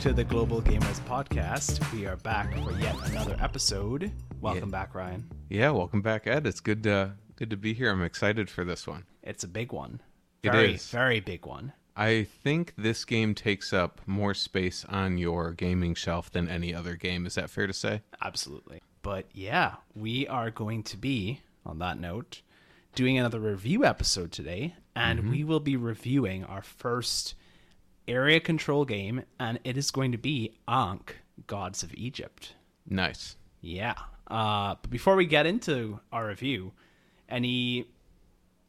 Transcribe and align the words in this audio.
To 0.00 0.12
the 0.14 0.24
Global 0.24 0.62
Gamers 0.62 0.98
Podcast. 1.06 1.92
We 1.92 2.06
are 2.06 2.16
back 2.16 2.52
for 2.64 2.72
yet 2.78 2.96
another 3.10 3.36
episode. 3.40 4.10
Welcome 4.40 4.70
Yeah. 4.70 4.72
back, 4.72 4.94
Ryan. 4.94 5.30
Yeah, 5.50 5.70
welcome 5.70 6.00
back, 6.00 6.26
Ed. 6.26 6.46
It's 6.46 6.60
good 6.60 6.82
to 6.84 7.12
good 7.36 7.50
to 7.50 7.56
be 7.56 7.74
here. 7.74 7.90
I'm 7.90 8.02
excited 8.02 8.48
for 8.50 8.64
this 8.64 8.86
one. 8.86 9.04
It's 9.22 9.44
a 9.44 9.48
big 9.48 9.72
one. 9.72 10.00
It 10.42 10.52
Very, 10.52 10.74
is. 10.74 10.90
very 10.90 11.20
big 11.20 11.44
one. 11.46 11.72
I 11.96 12.24
think 12.24 12.72
this 12.78 13.04
game 13.04 13.34
takes 13.34 13.72
up 13.72 14.00
more 14.06 14.32
space 14.34 14.84
on 14.86 15.18
your 15.18 15.52
gaming 15.52 15.94
shelf 15.94 16.30
than 16.30 16.48
any 16.48 16.74
other 16.74 16.96
game. 16.96 17.26
Is 17.26 17.34
that 17.34 17.50
fair 17.50 17.66
to 17.66 17.72
say? 17.72 18.02
Absolutely. 18.22 18.80
But 19.02 19.26
yeah, 19.34 19.76
we 19.94 20.26
are 20.28 20.50
going 20.50 20.82
to 20.84 20.96
be, 20.96 21.40
on 21.66 21.78
that 21.80 21.98
note, 21.98 22.40
doing 22.94 23.18
another 23.18 23.40
review 23.40 23.84
episode 23.84 24.32
today, 24.32 24.74
and 24.96 25.20
Mm-hmm. 25.20 25.30
we 25.30 25.44
will 25.44 25.60
be 25.60 25.76
reviewing 25.76 26.44
our 26.44 26.62
first 26.62 27.34
area 28.10 28.40
control 28.40 28.84
game, 28.84 29.22
and 29.38 29.58
it 29.64 29.76
is 29.76 29.90
going 29.90 30.12
to 30.12 30.18
be 30.18 30.58
Ankh, 30.68 31.16
Gods 31.46 31.82
of 31.82 31.94
Egypt. 31.94 32.54
Nice. 32.88 33.36
Yeah. 33.60 33.94
Uh, 34.26 34.74
but 34.80 34.90
before 34.90 35.16
we 35.16 35.26
get 35.26 35.46
into 35.46 36.00
our 36.12 36.26
review, 36.26 36.72
any 37.28 37.86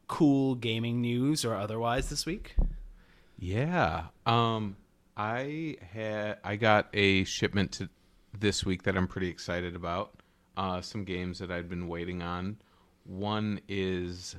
cool 0.08 0.54
gaming 0.54 1.00
news 1.00 1.44
or 1.44 1.54
otherwise 1.54 2.08
this 2.10 2.26
week? 2.26 2.54
Yeah. 3.38 4.06
Um 4.26 4.76
I 5.16 5.76
had 5.92 6.38
I 6.44 6.56
got 6.56 6.88
a 6.92 7.24
shipment 7.24 7.72
to 7.72 7.88
this 8.38 8.64
week 8.64 8.82
that 8.84 8.96
I'm 8.96 9.08
pretty 9.08 9.28
excited 9.28 9.74
about. 9.74 10.20
Uh 10.56 10.80
some 10.80 11.04
games 11.04 11.38
that 11.38 11.50
I've 11.50 11.68
been 11.68 11.88
waiting 11.88 12.22
on. 12.22 12.58
One 13.04 13.60
is 13.68 14.36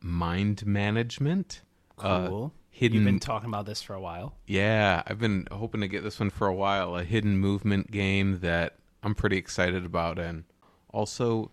Mind 0.00 0.64
Management. 0.66 1.62
Uh, 1.98 2.28
Cool. 2.28 2.52
Hidden 2.76 2.98
You've 2.98 3.06
been 3.06 3.20
talking 3.20 3.48
about 3.48 3.64
this 3.64 3.80
for 3.80 3.94
a 3.94 4.00
while. 4.00 4.34
Yeah, 4.46 5.02
I've 5.06 5.18
been 5.18 5.48
hoping 5.50 5.80
to 5.80 5.88
get 5.88 6.02
this 6.04 6.20
one 6.20 6.28
for 6.28 6.46
a 6.46 6.54
while. 6.54 6.94
A 6.96 7.04
hidden 7.04 7.38
movement 7.38 7.90
game 7.90 8.40
that 8.40 8.76
I'm 9.02 9.14
pretty 9.14 9.38
excited 9.38 9.86
about, 9.86 10.18
and 10.18 10.44
also 10.90 11.50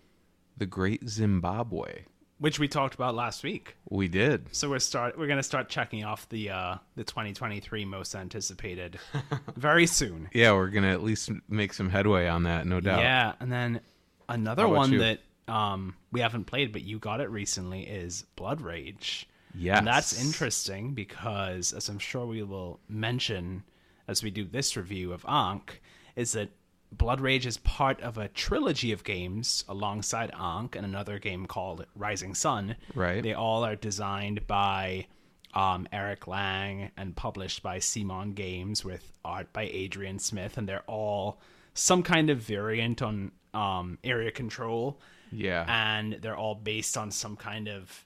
the 0.56 0.66
Great 0.66 1.08
Zimbabwe. 1.08 2.02
Which 2.38 2.58
we 2.58 2.68
talked 2.68 2.94
about 2.94 3.14
last 3.14 3.42
week. 3.42 3.76
We 3.88 4.06
did. 4.06 4.54
So 4.54 4.68
we're 4.68 4.80
start 4.80 5.16
we're 5.16 5.26
gonna 5.26 5.42
start 5.42 5.70
checking 5.70 6.04
off 6.04 6.28
the 6.28 6.50
uh 6.50 6.76
the 6.94 7.04
2023 7.04 7.86
most 7.86 8.14
anticipated 8.14 8.98
very 9.56 9.86
soon. 9.86 10.28
Yeah, 10.34 10.52
we're 10.52 10.68
gonna 10.68 10.92
at 10.92 11.02
least 11.02 11.30
make 11.48 11.72
some 11.72 11.88
headway 11.88 12.26
on 12.28 12.42
that, 12.42 12.66
no 12.66 12.80
doubt. 12.80 13.00
Yeah, 13.00 13.32
and 13.40 13.50
then 13.50 13.80
another 14.28 14.68
one 14.68 14.92
you? 14.92 14.98
that 14.98 15.20
um 15.48 15.94
we 16.12 16.20
haven't 16.20 16.44
played 16.44 16.72
but 16.72 16.82
you 16.82 16.98
got 16.98 17.20
it 17.20 17.30
recently 17.30 17.84
is 17.84 18.24
Blood 18.36 18.60
Rage. 18.60 19.26
Yes. 19.56 19.78
And 19.78 19.86
that's 19.86 20.20
interesting 20.20 20.94
because 20.94 21.72
as 21.72 21.88
I'm 21.88 21.98
sure 21.98 22.26
we 22.26 22.42
will 22.42 22.80
mention 22.88 23.62
as 24.08 24.22
we 24.22 24.30
do 24.30 24.44
this 24.44 24.76
review 24.76 25.12
of 25.12 25.24
Ankh, 25.26 25.80
is 26.16 26.32
that 26.32 26.50
Blood 26.92 27.20
Rage 27.20 27.46
is 27.46 27.56
part 27.58 28.00
of 28.02 28.18
a 28.18 28.28
trilogy 28.28 28.92
of 28.92 29.02
games 29.02 29.64
alongside 29.68 30.30
Ankh 30.38 30.76
and 30.76 30.84
another 30.84 31.18
game 31.18 31.46
called 31.46 31.86
Rising 31.96 32.34
Sun. 32.34 32.76
Right. 32.94 33.22
They 33.22 33.32
all 33.34 33.64
are 33.64 33.74
designed 33.76 34.46
by 34.46 35.06
um, 35.54 35.88
Eric 35.92 36.26
Lang 36.26 36.90
and 36.96 37.16
published 37.16 37.62
by 37.62 37.78
CMON 37.78 38.34
Games 38.34 38.84
with 38.84 39.12
art 39.24 39.52
by 39.52 39.62
Adrian 39.72 40.18
Smith, 40.18 40.58
and 40.58 40.68
they're 40.68 40.82
all 40.86 41.40
some 41.74 42.02
kind 42.02 42.28
of 42.30 42.38
variant 42.38 43.02
on 43.02 43.32
um, 43.54 43.98
area 44.04 44.30
control, 44.30 45.00
Yeah. 45.32 45.64
and 45.68 46.18
they're 46.20 46.36
all 46.36 46.54
based 46.56 46.96
on 46.96 47.10
some 47.10 47.36
kind 47.36 47.68
of 47.68 48.04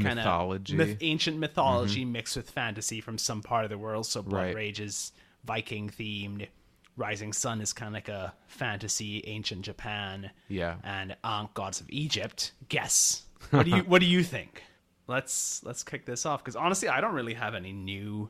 kinda 0.00 0.16
Mythology. 0.16 0.74
myth- 0.76 0.98
ancient 1.00 1.38
mythology 1.38 2.04
mixed 2.04 2.36
with 2.36 2.50
fantasy 2.50 3.00
from 3.00 3.18
some 3.18 3.42
part 3.42 3.64
of 3.64 3.70
the 3.70 3.78
world. 3.78 4.06
So 4.06 4.22
Blood 4.22 4.40
Right. 4.46 4.54
Rage 4.54 4.80
is 4.80 5.12
Viking 5.44 5.88
themed. 5.90 6.48
Rising 6.96 7.32
Sun 7.32 7.60
is 7.60 7.72
kind 7.72 7.88
of 7.88 7.92
like 7.94 8.08
a 8.08 8.34
fantasy 8.48 9.22
ancient 9.26 9.62
Japan. 9.62 10.30
Yeah. 10.48 10.76
And 10.82 11.14
Ankh 11.24 11.52
Gods 11.54 11.80
of 11.80 11.86
Egypt. 11.90 12.52
Guess. 12.68 13.22
What 13.50 13.64
do 13.64 13.70
you 13.70 13.82
What 13.82 14.00
do 14.00 14.06
you 14.06 14.22
think? 14.24 14.62
Let's 15.08 15.62
let's 15.62 15.84
kick 15.84 16.04
this 16.04 16.26
off 16.26 16.42
because 16.42 16.56
honestly, 16.56 16.88
I 16.88 17.00
don't 17.00 17.14
really 17.14 17.34
have 17.34 17.54
any 17.54 17.72
new 17.72 18.28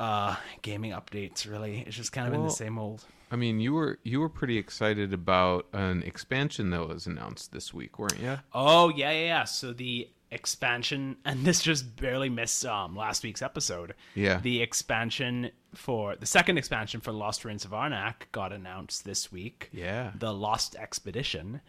uh 0.00 0.34
gaming 0.62 0.92
updates. 0.92 1.48
Really, 1.48 1.84
it's 1.86 1.96
just 1.96 2.10
kind 2.12 2.26
of 2.26 2.34
in 2.34 2.42
the 2.42 2.50
same 2.50 2.78
old. 2.78 3.04
I 3.30 3.36
mean, 3.36 3.60
you 3.60 3.72
were 3.72 3.98
you 4.02 4.20
were 4.20 4.28
pretty 4.28 4.58
excited 4.58 5.12
about 5.12 5.66
an 5.72 6.02
expansion 6.02 6.70
that 6.70 6.86
was 6.86 7.06
announced 7.06 7.52
this 7.52 7.72
week, 7.72 7.98
weren't 7.98 8.20
you? 8.20 8.38
Oh 8.52 8.88
yeah, 8.88 9.10
yeah, 9.12 9.24
yeah. 9.24 9.44
So 9.44 9.72
the 9.72 10.08
expansion, 10.32 11.16
and 11.24 11.44
this 11.44 11.62
just 11.62 11.96
barely 11.96 12.28
missed 12.28 12.64
um 12.66 12.96
last 12.96 13.22
week's 13.22 13.42
episode. 13.42 13.94
Yeah. 14.14 14.40
The 14.40 14.62
expansion 14.62 15.50
for 15.74 16.16
the 16.16 16.26
second 16.26 16.58
expansion 16.58 17.00
for 17.00 17.12
Lost 17.12 17.44
Ruins 17.44 17.64
of 17.64 17.70
Arnak 17.70 18.30
got 18.32 18.52
announced 18.52 19.04
this 19.04 19.30
week. 19.30 19.68
Yeah. 19.72 20.12
The 20.18 20.32
Lost 20.32 20.74
Expedition, 20.74 21.60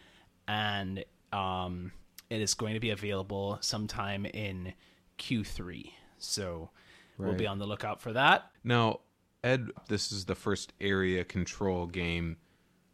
and 0.48 1.04
um, 1.32 1.92
it 2.28 2.40
is 2.40 2.54
going 2.54 2.74
to 2.74 2.80
be 2.80 2.90
available 2.90 3.58
sometime 3.60 4.26
in 4.26 4.72
Q3. 5.18 5.92
So 6.18 6.70
we'll 7.18 7.34
be 7.34 7.46
on 7.46 7.58
the 7.58 7.66
lookout 7.66 8.00
for 8.00 8.12
that. 8.12 8.50
Now, 8.64 9.00
Ed, 9.44 9.70
this 9.88 10.12
is 10.12 10.24
the 10.26 10.34
first 10.34 10.72
area 10.80 11.24
control 11.24 11.86
game 11.86 12.36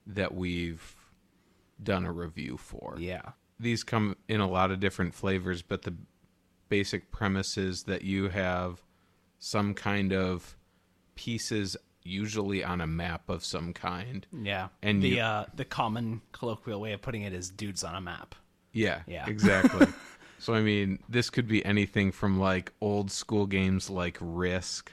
that 0.07 0.35
we've 0.35 0.97
done 1.83 2.05
a 2.07 2.13
review 2.13 2.57
for. 2.57 2.97
Yeah. 2.99 3.23
These 3.61 3.85
come 3.85 4.17
in 4.29 4.41
a 4.41 4.49
lot 4.49 4.71
of 4.71 4.81
different 4.81 5.15
flavors, 5.15 5.63
but 5.63 5.83
the 5.83 5.95
basic 6.69 7.11
premise 7.11 7.57
is 7.59 7.85
that 7.85 8.03
you 8.03 8.29
have 8.29 8.83
some 9.39 9.75
kind 9.75 10.13
of 10.13 10.57
pieces, 11.17 11.77
usually 12.03 12.65
on 12.65 12.81
a 12.81 12.87
map 12.87 13.29
of 13.29 13.45
some 13.45 13.73
kind. 13.73 14.27
Yeah. 14.33 14.69
And 14.83 15.03
the 15.03 15.09
you- 15.09 15.21
uh, 15.21 15.47
the 15.55 15.65
common 15.65 16.23
colloquial 16.33 16.81
way 16.81 16.93
of 16.93 17.03
putting 17.03 17.23
it 17.23 17.33
is 17.33 17.51
dudes 17.51 17.85
on 17.85 17.95
a 17.95 18.01
map. 18.01 18.35
Yeah, 18.73 19.03
Yeah. 19.07 19.27
exactly. 19.29 19.87
so, 20.39 20.55
I 20.55 20.61
mean, 20.61 20.99
this 21.09 21.31
could 21.31 21.49
be 21.49 21.65
anything 21.65 22.13
from 22.13 22.39
like 22.39 22.73
old 22.81 23.11
school 23.11 23.47
games 23.47 23.91
like 23.91 24.17
Risk, 24.21 24.93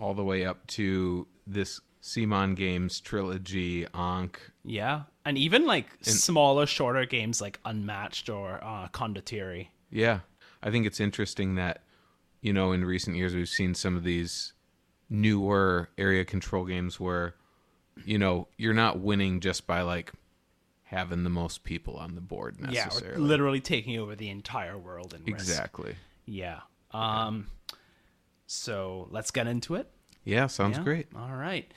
all 0.00 0.14
the 0.14 0.24
way 0.24 0.44
up 0.44 0.66
to 0.68 1.26
this 1.46 1.80
CMON 2.02 2.54
Games 2.56 3.00
trilogy, 3.00 3.86
Ankh. 3.94 4.40
Yeah, 4.64 5.02
and 5.24 5.36
even 5.36 5.66
like 5.66 5.86
smaller, 6.02 6.66
shorter 6.66 7.04
games 7.04 7.40
like 7.40 7.60
Unmatched 7.64 8.28
or 8.28 8.62
uh, 8.62 8.88
Condottieri. 8.88 9.68
Yeah. 9.90 10.20
I 10.62 10.70
think 10.70 10.86
it's 10.86 11.00
interesting 11.00 11.54
that, 11.54 11.82
you 12.40 12.52
know, 12.52 12.72
in 12.72 12.84
recent 12.84 13.16
years 13.16 13.34
we've 13.34 13.48
seen 13.48 13.74
some 13.74 13.96
of 13.96 14.04
these 14.04 14.52
newer 15.08 15.88
area 15.96 16.24
control 16.24 16.64
games 16.64 16.98
where, 16.98 17.34
you 18.04 18.18
know, 18.18 18.48
you're 18.56 18.74
not 18.74 19.00
winning 19.00 19.40
just 19.40 19.66
by 19.66 19.82
like 19.82 20.12
having 20.88 21.22
the 21.24 21.30
most 21.30 21.64
people 21.64 21.96
on 21.96 22.14
the 22.14 22.20
board 22.20 22.56
Yeah, 22.60 22.84
necessarily. 22.84 23.16
or 23.16 23.20
literally 23.20 23.60
taking 23.60 23.98
over 23.98 24.14
the 24.16 24.28
entire 24.30 24.76
world 24.76 25.14
in 25.14 25.22
Risk. 25.24 25.46
exactly. 25.48 25.94
Yeah. 26.26 26.60
Um. 26.92 27.48
So 28.46 29.08
let's 29.10 29.30
get 29.30 29.46
into 29.46 29.74
it. 29.74 29.90
Yeah, 30.24 30.46
sounds 30.46 30.78
Yeah? 30.78 30.84
great. 30.84 31.06
All 31.14 31.34
right. 31.34 31.70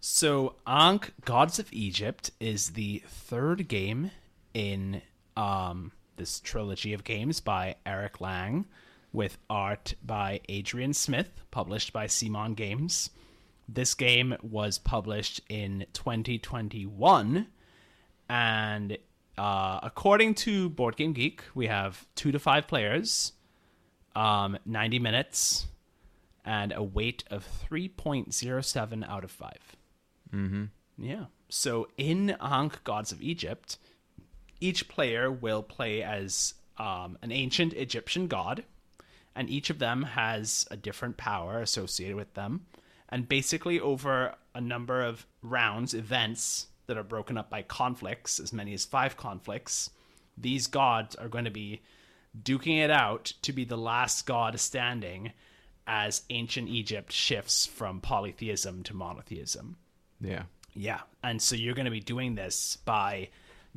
So 0.00 0.56
Ankh 0.66 1.12
Gods 1.24 1.58
of 1.58 1.72
Egypt 1.72 2.30
is 2.40 2.70
the 2.70 3.02
third 3.06 3.68
game 3.68 4.10
in 4.54 5.02
um, 5.36 5.92
this 6.16 6.40
trilogy 6.40 6.92
of 6.94 7.04
games 7.04 7.40
by 7.40 7.76
Eric 7.84 8.20
Lang 8.20 8.66
with 9.12 9.38
art 9.50 9.94
by 10.04 10.40
Adrian 10.48 10.92
Smith, 10.94 11.40
published 11.50 11.92
by 11.92 12.06
CMON 12.06 12.54
Games. 12.54 13.10
This 13.68 13.94
game 13.94 14.36
was 14.42 14.78
published 14.78 15.40
in 15.48 15.86
2021 15.92 17.46
and 18.28 18.98
uh, 19.36 19.80
according 19.82 20.34
to 20.34 20.68
Board 20.68 20.96
Game 20.96 21.12
Geek, 21.12 21.42
we 21.54 21.68
have 21.68 22.06
two 22.14 22.32
to 22.32 22.38
five 22.38 22.66
players, 22.66 23.32
um, 24.16 24.58
90 24.66 24.98
minutes, 24.98 25.68
and 26.44 26.72
a 26.72 26.82
weight 26.82 27.24
of 27.30 27.46
3.07 27.70 29.08
out 29.08 29.24
of 29.24 29.30
5. 29.30 29.52
Mm-hmm. 30.34 30.64
Yeah. 30.98 31.26
So 31.48 31.88
in 31.96 32.36
Ankh 32.40 32.82
Gods 32.84 33.12
of 33.12 33.22
Egypt, 33.22 33.78
each 34.60 34.88
player 34.88 35.30
will 35.30 35.62
play 35.62 36.02
as 36.02 36.54
um, 36.78 37.16
an 37.22 37.30
ancient 37.32 37.72
Egyptian 37.74 38.26
god, 38.26 38.64
and 39.36 39.48
each 39.48 39.70
of 39.70 39.78
them 39.78 40.02
has 40.02 40.66
a 40.70 40.76
different 40.76 41.16
power 41.16 41.60
associated 41.60 42.16
with 42.16 42.34
them. 42.34 42.66
And 43.08 43.28
basically, 43.28 43.80
over 43.80 44.34
a 44.54 44.60
number 44.60 45.00
of 45.00 45.26
rounds, 45.42 45.94
events 45.94 46.66
that 46.88 46.98
are 46.98 47.04
broken 47.04 47.38
up 47.38 47.48
by 47.48 47.62
conflicts, 47.62 48.40
as 48.40 48.52
many 48.52 48.74
as 48.74 48.84
five 48.84 49.16
conflicts, 49.16 49.90
these 50.36 50.66
gods 50.66 51.14
are 51.14 51.28
going 51.28 51.44
to 51.44 51.50
be 51.50 51.80
duking 52.42 52.82
it 52.82 52.90
out 52.90 53.32
to 53.42 53.52
be 53.52 53.64
the 53.64 53.78
last 53.78 54.26
god 54.26 54.58
standing 54.58 55.32
as 55.86 56.22
ancient 56.30 56.68
Egypt 56.68 57.12
shifts 57.12 57.64
from 57.64 58.00
polytheism 58.00 58.82
to 58.82 58.94
monotheism. 58.94 59.76
Yeah. 60.20 60.42
Yeah. 60.74 61.00
And 61.22 61.40
so 61.40 61.56
you're 61.56 61.74
going 61.74 61.86
to 61.86 61.90
be 61.90 62.00
doing 62.00 62.34
this 62.34 62.76
by 62.84 63.28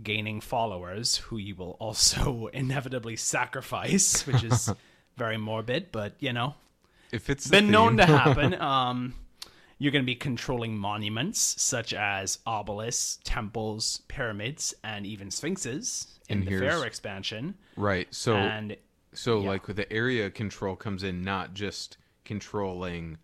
gaining 0.02 0.42
followers 0.42 1.18
who 1.18 1.38
you 1.38 1.56
will 1.56 1.78
also 1.80 2.48
inevitably 2.54 3.16
sacrifice, 3.16 4.26
which 4.28 4.44
is 4.44 4.74
very 5.18 5.38
morbid, 5.38 5.88
but 5.92 6.16
you 6.20 6.34
know, 6.34 6.56
if 7.12 7.30
it's 7.30 7.48
been 7.48 7.72
known 7.72 7.98
to 7.98 8.06
happen. 8.06 8.54
Um, 8.62 9.16
you're 9.82 9.92
going 9.92 10.04
to 10.04 10.06
be 10.06 10.14
controlling 10.14 10.78
monuments 10.78 11.40
such 11.60 11.92
as 11.92 12.38
obelisks, 12.46 13.18
temples, 13.24 14.04
pyramids, 14.08 14.76
and 14.84 15.08
even 15.08 15.32
sphinxes 15.32 16.20
in 16.30 16.38
And 16.38 16.48
the 16.48 16.60
Pharaoh 16.60 16.84
expansion. 16.84 17.56
right? 17.76 18.08
So 18.14 18.36
and 18.36 18.78
so 19.12 19.42
yeah. 19.42 19.50
like 19.50 19.66
the 19.66 19.92
area 19.92 20.30
control 20.30 20.76
comes 20.76 21.02
in 21.02 21.24
not 21.24 21.56
just 21.56 21.98
controlling 22.26 23.18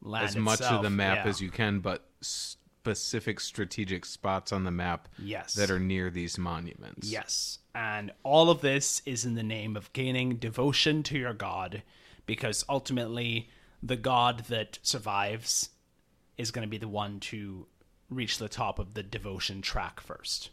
land 0.00 0.24
as 0.24 0.34
much 0.34 0.62
of 0.62 0.82
the 0.82 0.88
map 0.88 1.26
yeah. 1.26 1.28
as 1.30 1.42
you 1.42 1.50
can, 1.50 1.80
but 1.80 2.06
specific 2.22 3.38
strategic 3.38 4.06
spots 4.06 4.50
on 4.50 4.64
the 4.64 4.70
map 4.70 5.08
Yes. 5.18 5.52
that 5.54 5.70
are 5.70 5.78
near 5.78 6.08
these 6.08 6.38
monuments. 6.38 7.10
Yes. 7.12 7.58
And 7.74 8.12
all 8.22 8.48
of 8.48 8.62
this 8.62 9.02
is 9.04 9.26
in 9.26 9.34
the 9.34 9.42
name 9.42 9.76
of 9.76 9.92
gaining 9.92 10.36
devotion 10.36 11.02
to 11.02 11.18
your 11.18 11.34
god, 11.34 11.82
because 12.24 12.64
ultimately, 12.66 13.50
the 13.82 13.96
god 13.96 14.44
that 14.48 14.78
survives 14.82 15.68
is 16.38 16.50
going 16.50 16.66
to 16.66 16.70
be 16.70 16.78
the 16.78 16.88
one 16.88 17.20
to 17.20 17.66
reach 18.08 18.38
the 18.38 18.48
top 18.48 18.78
of 18.78 18.94
the 18.94 19.02
devotion 19.02 19.60
track 19.60 20.00
first. 20.00 20.50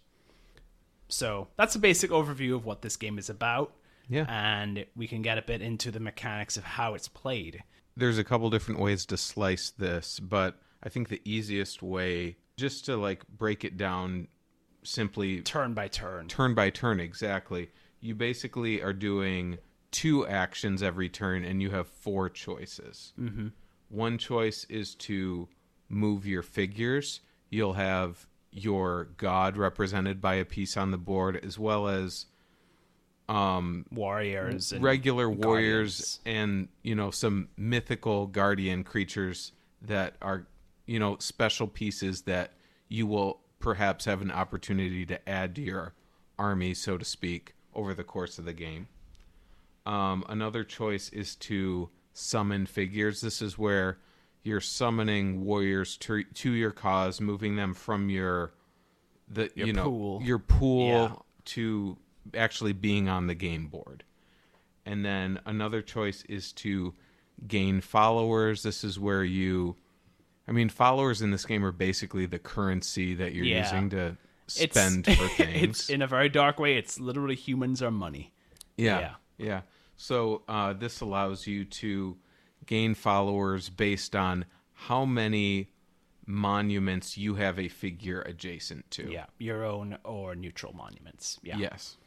So 1.07 1.47
that's 1.55 1.75
a 1.75 1.79
basic 1.79 2.09
overview 2.11 2.55
of 2.55 2.65
what 2.65 2.81
this 2.81 2.97
game 2.97 3.17
is 3.17 3.29
about. 3.29 3.73
Yeah. 4.09 4.25
And 4.27 4.85
we 4.95 5.07
can 5.07 5.21
get 5.21 5.37
a 5.37 5.41
bit 5.41 5.61
into 5.61 5.91
the 5.91 5.99
mechanics 5.99 6.57
of 6.57 6.63
how 6.63 6.93
it's 6.95 7.07
played. 7.07 7.63
there's 7.97 8.17
a 8.17 8.23
couple 8.23 8.49
different 8.49 8.79
ways 8.81 9.05
to 9.05 9.17
slice 9.17 9.69
this, 9.71 10.19
but 10.19 10.59
I 10.83 10.89
think 10.89 11.07
the 11.09 11.21
easiest 11.23 11.81
way, 11.81 12.35
just 12.57 12.85
to 12.85 12.97
like 12.97 13.25
break 13.27 13.63
it 13.63 13.77
down 13.77 14.27
simply 14.83 15.41
Turn 15.41 15.73
by 15.73 15.87
turn. 15.87 16.27
turn 16.27 16.53
by 16.53 16.69
turn 16.69 16.99
exactly, 16.99 17.69
you 18.01 18.13
basically 18.13 18.81
are 18.81 18.93
doing 18.93 19.57
two 19.91 20.27
actions 20.27 20.83
every 20.83 21.09
turn 21.09 21.45
and 21.45 21.61
you 21.61 21.71
have 21.71 21.87
four 21.87 22.29
choices. 22.29 23.13
Mm-hmm. 23.19 23.47
One 23.89 24.17
choice 24.17 24.65
is 24.65 24.93
to 24.95 25.47
move 25.89 26.25
your 26.25 26.41
figures. 26.41 27.21
You'll 27.49 27.73
have 27.73 28.27
your 28.51 29.09
god 29.17 29.57
represented 29.57 30.21
by 30.21 30.35
a 30.35 30.45
piece 30.45 30.77
on 30.77 30.91
the 30.91 30.97
board, 30.97 31.39
as 31.43 31.59
well 31.59 31.87
as 31.87 32.25
um 33.27 33.85
Warriors. 33.91 34.71
And 34.71 34.83
regular 34.83 35.29
warriors 35.29 36.19
guardians. 36.23 36.43
and 36.43 36.67
you 36.83 36.95
know 36.95 37.11
some 37.11 37.49
mythical 37.57 38.27
guardian 38.27 38.83
creatures 38.83 39.51
that 39.81 40.15
are 40.21 40.45
you 40.85 40.99
know 40.99 41.17
special 41.19 41.67
pieces 41.67 42.21
that 42.23 42.53
you 42.87 43.07
will 43.07 43.41
perhaps 43.59 44.05
have 44.05 44.21
an 44.21 44.31
opportunity 44.31 45.05
to 45.07 45.27
add 45.29 45.55
to 45.55 45.61
your 45.61 45.93
army 46.37 46.73
so 46.75 46.97
to 46.97 47.05
speak 47.05 47.55
over 47.73 47.95
the 47.95 48.03
course 48.03 48.37
of 48.37 48.45
the 48.45 48.53
game 48.53 48.87
um, 49.87 50.23
another 50.29 50.63
choice 50.63 51.09
is 51.09 51.35
to 51.35 51.89
summon 52.13 52.67
figures 52.67 53.21
this 53.21 53.41
is 53.41 53.57
where 53.57 53.97
you're 54.45 54.61
summoning 54.61 55.43
warriors 55.43 55.97
to, 55.97 56.23
to 56.23 56.51
your 56.51 56.71
cause 56.71 57.19
moving 57.19 57.55
them 57.57 57.73
from 57.73 58.09
your 58.09 58.53
the 59.27 59.49
Your 59.55 59.67
you 59.67 59.73
know 59.73 59.83
pool. 59.85 60.21
your 60.23 60.39
pool 60.39 60.87
Yeah. 60.87 61.15
to 61.45 61.97
actually 62.35 62.73
being 62.73 63.09
on 63.09 63.25
the 63.27 63.33
game 63.35 63.67
board. 63.67 64.03
And 64.85 65.03
then 65.03 65.39
another 65.47 65.81
choice 65.81 66.23
is 66.29 66.51
to 66.53 66.93
gain 67.47 67.81
followers. 67.81 68.61
This 68.61 68.83
is 68.83 68.99
where 68.99 69.23
you 69.23 69.75
I 70.47 70.51
mean 70.51 70.69
followers 70.69 71.23
in 71.23 71.31
this 71.31 71.43
game 71.45 71.65
are 71.65 71.71
basically 71.71 72.27
the 72.27 72.37
currency 72.39 73.15
that 73.15 73.33
you're 73.33 73.45
Yeah. 73.45 73.63
using 73.63 73.89
to 73.89 73.97
It's- 74.47 74.71
spend 74.71 75.05
for 75.17 75.27
things. 75.27 75.63
it's 75.63 75.89
in 75.89 76.03
a 76.03 76.07
very 76.07 76.29
dark 76.29 76.59
way. 76.59 76.77
It's 76.77 76.99
literally 76.99 77.35
humans 77.35 77.81
are 77.81 77.89
money. 77.91 78.31
Yeah. 78.77 78.99
Yeah. 78.99 79.13
Yeah. 79.39 79.61
So 79.97 80.43
uh, 80.47 80.73
this 80.73 81.01
allows 81.01 81.47
you 81.47 81.65
to 81.65 82.15
gain 82.65 82.95
followers 82.95 83.69
based 83.69 84.15
on 84.15 84.45
how 84.73 85.05
many 85.05 85.69
monuments 86.25 87.17
you 87.17 87.35
have 87.35 87.59
a 87.59 87.67
figure 87.67 88.21
adjacent 88.21 88.89
to. 88.91 89.09
Yeah, 89.11 89.25
your 89.37 89.63
own 89.63 89.97
or 90.03 90.35
neutral 90.35 90.73
monuments. 90.73 91.39
Yeah. 91.43 91.57
Yes. 91.57 91.97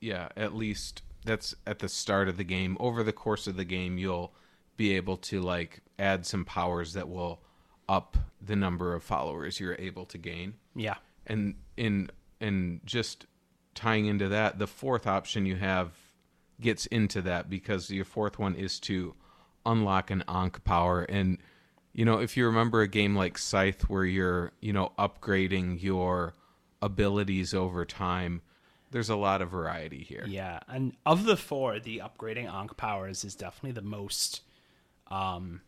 Yeah, 0.00 0.28
at 0.36 0.54
least 0.54 1.02
that's 1.24 1.54
at 1.66 1.80
the 1.80 1.88
start 1.88 2.28
of 2.28 2.36
the 2.36 2.44
game. 2.44 2.76
Over 2.80 3.02
the 3.02 3.12
course 3.12 3.46
of 3.46 3.56
the 3.56 3.64
game, 3.64 3.98
you'll 3.98 4.32
be 4.76 4.94
able 4.96 5.16
to 5.16 5.40
like 5.40 5.80
add 5.98 6.24
some 6.24 6.44
powers 6.44 6.92
that 6.92 7.08
will 7.08 7.42
up 7.88 8.16
the 8.40 8.56
number 8.56 8.94
of 8.94 9.02
followers 9.02 9.58
you're 9.58 9.76
able 9.78 10.04
to 10.06 10.18
gain. 10.18 10.54
Yeah. 10.74 10.96
And 11.26 11.54
in 11.76 12.10
and 12.40 12.80
just 12.84 13.26
tying 13.74 14.06
into 14.06 14.28
that, 14.28 14.58
the 14.58 14.66
fourth 14.66 15.06
option 15.06 15.46
you 15.46 15.56
have 15.56 15.92
gets 16.60 16.86
into 16.86 17.22
that 17.22 17.48
because 17.48 17.90
your 17.90 18.04
fourth 18.04 18.38
one 18.38 18.54
is 18.54 18.80
to 18.80 19.14
unlock 19.70 20.10
an 20.10 20.24
Ankh 20.28 20.64
power 20.64 21.02
and 21.02 21.38
you 21.92 22.04
know, 22.04 22.18
if 22.18 22.36
you 22.36 22.46
remember 22.46 22.80
a 22.80 22.86
game 22.86 23.16
like 23.16 23.36
Scythe 23.36 23.88
where 23.88 24.04
you're, 24.04 24.52
you 24.60 24.72
know, 24.72 24.92
upgrading 24.98 25.82
your 25.82 26.34
abilities 26.80 27.52
over 27.54 27.84
time, 27.84 28.40
there's 28.92 29.08
a 29.08 29.16
lot 29.16 29.42
of 29.42 29.50
variety 29.50 30.04
here. 30.04 30.24
Yeah, 30.28 30.60
and 30.68 30.92
of 31.04 31.24
the 31.24 31.36
four, 31.36 31.80
the 31.80 32.00
upgrading 32.04 32.48
Ankh 32.52 32.76
powers 32.76 33.24
is 33.24 33.34
definitely 33.34 33.72
the 33.72 33.82
most 33.82 34.42
um, 35.08 35.62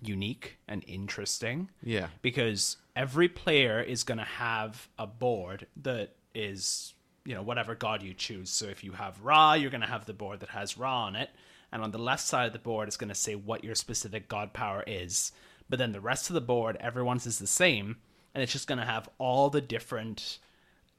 unique 0.00 0.58
and 0.68 0.84
interesting. 0.86 1.70
Yeah. 1.82 2.08
because 2.20 2.76
every 2.94 3.28
player 3.28 3.80
is 3.80 4.04
going 4.04 4.18
to 4.18 4.24
have 4.24 4.88
a 4.98 5.06
board 5.08 5.66
that 5.82 6.14
is 6.34 6.94
you 7.24 7.34
know 7.34 7.42
whatever 7.42 7.74
god 7.74 8.02
you 8.02 8.14
choose 8.14 8.50
so 8.50 8.66
if 8.66 8.82
you 8.82 8.92
have 8.92 9.20
ra 9.20 9.52
you're 9.54 9.70
going 9.70 9.80
to 9.82 9.86
have 9.86 10.06
the 10.06 10.12
board 10.12 10.40
that 10.40 10.48
has 10.50 10.76
ra 10.76 11.04
on 11.04 11.14
it 11.14 11.30
and 11.72 11.82
on 11.82 11.90
the 11.90 11.98
left 11.98 12.22
side 12.22 12.46
of 12.46 12.52
the 12.52 12.58
board 12.58 12.86
it's 12.86 12.96
going 12.96 13.08
to 13.08 13.14
say 13.14 13.34
what 13.34 13.64
your 13.64 13.74
specific 13.74 14.28
god 14.28 14.52
power 14.52 14.84
is. 14.86 15.32
But 15.68 15.78
then 15.78 15.92
the 15.92 16.00
rest 16.00 16.28
of 16.28 16.34
the 16.34 16.40
board 16.40 16.76
everyone's 16.80 17.26
is 17.26 17.38
the 17.38 17.46
same 17.46 17.96
and 18.34 18.42
it's 18.42 18.52
just 18.52 18.68
going 18.68 18.78
to 18.78 18.84
have 18.84 19.08
all 19.18 19.50
the 19.50 19.60
different 19.60 20.38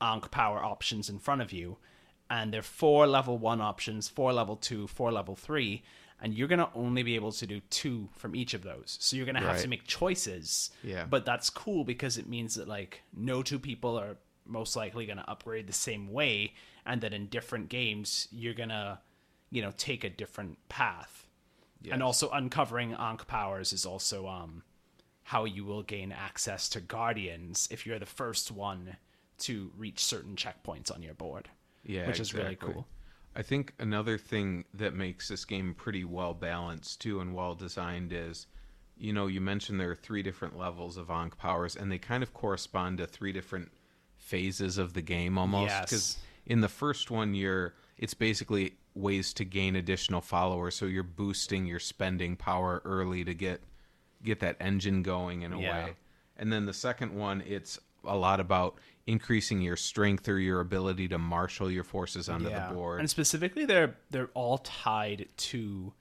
Ankh 0.01 0.31
power 0.31 0.63
options 0.63 1.09
in 1.09 1.19
front 1.19 1.41
of 1.41 1.51
you. 1.53 1.77
And 2.29 2.51
there 2.51 2.59
are 2.59 2.63
four 2.63 3.05
level 3.07 3.37
1 3.37 3.61
options 3.61 4.07
four 4.07 4.33
level 4.33 4.55
2 4.55 4.87
four 4.87 5.11
level 5.11 5.35
3 5.35 5.83
and 6.21 6.33
you're 6.33 6.47
going 6.47 6.59
to 6.59 6.69
only 6.73 7.03
be 7.03 7.15
able 7.15 7.33
to 7.33 7.45
do 7.45 7.59
two 7.69 8.07
from 8.15 8.33
each 8.33 8.53
of 8.53 8.63
those. 8.63 8.97
So 9.01 9.17
you're 9.17 9.25
going 9.25 9.35
to 9.35 9.41
have 9.41 9.61
to 9.61 9.67
make 9.67 9.85
choices. 9.85 10.71
Yeah. 10.81 11.05
but 11.05 11.25
that's 11.25 11.49
cool 11.49 11.83
because 11.83 12.17
it 12.17 12.29
means 12.29 12.55
that 12.55 12.67
like 12.67 13.01
no 13.15 13.43
two 13.43 13.59
people 13.59 13.99
are 13.99 14.15
most 14.45 14.75
likely 14.75 15.05
going 15.05 15.17
to 15.17 15.29
upgrade 15.29 15.67
the 15.67 15.73
same 15.73 16.11
way 16.11 16.53
and 16.85 17.01
that 17.01 17.13
in 17.13 17.27
different 17.27 17.69
games 17.69 18.27
you're 18.31 18.53
going 18.53 18.69
to 18.69 18.99
you 19.53 19.61
know 19.61 19.71
take 19.77 20.03
a 20.03 20.09
different 20.09 20.57
path 20.69 21.19
Yes. 21.81 21.93
and 21.95 22.01
also 22.03 22.29
uncovering 22.29 22.93
ankh 22.93 23.27
powers 23.27 23.73
is 23.73 23.85
also 23.85 24.25
um 24.27 24.63
how 25.23 25.43
you 25.43 25.65
will 25.65 25.83
gain 25.83 26.13
access 26.13 26.69
to 26.69 26.79
guardians 26.81 27.67
if 27.71 27.85
you're 27.85 27.99
the 27.99 28.05
first 28.05 28.51
one 28.51 28.95
to 29.39 29.71
reach 29.77 29.99
certain 29.99 30.35
checkpoints 30.35 30.93
on 30.93 31.01
your 31.03 31.13
board 31.13 31.49
Yeah, 31.83 32.07
which 32.07 32.19
is 32.21 32.33
really 32.33 32.55
cool 32.55 32.87
I 33.35 33.41
think 33.41 33.73
another 33.79 34.17
thing 34.17 34.65
that 34.73 34.93
makes 34.93 35.27
this 35.27 35.43
game 35.45 35.73
pretty 35.73 36.03
well 36.03 36.33
balanced 36.33 37.01
too 37.01 37.19
and 37.19 37.33
well 37.33 37.55
designed 37.55 38.13
is, 38.13 38.45
you 38.95 39.11
know, 39.11 39.27
you 39.27 39.41
mentioned 39.41 39.79
there 39.79 39.89
are 39.89 39.95
three 39.95 40.21
different 40.21 40.57
levels 40.57 40.97
of 40.97 41.09
Ankh 41.09 41.35
powers, 41.37 41.75
and 41.75 41.91
they 41.91 41.97
kind 41.97 42.21
of 42.21 42.33
correspond 42.33 42.99
to 42.99 43.07
three 43.07 43.31
different 43.31 43.71
phases 44.17 44.77
of 44.77 44.93
the 44.93 45.01
game 45.01 45.37
almost. 45.37 45.71
Yes. 45.71 45.85
Because 45.85 46.17
in 46.45 46.61
the 46.61 46.69
first 46.69 47.09
one, 47.09 47.33
you're 47.33 47.73
it's 47.97 48.13
basically 48.13 48.75
ways 48.95 49.33
to 49.33 49.45
gain 49.45 49.75
additional 49.75 50.21
followers, 50.21 50.75
so 50.75 50.85
you're 50.85 51.03
boosting 51.03 51.65
your 51.65 51.79
spending 51.79 52.35
power 52.35 52.81
early 52.85 53.23
to 53.25 53.33
get 53.33 53.61
get 54.23 54.39
that 54.39 54.55
engine 54.61 55.03
going 55.03 55.41
in 55.41 55.51
a 55.51 55.59
Yeah. 55.59 55.85
way. 55.85 55.95
And 56.37 56.51
then 56.53 56.65
the 56.65 56.73
second 56.73 57.13
one, 57.13 57.41
it's 57.45 57.77
a 58.05 58.15
lot 58.15 58.39
about 58.39 58.79
increasing 59.05 59.61
your 59.61 59.75
strength 59.75 60.29
or 60.29 60.39
your 60.39 60.61
ability 60.61 61.09
to 61.09 61.17
marshal 61.17 61.69
your 61.69 61.83
forces 61.83 62.29
onto 62.29 62.45
the 62.49 62.73
board. 62.73 62.99
and 63.01 63.09
specifically 63.09 63.65
they're 63.65 63.97
they're 64.11 64.29
all 64.33 64.59
tied 64.59 65.27
to 65.37 65.91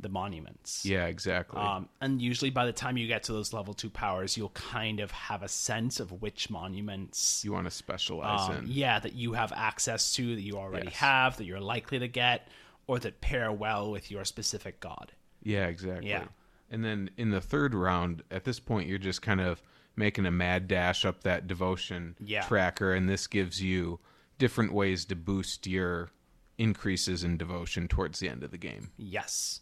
the 0.00 0.08
monuments 0.08 0.84
yeah, 0.86 1.06
exactly. 1.06 1.60
Um, 1.60 1.88
and 2.00 2.22
usually 2.22 2.50
by 2.50 2.66
the 2.66 2.72
time 2.72 2.96
you 2.96 3.08
get 3.08 3.24
to 3.24 3.32
those 3.32 3.52
level 3.52 3.74
two 3.74 3.90
powers, 3.90 4.36
you'll 4.36 4.50
kind 4.50 5.00
of 5.00 5.10
have 5.10 5.42
a 5.42 5.48
sense 5.48 5.98
of 5.98 6.22
which 6.22 6.50
monuments, 6.50 7.42
you 7.44 7.52
want 7.52 7.66
to 7.66 7.70
specialize 7.70 8.48
um, 8.48 8.58
in. 8.58 8.64
yeah, 8.68 9.00
that 9.00 9.14
you 9.14 9.32
have 9.32 9.52
access 9.56 10.12
to, 10.14 10.36
that 10.36 10.42
you 10.42 10.54
already 10.54 10.86
Yes. 10.86 10.96
have, 10.96 11.36
that 11.38 11.44
you're 11.44 11.60
likely 11.60 11.98
to 11.98 12.06
get, 12.08 12.48
or 12.86 12.98
that 13.00 13.20
pair 13.20 13.50
well 13.50 13.90
with 13.90 14.10
your 14.10 14.24
specific 14.24 14.78
god. 14.80 15.12
Yeah, 15.42 15.66
exactly. 15.66 16.10
Yeah. 16.10 16.24
And 16.70 16.84
then 16.84 17.10
in 17.16 17.30
the 17.30 17.40
third 17.40 17.74
round, 17.74 18.22
at 18.30 18.44
this 18.44 18.60
point, 18.60 18.88
you're 18.88 18.98
just 18.98 19.20
kind 19.22 19.40
of 19.40 19.60
making 19.96 20.26
a 20.26 20.30
mad 20.30 20.68
dash 20.68 21.04
up 21.04 21.24
that 21.24 21.48
devotion 21.48 22.14
Yeah. 22.20 22.42
tracker, 22.42 22.94
and 22.94 23.08
this 23.08 23.26
gives 23.26 23.60
you 23.60 23.98
different 24.38 24.72
ways 24.72 25.04
to 25.06 25.16
boost 25.16 25.66
your 25.66 26.10
increases 26.56 27.24
in 27.24 27.36
devotion 27.36 27.88
towards 27.88 28.18
the 28.20 28.28
end 28.28 28.42
of 28.44 28.50
the 28.52 28.58
game. 28.58 28.90
Yes. 28.96 29.60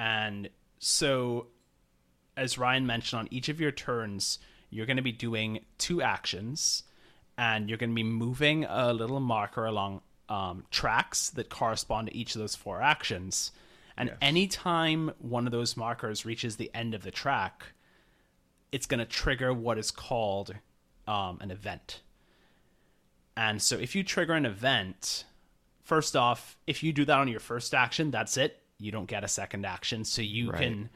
And 0.00 0.48
so, 0.78 1.48
as 2.34 2.56
Ryan 2.56 2.86
mentioned, 2.86 3.20
on 3.20 3.28
each 3.30 3.50
of 3.50 3.60
your 3.60 3.70
turns, 3.70 4.38
you're 4.70 4.86
going 4.86 4.96
to 4.96 5.02
be 5.02 5.12
doing 5.12 5.60
two 5.76 6.00
actions, 6.00 6.84
and 7.36 7.68
you're 7.68 7.76
going 7.76 7.90
to 7.90 7.94
be 7.94 8.02
moving 8.02 8.64
a 8.64 8.94
little 8.94 9.20
marker 9.20 9.66
along 9.66 10.00
um, 10.30 10.64
tracks 10.70 11.28
that 11.30 11.50
correspond 11.50 12.08
to 12.08 12.16
each 12.16 12.34
of 12.34 12.40
those 12.40 12.54
four 12.56 12.80
actions. 12.80 13.52
And 13.94 14.08
Yes. 14.08 14.16
anytime 14.22 15.12
one 15.18 15.44
of 15.46 15.52
those 15.52 15.76
markers 15.76 16.24
reaches 16.24 16.56
the 16.56 16.70
end 16.72 16.94
of 16.94 17.02
the 17.02 17.10
track, 17.10 17.66
it's 18.72 18.86
going 18.86 19.00
to 19.00 19.04
trigger 19.04 19.52
what 19.52 19.76
is 19.76 19.90
called 19.90 20.54
um, 21.06 21.36
an 21.42 21.50
event. 21.50 22.00
And 23.36 23.60
so 23.60 23.76
if 23.76 23.94
you 23.94 24.02
trigger 24.02 24.32
an 24.32 24.46
event, 24.46 25.26
first 25.82 26.16
off, 26.16 26.56
if 26.66 26.82
you 26.82 26.90
do 26.94 27.04
that 27.04 27.18
on 27.18 27.28
your 27.28 27.40
first 27.40 27.74
action, 27.74 28.10
that's 28.10 28.38
it. 28.38 28.62
You 28.80 28.90
don't 28.92 29.06
get 29.06 29.24
a 29.24 29.28
second 29.28 29.64
action. 29.66 30.04
So 30.04 30.22
you 30.22 30.50
Right. 30.50 30.62
can 30.62 30.90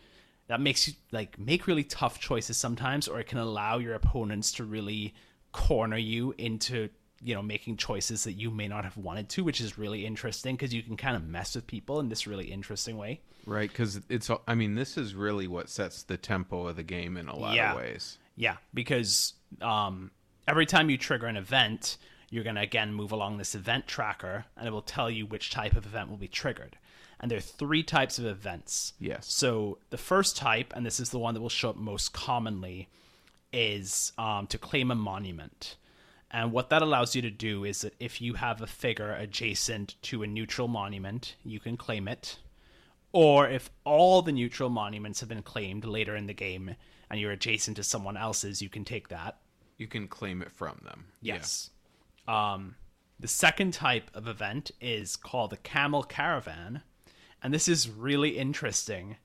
that 0.47 0.61
makes 0.61 0.89
you 0.89 0.95
like 1.13 1.39
make 1.39 1.67
really 1.67 1.85
tough 1.85 2.21
choices 2.21 2.57
sometimes 2.57 3.09
or 3.09 3.19
it 3.21 3.27
can 3.27 3.39
allow 3.39 3.79
your 3.79 3.95
opponents 3.95 4.53
to 4.53 4.65
really 4.65 5.15
corner 5.53 5.97
you 5.97 6.35
into 6.37 6.89
you 7.23 7.35
know 7.35 7.41
making 7.43 7.77
choices 7.77 8.25
that 8.25 8.33
you 8.33 8.51
may 8.51 8.69
not 8.69 8.85
have 8.85 8.97
wanted 8.99 9.29
to 9.31 9.43
which 9.45 9.61
is 9.61 9.79
really 9.79 10.05
interesting 10.05 10.55
because 10.57 10.75
you 10.75 10.83
can 10.83 10.97
kind 10.97 11.17
of 11.17 11.25
mess 11.27 11.55
with 11.55 11.67
people 11.67 11.99
in 12.01 12.09
this 12.11 12.27
really 12.27 12.47
interesting 12.53 12.97
way 12.99 13.21
Right, 13.47 13.69
because 13.69 14.01
it's. 14.09 14.31
I 14.49 14.55
mean, 14.55 14.75
this 14.75 14.97
is 14.97 15.15
really 15.15 15.47
what 15.47 15.69
sets 15.69 16.03
the 16.03 16.17
tempo 16.17 16.67
of 16.67 16.77
the 16.77 16.83
game 16.83 17.19
in 17.19 17.29
a 17.29 17.37
lot 17.37 17.55
Yeah. 17.55 17.73
of 17.73 17.77
ways. 17.77 18.17
Yeah, 18.37 18.57
because 18.73 19.35
um, 19.61 20.11
every 20.49 20.65
time 20.65 20.89
you 20.89 20.97
trigger 20.97 21.27
an 21.27 21.37
event, 21.37 21.99
you're 22.31 22.43
going 22.43 22.57
to 22.57 22.63
again 22.63 22.95
move 22.95 23.13
along 23.13 23.37
this 23.37 23.55
event 23.55 23.87
tracker, 23.87 24.47
and 24.57 24.67
it 24.67 24.71
will 24.71 24.81
tell 24.81 25.11
you 25.11 25.27
which 25.27 25.51
type 25.51 25.77
of 25.77 25.85
event 25.85 26.09
will 26.09 26.17
be 26.17 26.27
triggered. 26.27 26.79
And 27.25 27.31
there 27.31 27.39
are 27.39 27.41
three 27.41 27.83
types 27.83 28.19
of 28.19 28.27
events. 28.27 28.93
Yes. 29.01 29.27
So 29.27 29.79
the 29.89 29.97
first 29.97 30.37
type, 30.37 30.75
and 30.77 30.85
this 30.85 31.01
is 31.01 31.09
the 31.09 31.19
one 31.19 31.33
that 31.33 31.41
will 31.41 31.49
show 31.49 31.71
up 31.71 31.77
most 31.77 32.13
commonly, 32.13 32.91
is 33.51 34.13
um, 34.19 34.47
to 34.49 34.59
claim 34.59 34.91
a 34.91 34.95
monument. 34.95 35.77
And 36.31 36.53
what 36.53 36.69
that 36.69 36.83
allows 36.83 37.17
you 37.17 37.23
to 37.23 37.31
do 37.31 37.65
is 37.65 37.81
that 37.81 37.95
if 37.99 38.21
you 38.21 38.35
have 38.35 38.61
a 38.61 38.67
figure 38.67 39.11
adjacent 39.11 39.95
to 40.03 40.23
a 40.23 40.27
neutral 40.27 40.69
monument, 40.69 41.37
you 41.43 41.61
can 41.61 41.79
claim 41.79 42.09
it. 42.09 42.41
Or 43.11 43.49
if 43.49 43.71
all 43.85 44.21
the 44.21 44.31
neutral 44.31 44.69
monuments 44.69 45.21
have 45.21 45.31
been 45.31 45.41
claimed 45.41 45.87
later 45.87 46.15
in 46.17 46.27
the 46.27 46.35
game 46.35 46.77
and 47.09 47.19
you're 47.19 47.33
adjacent 47.33 47.79
to 47.79 47.83
someone 47.85 48.19
else's, 48.19 48.61
you 48.61 48.69
can 48.69 48.85
take 48.85 49.09
that. 49.09 49.39
You 49.79 49.87
can 49.87 50.09
claim 50.09 50.43
it 50.43 50.53
from 50.53 50.79
them. 50.85 51.07
Yes. 51.23 51.71
Um, 52.29 52.75
the 53.19 53.29
second 53.29 53.73
type 53.73 54.11
of 54.13 54.29
event 54.29 54.73
is 54.79 55.17
called 55.17 55.53
the 55.53 55.57
Camel 55.57 56.03
Caravan. 56.03 56.83
And 57.45 57.55
this 57.55 57.69
is 57.69 57.89
really 57.89 58.39
interesting. 58.39 59.19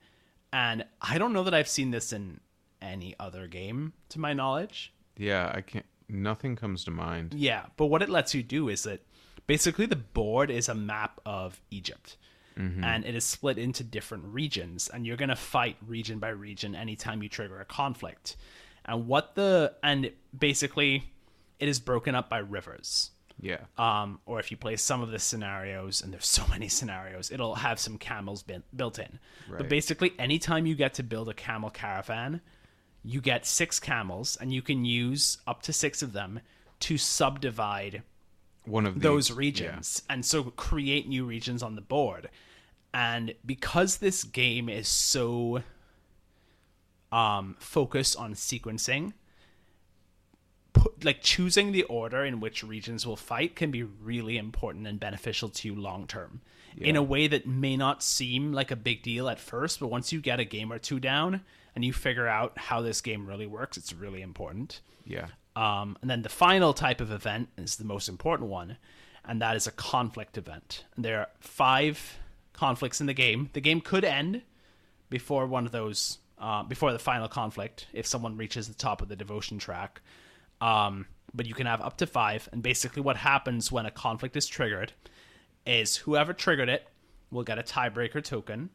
And 0.54 0.86
I 1.02 1.18
don't 1.18 1.34
know 1.34 1.44
that 1.44 1.54
I've 1.56 1.68
seen 1.68 1.90
this 1.90 2.14
in 2.14 2.42
any 2.82 3.16
other 3.20 3.48
game, 3.48 3.94
to 4.10 4.20
my 4.20 4.34
knowledge. 4.34 4.94
Yeah. 5.18 5.52
I 5.52 5.62
can't. 5.62 5.86
Nothing 6.08 6.56
comes 6.56 6.84
to 6.86 6.92
mind. 6.92 7.36
Yeah, 7.36 7.66
but 7.78 7.86
what 7.86 8.02
it 8.02 8.10
lets 8.10 8.34
you 8.34 8.42
do 8.42 8.68
is 8.68 8.84
that 8.84 9.02
basically 9.48 9.86
the 9.86 9.96
board 9.96 10.50
is 10.50 10.68
a 10.68 10.76
map 10.76 11.22
of 11.26 11.62
Egypt. 11.72 12.18
Mm-hmm. 12.58 12.84
And 12.84 13.06
it 13.06 13.16
is 13.16 13.24
split 13.24 13.58
into 13.58 13.84
different 13.84 14.26
regions, 14.26 14.90
and 14.90 15.06
you're 15.06 15.18
going 15.18 15.30
to 15.30 15.36
fight 15.36 15.78
region 15.88 16.20
by 16.20 16.30
region 16.30 16.76
anytime 16.76 17.24
you 17.24 17.30
trigger 17.30 17.62
a 17.62 17.66
conflict. 17.66 18.36
And 18.84 19.08
what 19.08 19.36
the 19.36 19.76
and 19.82 20.12
basically 20.38 21.14
it 21.60 21.70
is 21.70 21.80
broken 21.80 22.16
up 22.16 22.30
by 22.30 22.40
rivers. 22.40 23.12
Yeah. 23.42 23.60
Um, 23.78 24.20
or 24.26 24.40
if 24.40 24.52
you 24.52 24.58
play 24.58 24.76
some 24.76 25.02
of 25.02 25.12
the 25.12 25.20
scenarios, 25.20 26.02
and 26.02 26.12
there's 26.14 26.28
so 26.28 26.46
many 26.50 26.68
scenarios, 26.68 27.32
it'll 27.32 27.56
have 27.56 27.80
some 27.80 27.98
camels 27.98 28.44
bin- 28.44 28.64
built 28.76 29.00
in. 29.00 29.20
But 29.50 29.62
Right. 29.62 29.70
basically, 29.70 30.14
anytime 30.20 30.66
you 30.66 30.76
get 30.76 30.94
to 30.96 31.04
build 31.04 31.30
a 31.30 31.34
camel 31.34 31.70
caravan, 31.70 32.42
you 33.04 33.22
get 33.22 33.46
six 33.46 33.80
camels, 33.80 34.36
and 34.42 34.54
you 34.54 34.62
can 34.62 34.84
use 34.86 35.38
up 35.48 35.62
to 35.64 35.74
six 35.74 36.02
of 36.02 36.12
them 36.14 36.42
to 36.82 36.98
subdivide 36.98 38.04
One 38.66 38.86
of 38.86 38.96
these, 38.96 39.04
those 39.04 39.30
yeah. 39.30 39.36
regions 39.38 40.04
and 40.10 40.26
so 40.26 40.44
create 40.44 41.08
new 41.08 41.26
regions 41.26 41.64
on 41.64 41.76
the 41.76 41.82
board. 41.82 42.30
And 42.94 43.36
because 43.46 43.98
this 43.98 44.24
game 44.24 44.68
is 44.70 44.88
so 44.88 45.64
um, 47.12 47.56
focused 47.60 48.18
on 48.18 48.34
sequencing, 48.34 49.14
put, 50.74 51.04
like 51.04 51.22
choosing 51.22 51.72
the 51.72 51.84
order 51.84 52.24
in 52.24 52.40
which 52.40 52.64
regions 52.64 53.06
will 53.06 53.16
fight 53.16 53.56
can 53.56 53.72
be 53.72 53.84
really 53.84 54.38
important 54.38 54.88
and 54.88 55.00
beneficial 55.00 55.50
to 55.50 55.68
you 55.68 55.76
long 55.76 56.08
term 56.08 56.42
in 56.78 56.96
a 56.96 57.04
way 57.04 57.28
that 57.28 57.48
may 57.48 57.76
not 57.76 58.04
seem 58.04 58.54
like 58.54 58.72
a 58.72 58.76
big 58.76 59.02
deal 59.02 59.30
at 59.30 59.40
first, 59.40 59.80
but 59.80 59.88
once 59.88 60.12
you 60.12 60.22
get 60.22 60.40
a 60.40 60.46
game 60.46 60.72
or 60.72 60.80
two 60.80 61.00
down 61.00 61.42
and 61.76 61.84
you 61.84 61.94
figure 61.94 62.28
out 62.28 62.58
how 62.58 62.82
this 62.82 63.02
game 63.02 63.28
really 63.28 63.48
works, 63.48 63.78
it's 63.78 63.94
really 63.94 64.22
important. 64.22 64.82
Yeah. 65.06 65.28
Um, 65.56 65.98
and 66.02 66.10
then 66.10 66.22
the 66.22 66.30
final 66.30 66.74
type 66.74 67.02
of 67.02 67.12
event 67.12 67.50
is 67.58 67.76
the 67.76 67.86
most 67.86 68.08
important 68.08 68.50
one, 68.50 68.78
and 69.26 69.42
that 69.42 69.56
is 69.56 69.68
a 69.68 69.72
conflict 69.72 70.38
event. 70.38 70.86
And 70.96 71.04
there 71.04 71.20
are 71.20 71.30
five 71.40 72.18
conflicts 72.54 73.02
in 73.02 73.08
the 73.08 73.14
game. 73.14 73.50
The 73.54 73.62
game 73.62 73.82
could 73.82 74.06
end 74.06 74.44
before 75.10 75.48
one 75.48 75.66
of 75.66 75.72
those, 75.72 76.20
uh, 76.38 76.64
before 76.64 76.94
the 76.94 77.00
final 77.00 77.28
conflict, 77.28 77.88
if 77.94 78.06
someone 78.06 78.38
reaches 78.38 78.68
the 78.68 78.74
top 78.74 79.02
of 79.02 79.10
the 79.10 79.16
devotion 79.16 79.58
track. 79.58 80.02
Um, 80.62 81.06
but 81.34 81.46
you 81.46 81.54
can 81.54 81.68
have 81.68 81.82
up 81.82 81.98
to 81.98 82.08
five. 82.08 82.50
And 82.52 82.62
basically, 82.64 83.02
what 83.02 83.18
happens 83.18 83.72
when 83.72 83.86
a 83.86 83.92
conflict 83.92 84.36
is 84.36 84.48
triggered 84.48 84.94
is 85.66 85.98
whoever 85.98 86.34
triggered 86.34 86.70
it 86.70 86.88
will 87.32 87.44
get 87.44 87.60
a 87.60 87.64
tiebreaker 87.64 88.24
token 88.24 88.70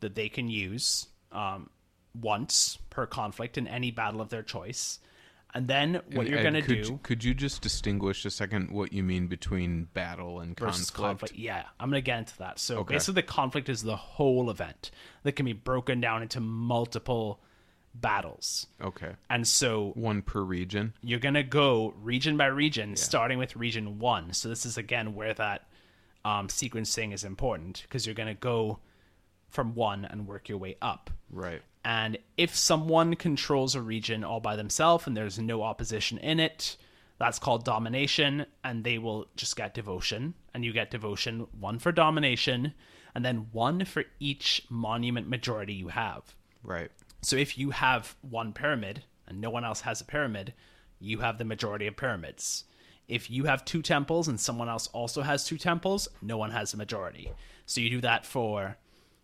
that 0.00 0.14
they 0.14 0.28
can 0.28 0.48
use 0.48 1.06
um, 1.32 1.70
once 2.20 2.78
per 2.90 3.06
conflict 3.06 3.56
in 3.56 3.66
any 3.68 3.90
battle 3.90 4.20
of 4.20 4.28
their 4.30 4.42
choice. 4.42 4.98
And 5.54 5.68
then 5.68 5.94
what 6.12 6.26
And 6.26 6.28
you're 6.28 6.42
going 6.42 6.54
to 6.54 6.60
do 6.62 6.74
You, 6.74 7.00
could 7.02 7.24
you 7.24 7.32
just 7.32 7.62
distinguish 7.62 8.24
a 8.26 8.30
second 8.30 8.70
what 8.70 8.92
you 8.92 9.02
mean 9.02 9.26
between 9.26 9.84
battle 9.94 10.40
and 10.40 10.54
conflict? 10.56 10.92
conflict. 10.92 11.34
Yeah, 11.34 11.62
I'm 11.80 11.88
going 11.88 12.02
to 12.02 12.04
get 12.04 12.18
into 12.18 12.36
that. 12.38 12.58
So 12.58 12.78
Okay. 12.78 12.94
basically, 12.94 13.14
the 13.14 13.22
conflict 13.22 13.68
is 13.70 13.82
the 13.82 13.96
whole 13.96 14.50
event 14.50 14.90
that 15.22 15.32
can 15.32 15.46
be 15.46 15.54
broken 15.54 16.00
down 16.00 16.20
into 16.22 16.40
multiple 16.40 17.40
battles. 18.00 18.66
Okay. 18.80 19.12
And 19.30 19.46
so 19.46 19.92
One 19.94 20.22
per 20.22 20.40
region. 20.40 20.94
you're 21.02 21.18
going 21.18 21.34
to 21.34 21.42
go 21.42 21.94
region 22.02 22.36
by 22.36 22.46
region, 22.46 22.96
starting 22.96 23.38
with 23.38 23.56
region 23.56 23.98
one. 23.98 24.32
So 24.32 24.48
this 24.48 24.66
is 24.66 24.76
again 24.76 25.14
where 25.14 25.34
that 25.34 25.66
um, 26.24 26.48
sequencing 26.48 27.12
is 27.12 27.24
important 27.24 27.82
because 27.82 28.06
you're 28.06 28.14
going 28.14 28.28
to 28.28 28.34
go 28.34 28.78
from 29.48 29.74
one 29.74 30.04
and 30.04 30.26
work 30.26 30.48
your 30.48 30.58
way 30.58 30.76
up. 30.82 31.10
Right. 31.30 31.62
And 31.84 32.18
if 32.36 32.54
someone 32.54 33.14
controls 33.14 33.74
a 33.74 33.80
region 33.80 34.24
all 34.24 34.40
by 34.40 34.56
themselves 34.56 35.06
and 35.06 35.16
there's 35.16 35.38
no 35.38 35.62
opposition 35.62 36.18
in 36.18 36.40
it, 36.40 36.76
that's 37.18 37.38
called 37.38 37.64
domination, 37.64 38.44
and 38.62 38.84
they 38.84 38.98
will 38.98 39.26
just 39.36 39.56
get 39.56 39.72
devotion. 39.72 40.34
And 40.52 40.64
you 40.64 40.72
get 40.72 40.90
devotion 40.90 41.46
one 41.58 41.78
for 41.78 41.92
domination, 41.92 42.74
and 43.14 43.24
then 43.24 43.46
one 43.52 43.84
for 43.84 44.04
each 44.20 44.62
monument 44.68 45.28
majority 45.28 45.72
you 45.74 45.88
have. 45.88 46.34
Right. 46.62 46.90
So 47.26 47.34
if 47.34 47.58
you 47.58 47.70
have 47.70 48.14
one 48.20 48.52
pyramid 48.52 49.02
and 49.26 49.40
no 49.40 49.50
one 49.50 49.64
else 49.64 49.80
has 49.80 50.00
a 50.00 50.04
pyramid, 50.04 50.54
you 51.00 51.18
have 51.18 51.38
the 51.38 51.44
majority 51.44 51.88
of 51.88 51.96
pyramids. 51.96 52.62
If 53.08 53.28
you 53.28 53.46
have 53.46 53.64
two 53.64 53.82
temples 53.82 54.28
and 54.28 54.38
someone 54.38 54.68
else 54.68 54.86
also 54.92 55.22
has 55.22 55.44
two 55.44 55.58
temples, 55.58 56.06
no 56.22 56.36
one 56.36 56.52
has 56.52 56.72
a 56.72 56.76
majority. 56.76 57.32
So 57.66 57.80
you 57.80 57.90
do 57.90 58.00
that 58.02 58.24
for 58.24 58.76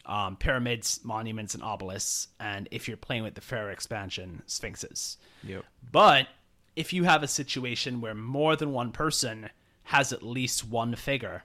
um, 0.04 0.34
pyramids, 0.34 0.98
monuments, 1.04 1.54
and 1.54 1.62
obelisks. 1.62 2.26
And 2.40 2.66
if 2.72 2.88
you're 2.88 2.96
playing 2.96 3.22
with 3.22 3.36
the 3.36 3.40
Pharaoh 3.40 3.70
expansion, 3.70 4.42
sphinxes. 4.46 5.16
Yep. 5.44 5.64
But 5.92 6.26
if 6.74 6.92
you 6.92 7.04
have 7.04 7.22
a 7.22 7.28
situation 7.28 8.00
where 8.00 8.16
more 8.16 8.56
than 8.56 8.72
one 8.72 8.90
person 8.90 9.48
has 9.84 10.12
at 10.12 10.24
least 10.24 10.68
one 10.68 10.96
figure 10.96 11.44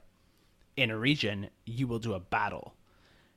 in 0.75 0.89
a 0.89 0.97
region, 0.97 1.51
you 1.67 1.85
will 1.85 1.99
do 1.99 2.15
a 2.15 2.19
battle. 2.19 2.73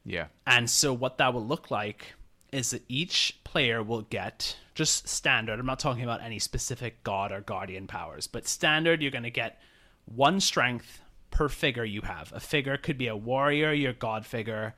Yeah. 0.06 0.28
And 0.46 0.70
so 0.70 0.94
what 0.94 1.18
that 1.18 1.34
will 1.34 1.44
look 1.46 1.70
like 1.70 2.14
is 2.52 2.70
that 2.70 2.82
each 2.88 3.38
player 3.44 3.82
will 3.82 4.02
get 4.02 4.56
just 4.74 5.08
standard. 5.08 5.58
I'm 5.58 5.66
not 5.66 5.78
talking 5.78 6.04
about 6.04 6.22
any 6.22 6.38
specific 6.38 7.02
god 7.04 7.32
or 7.32 7.40
guardian 7.40 7.86
powers, 7.86 8.26
but 8.26 8.46
standard 8.46 9.02
you're 9.02 9.10
going 9.10 9.24
to 9.24 9.30
get 9.30 9.60
one 10.06 10.40
strength 10.40 11.00
per 11.30 11.48
figure 11.48 11.84
you 11.84 12.02
have. 12.02 12.32
A 12.34 12.40
figure 12.40 12.76
could 12.76 12.98
be 12.98 13.06
a 13.06 13.16
warrior, 13.16 13.72
your 13.72 13.92
god 13.92 14.26
figure, 14.26 14.74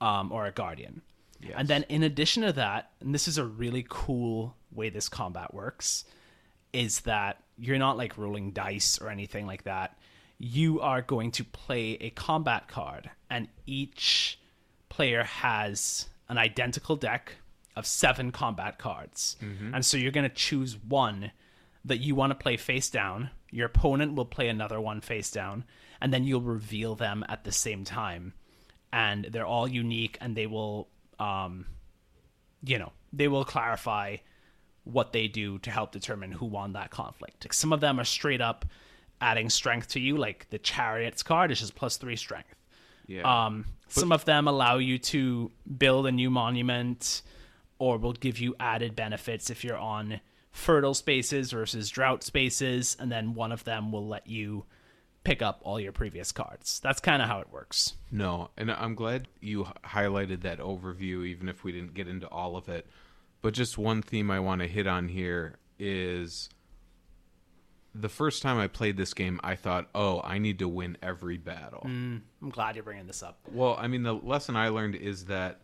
um, 0.00 0.32
or 0.32 0.46
a 0.46 0.52
guardian. 0.52 1.02
Yes. 1.40 1.54
And 1.56 1.68
then 1.68 1.84
in 1.88 2.02
addition 2.02 2.42
to 2.44 2.52
that, 2.52 2.90
and 3.00 3.14
this 3.14 3.26
is 3.26 3.38
a 3.38 3.44
really 3.44 3.84
cool 3.88 4.54
way 4.70 4.90
this 4.90 5.08
combat 5.08 5.52
works, 5.52 6.04
is 6.72 7.00
that 7.00 7.42
you're 7.58 7.78
not 7.78 7.96
like 7.96 8.16
rolling 8.16 8.52
dice 8.52 8.98
or 9.00 9.08
anything 9.08 9.46
like 9.46 9.64
that. 9.64 9.98
You 10.38 10.80
are 10.80 11.02
going 11.02 11.30
to 11.32 11.44
play 11.44 11.96
a 12.00 12.10
combat 12.10 12.68
card, 12.68 13.10
and 13.30 13.48
each 13.66 14.38
player 14.88 15.24
has 15.24 16.08
an 16.32 16.38
identical 16.38 16.96
deck 16.96 17.34
of 17.76 17.86
seven 17.86 18.32
combat 18.32 18.78
cards. 18.78 19.36
And 19.74 19.84
so 19.84 19.98
you're 19.98 20.10
going 20.12 20.28
to 20.28 20.34
choose 20.34 20.76
one 20.76 21.30
that 21.84 21.98
you 21.98 22.14
want 22.14 22.30
to 22.30 22.34
play 22.34 22.56
face 22.56 22.88
down. 22.88 23.28
Your 23.50 23.66
opponent 23.66 24.14
will 24.14 24.24
play 24.24 24.48
another 24.48 24.80
one 24.80 25.02
face 25.02 25.30
down, 25.30 25.64
and 26.00 26.12
then 26.12 26.24
you'll 26.24 26.40
reveal 26.40 26.94
them 26.94 27.22
at 27.28 27.44
the 27.44 27.52
same 27.52 27.84
time. 27.84 28.32
And 28.92 29.26
they're 29.30 29.46
all 29.46 29.68
unique, 29.68 30.16
and 30.22 30.34
they 30.34 30.46
will, 30.46 30.88
um, 31.18 31.66
you 32.64 32.78
know, 32.78 32.92
they 33.12 33.28
will 33.28 33.44
clarify 33.44 34.16
what 34.84 35.12
they 35.12 35.28
do 35.28 35.58
to 35.58 35.70
help 35.70 35.92
determine 35.92 36.32
who 36.32 36.46
won 36.46 36.72
that 36.72 36.90
conflict. 36.90 37.44
Like, 37.44 37.52
some 37.52 37.72
of 37.74 37.80
them 37.80 38.00
are 38.00 38.04
straight 38.04 38.40
up 38.40 38.64
adding 39.20 39.50
strength 39.50 39.88
to 39.88 40.00
you, 40.00 40.16
like 40.16 40.48
the 40.50 40.58
chariots 40.58 41.22
card 41.22 41.50
is 41.50 41.60
just 41.60 41.74
plus 41.74 41.98
three 41.98 42.16
strength. 42.16 42.54
Yeah. 43.06 43.22
Um, 43.22 43.66
some 43.92 44.12
of 44.12 44.24
them 44.24 44.48
allow 44.48 44.78
you 44.78 44.98
to 44.98 45.50
build 45.78 46.06
a 46.06 46.12
new 46.12 46.30
monument, 46.30 47.22
or 47.78 47.98
will 47.98 48.12
give 48.12 48.38
you 48.38 48.54
added 48.60 48.94
benefits 48.96 49.50
if 49.50 49.64
you're 49.64 49.76
on 49.76 50.20
fertile 50.50 50.94
spaces 50.94 51.50
versus 51.50 51.88
drought 51.90 52.22
spaces, 52.22 52.96
and 53.00 53.10
then 53.10 53.34
one 53.34 53.52
of 53.52 53.64
them 53.64 53.90
will 53.90 54.06
let 54.06 54.26
you 54.26 54.64
pick 55.24 55.40
up 55.40 55.60
all 55.62 55.80
your 55.80 55.92
previous 55.92 56.32
cards. 56.32 56.80
That's 56.80 57.00
kind 57.00 57.22
of 57.22 57.28
how 57.28 57.40
it 57.40 57.50
works. 57.50 57.94
No, 58.10 58.50
and 58.56 58.70
I'm 58.70 58.94
glad 58.94 59.28
you 59.40 59.66
highlighted 59.84 60.42
that 60.42 60.58
overview, 60.58 61.26
even 61.26 61.48
if 61.48 61.64
we 61.64 61.72
didn't 61.72 61.94
get 61.94 62.08
into 62.08 62.26
all 62.28 62.56
of 62.56 62.68
it. 62.68 62.86
But 63.40 63.54
just 63.54 63.78
one 63.78 64.02
theme 64.02 64.30
I 64.30 64.40
want 64.40 64.60
to 64.60 64.68
hit 64.68 64.86
on 64.86 65.08
here 65.08 65.56
is 65.78 66.48
the 67.94 68.08
first 68.08 68.42
time 68.42 68.58
I 68.58 68.68
played 68.68 68.96
this 68.96 69.12
game, 69.14 69.38
I 69.44 69.54
thought, 69.54 69.88
oh, 69.94 70.20
I 70.24 70.38
need 70.38 70.58
to 70.60 70.68
win 70.68 70.96
every 71.02 71.36
battle. 71.38 71.82
I'm 71.84 72.22
glad 72.50 72.74
you're 72.76 72.84
bringing 72.84 73.06
this 73.06 73.22
up. 73.22 73.38
Well, 73.50 73.76
I 73.78 73.86
mean, 73.88 74.02
the 74.02 74.14
lesson 74.14 74.56
I 74.56 74.68
learned 74.68 74.94
is 74.94 75.26
that 75.26 75.60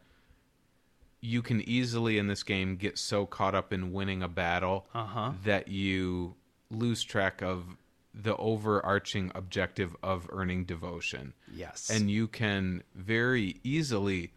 you 1.20 1.42
can 1.42 1.61
easily 1.68 2.18
in 2.18 2.26
this 2.28 2.42
game 2.42 2.76
get 2.76 2.97
so 2.99 3.26
caught 3.26 3.54
up 3.54 3.73
in 3.73 3.92
winning 3.92 4.23
a 4.23 4.28
battle 4.28 4.87
Uh-huh. 4.94 5.32
that 5.44 5.68
you 5.68 6.37
lose 6.70 7.02
track 7.02 7.42
of 7.42 7.76
the 8.14 8.37
overarching 8.37 9.30
objective 9.35 9.97
of 10.02 10.28
earning 10.30 10.64
devotion. 10.64 11.35
Yes. 11.52 11.90
And 11.90 12.11
you 12.11 12.28
can 12.28 12.82
very 12.94 13.61
easily, 13.64 14.32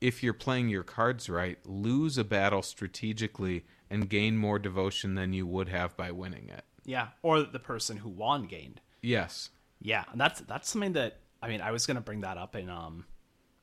if 0.00 0.22
you're 0.22 0.32
playing 0.34 0.68
your 0.68 0.82
cards 0.82 1.28
right, 1.28 1.58
lose 1.66 2.16
a 2.18 2.24
battle 2.24 2.62
strategically 2.62 3.64
and 3.90 4.08
gain 4.08 4.36
more 4.36 4.58
devotion 4.58 5.14
than 5.14 5.32
you 5.32 5.46
would 5.46 5.68
have 5.68 5.96
by 5.96 6.10
winning 6.10 6.48
it. 6.48 6.64
Yeah, 6.88 7.08
or 7.22 7.42
the 7.42 7.58
person 7.58 7.98
who 7.98 8.08
won 8.08 8.46
gained. 8.46 8.80
Yes. 9.02 9.50
Yeah, 9.80 10.04
and 10.10 10.20
that's 10.20 10.40
that's 10.40 10.68
something 10.70 10.94
that 10.94 11.18
I 11.42 11.48
mean, 11.48 11.60
I 11.60 11.70
was 11.70 11.86
gonna 11.86 12.00
bring 12.00 12.22
that 12.22 12.38
up 12.38 12.56
in 12.56 12.68
um, 12.70 13.04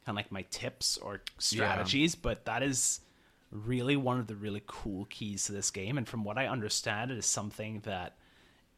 kind 0.05 0.09
of 0.09 0.15
like 0.15 0.31
my 0.31 0.43
tips 0.49 0.97
or 0.97 1.21
strategies, 1.39 2.13
but 2.15 2.45
that 2.45 2.61
is 2.63 3.01
really 3.51 3.97
one 3.97 4.19
of 4.19 4.27
the 4.27 4.35
really 4.35 4.61
cool 4.67 5.05
keys 5.05 5.45
to 5.45 5.51
this 5.51 5.71
game. 5.71 5.97
And 5.97 6.07
from 6.07 6.23
what 6.23 6.37
I 6.37 6.47
understand, 6.47 7.11
it 7.11 7.17
is 7.17 7.25
something 7.25 7.81
that 7.81 8.15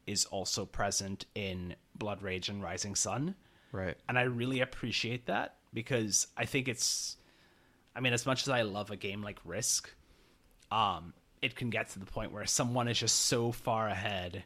is 0.05 0.25
also 0.25 0.65
present 0.65 1.25
in 1.35 1.75
Blood 1.95 2.21
Rage 2.21 2.47
and 2.49 2.63
Rising 2.63 2.95
Sun, 2.95 3.35
Right. 3.73 3.97
and 4.07 4.17
I 4.17 4.23
really 4.23 4.61
appreciate 4.61 5.25
that 5.25 5.55
because 5.73 6.27
I 6.37 6.45
think 6.45 6.67
it's, 6.69 7.17
I 7.95 7.99
mean, 7.99 8.13
as 8.13 8.25
much 8.25 8.43
as 8.43 8.49
I 8.49 8.61
love 8.61 8.89
a 8.89 8.95
game 8.95 9.21
like 9.21 9.39
Risk, 9.43 9.93
um, 10.71 11.13
it 11.47 11.55
can 11.55 11.69
get 11.71 11.89
to 11.89 11.99
the 11.99 12.05
point 12.05 12.31
where 12.31 12.45
someone 12.45 12.87
is 12.87 12.99
just 12.99 13.15
so 13.25 13.51
far 13.51 13.87
ahead 13.87 14.43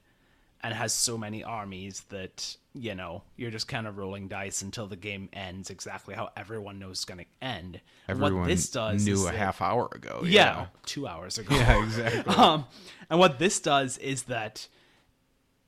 and 0.63 0.73
has 0.75 0.93
so 0.93 1.17
many 1.17 1.43
armies 1.43 2.01
that 2.09 2.55
you 2.73 2.93
know 2.93 3.23
you're 3.35 3.49
just 3.51 3.67
kind 3.67 3.87
of 3.87 3.97
rolling 3.97 4.27
dice 4.27 4.61
until 4.61 4.85
the 4.85 4.95
game 4.95 5.27
ends 5.33 5.71
exactly 5.71 6.13
how 6.13 6.29
everyone 6.37 6.77
knows 6.77 6.97
it's 6.99 7.05
going 7.05 7.17
to 7.17 7.25
end. 7.45 7.81
And 8.07 8.21
Everyone 8.21 8.41
what 8.41 8.47
this 8.47 8.69
does 8.69 9.03
knew 9.05 9.13
is 9.13 9.23
a 9.23 9.25
that- 9.31 9.35
half 9.35 9.61
hour 9.61 9.89
ago. 9.91 10.21
yeah, 10.23 10.67
two 10.85 11.07
hours 11.07 11.37
ago. 11.39 11.55
Yeah, 11.55 11.83
exactly. 11.83 12.35
um, 12.35 12.65
and 13.09 13.19
what 13.19 13.39
this 13.39 13.59
does 13.59 13.97
is 13.97 14.23
that 14.23 14.67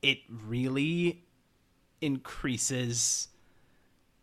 it 0.03 0.19
really 0.29 1.23
increases 2.01 3.29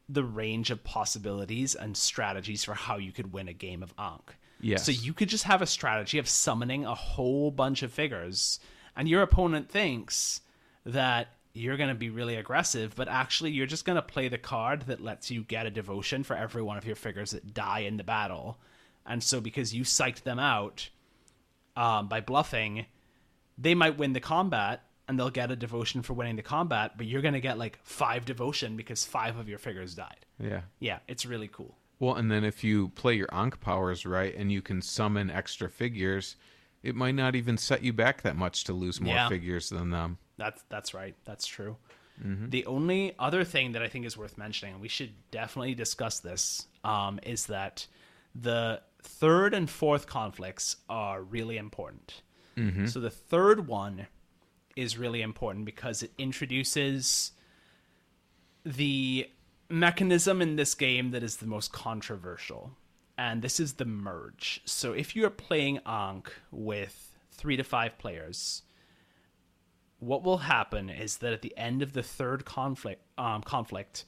the 0.08 0.24
range 0.24 0.70
of 0.70 0.82
possibilities 0.84 1.74
and 1.74 1.96
strategies 1.96 2.64
for 2.64 2.74
how 2.74 2.96
you 2.96 3.12
could 3.12 3.32
win 3.32 3.48
a 3.48 3.52
game 3.52 3.82
of 3.82 3.92
Ankh. 3.98 4.36
Yes. 4.60 4.84
So 4.84 4.92
you 4.92 5.12
could 5.12 5.28
just 5.28 5.44
have 5.44 5.62
a 5.62 5.66
strategy 5.66 6.18
of 6.18 6.28
summoning 6.28 6.84
a 6.84 6.94
whole 6.94 7.50
bunch 7.50 7.82
of 7.82 7.92
figures, 7.92 8.60
and 8.96 9.08
your 9.08 9.22
opponent 9.22 9.70
thinks 9.70 10.40
that 10.84 11.28
you're 11.52 11.76
going 11.76 11.88
to 11.88 11.94
be 11.94 12.10
really 12.10 12.36
aggressive, 12.36 12.94
but 12.94 13.08
actually 13.08 13.50
you're 13.50 13.66
just 13.66 13.84
going 13.84 13.96
to 13.96 14.02
play 14.02 14.28
the 14.28 14.38
card 14.38 14.82
that 14.82 15.02
lets 15.02 15.30
you 15.30 15.42
get 15.42 15.66
a 15.66 15.70
devotion 15.70 16.22
for 16.22 16.36
every 16.36 16.62
one 16.62 16.76
of 16.76 16.86
your 16.86 16.96
figures 16.96 17.32
that 17.32 17.52
die 17.52 17.80
in 17.80 17.96
the 17.96 18.04
battle. 18.04 18.58
And 19.04 19.22
so 19.22 19.40
because 19.40 19.74
you 19.74 19.82
psyched 19.82 20.22
them 20.22 20.38
out 20.38 20.88
um, 21.76 22.08
by 22.08 22.20
bluffing, 22.20 22.86
they 23.58 23.74
might 23.74 23.98
win 23.98 24.12
the 24.12 24.20
combat 24.20 24.82
and 25.08 25.18
they'll 25.18 25.30
get 25.30 25.50
a 25.50 25.56
devotion 25.56 26.02
for 26.02 26.12
winning 26.12 26.36
the 26.36 26.42
combat, 26.42 26.92
but 26.96 27.06
you're 27.06 27.22
going 27.22 27.34
to 27.34 27.40
get 27.40 27.58
like 27.58 27.80
five 27.82 28.24
devotion 28.24 28.76
because 28.76 29.04
five 29.04 29.36
of 29.36 29.48
your 29.48 29.58
figures 29.58 29.94
died. 29.96 30.24
Yeah. 30.38 30.60
Yeah, 30.78 31.00
it's 31.08 31.26
really 31.26 31.48
cool. 31.48 31.76
Well, 32.00 32.16
and 32.16 32.30
then 32.30 32.42
if 32.44 32.64
you 32.64 32.88
play 32.88 33.14
your 33.14 33.28
Ankh 33.32 33.60
powers 33.60 34.04
right 34.04 34.34
and 34.34 34.50
you 34.50 34.62
can 34.62 34.82
summon 34.82 35.30
extra 35.30 35.68
figures, 35.68 36.34
it 36.82 36.96
might 36.96 37.14
not 37.14 37.36
even 37.36 37.56
set 37.58 37.84
you 37.84 37.92
back 37.92 38.22
that 38.22 38.36
much 38.36 38.64
to 38.64 38.72
lose 38.72 39.00
more 39.00 39.14
Yeah. 39.14 39.28
figures 39.28 39.68
than 39.68 39.90
them. 39.90 40.18
That's 40.38 40.64
that's 40.70 40.94
right. 40.94 41.14
That's 41.24 41.46
true. 41.46 41.76
The 42.22 42.66
only 42.66 43.14
other 43.18 43.44
thing 43.44 43.72
that 43.72 43.82
I 43.82 43.88
think 43.88 44.04
is 44.04 44.14
worth 44.14 44.36
mentioning, 44.36 44.74
and 44.74 44.82
we 44.82 44.88
should 44.88 45.12
definitely 45.30 45.74
discuss 45.74 46.20
this, 46.20 46.66
um, 46.84 47.18
is 47.22 47.46
that 47.46 47.86
the 48.34 48.82
third 49.02 49.54
and 49.54 49.70
fourth 49.70 50.06
conflicts 50.06 50.76
are 50.90 51.22
really 51.22 51.56
important. 51.56 52.20
So 52.84 53.00
the 53.00 53.08
third 53.08 53.66
one 53.66 54.06
is 54.76 54.98
really 54.98 55.22
important 55.22 55.64
because 55.64 56.02
it 56.02 56.12
introduces 56.18 57.32
the 58.64 59.30
mechanism 59.70 60.42
in 60.42 60.56
this 60.56 60.74
game 60.74 61.10
that 61.12 61.22
is 61.22 61.36
the 61.36 61.46
most 61.46 61.72
controversial, 61.72 62.76
and 63.16 63.42
this 63.42 63.60
is 63.60 63.74
the 63.74 63.84
merge. 63.84 64.60
So 64.64 64.92
if 64.92 65.14
you 65.14 65.24
are 65.26 65.30
playing 65.30 65.78
Ankh 65.86 66.32
with 66.50 67.16
three 67.30 67.56
to 67.56 67.64
five 67.64 67.98
players, 67.98 68.62
what 69.98 70.22
will 70.22 70.38
happen 70.38 70.90
is 70.90 71.18
that 71.18 71.32
at 71.32 71.42
the 71.42 71.56
end 71.56 71.82
of 71.82 71.92
the 71.92 72.02
third 72.02 72.44
conflict, 72.44 73.02
um, 73.18 73.42
conflict, 73.42 74.04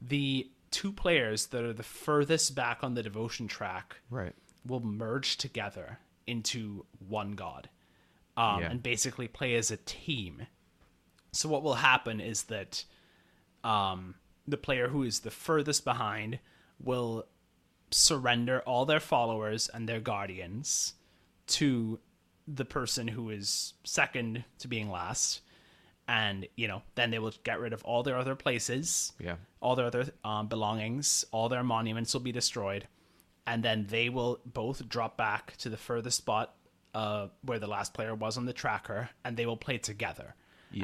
the 0.00 0.50
two 0.70 0.92
players 0.92 1.46
that 1.46 1.64
are 1.64 1.72
the 1.72 1.82
furthest 1.82 2.54
back 2.54 2.84
on 2.84 2.94
the 2.94 3.02
devotion 3.02 3.48
track 3.48 3.96
Right. 4.10 4.34
will 4.66 4.80
merge 4.80 5.36
together 5.36 5.98
into 6.26 6.86
one 7.08 7.32
god 7.32 7.68
um, 8.36 8.60
Yeah. 8.60 8.70
and 8.70 8.82
basically 8.82 9.26
play 9.28 9.56
as 9.56 9.70
a 9.70 9.76
team. 9.78 10.46
So 11.32 11.48
what 11.48 11.62
will 11.62 11.74
happen 11.74 12.20
is 12.20 12.44
that 12.44 12.84
um, 13.64 14.14
the 14.50 14.56
player 14.56 14.88
who 14.88 15.02
is 15.02 15.20
the 15.20 15.30
furthest 15.30 15.84
behind 15.84 16.38
will 16.82 17.26
surrender 17.90 18.60
all 18.60 18.84
their 18.84 19.00
followers 19.00 19.68
and 19.72 19.88
their 19.88 20.00
guardians 20.00 20.94
to 21.46 21.98
the 22.46 22.64
person 22.64 23.08
who 23.08 23.30
is 23.30 23.74
second 23.84 24.44
to 24.58 24.68
being 24.68 24.90
last. 24.90 25.40
And 26.08 26.46
you 26.56 26.66
know 26.68 26.82
then 26.96 27.10
they 27.10 27.18
will 27.20 27.32
get 27.44 27.60
rid 27.60 27.72
of 27.72 27.84
all 27.84 28.02
their 28.02 28.16
other 28.16 28.34
places 28.34 29.12
Yeah. 29.20 29.36
all 29.60 29.76
their 29.76 29.86
other 29.86 30.06
um, 30.24 30.48
belongings 30.48 31.24
all 31.30 31.48
their 31.48 31.62
monuments 31.62 32.12
will 32.14 32.20
be 32.20 32.32
destroyed. 32.32 32.88
And 33.46 33.62
then 33.62 33.86
they 33.88 34.08
will 34.08 34.40
both 34.44 34.88
drop 34.88 35.16
back 35.16 35.56
to 35.58 35.68
the 35.68 35.76
furthest 35.76 36.18
spot 36.18 36.54
uh, 36.94 37.28
where 37.42 37.58
the 37.60 37.66
last 37.68 37.94
player 37.94 38.14
was 38.14 38.36
on 38.36 38.44
the 38.46 38.52
tracker 38.52 39.10
and 39.24 39.36
they 39.36 39.46
will 39.46 39.56
play 39.56 39.78
together 39.78 40.34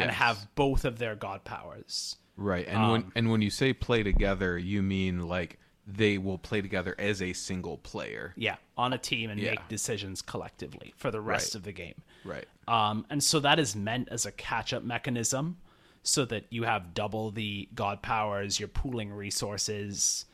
and 0.03 0.11
have 0.11 0.49
both 0.55 0.85
of 0.85 0.99
their 0.99 1.15
god 1.17 1.43
powers 1.45 2.17
Right. 2.37 2.67
And 2.69 2.79
Um, 2.79 2.91
when 2.91 3.13
and 3.15 3.31
when 3.31 3.43
you 3.43 3.51
say 3.51 3.73
play 3.73 4.03
together, 4.03 4.59
you 4.59 4.83
mean 4.83 5.27
like 5.27 5.59
they 5.87 6.19
will 6.19 6.39
play 6.39 6.61
together 6.61 6.95
as 6.99 7.23
a 7.23 7.33
single 7.33 7.79
player. 7.79 8.35
yeah 8.37 8.57
on 8.77 8.93
a 8.93 8.99
team 8.99 9.31
and 9.31 9.41
Yeah. 9.41 9.51
make 9.53 9.69
decisions 9.69 10.21
collectively 10.21 10.93
for 10.97 11.11
the 11.13 11.21
rest 11.21 11.55
Right. 11.55 11.59
of 11.59 11.63
the 11.63 11.73
game 11.73 11.95
Right. 12.25 12.47
Um, 12.69 13.07
and 13.09 13.23
so 13.23 13.39
that 13.41 13.59
is 13.61 13.77
meant 13.77 14.09
as 14.11 14.27
a 14.27 14.33
catch 14.33 14.73
up 14.73 14.83
mechanism 14.83 15.59
so 16.03 16.25
that 16.27 16.45
you 16.51 16.65
have 16.65 16.93
double 16.93 17.31
the 17.31 17.69
god 17.75 18.03
powers, 18.03 18.59
you're 18.61 18.69
pooling 18.69 19.13
resources, 19.13 20.27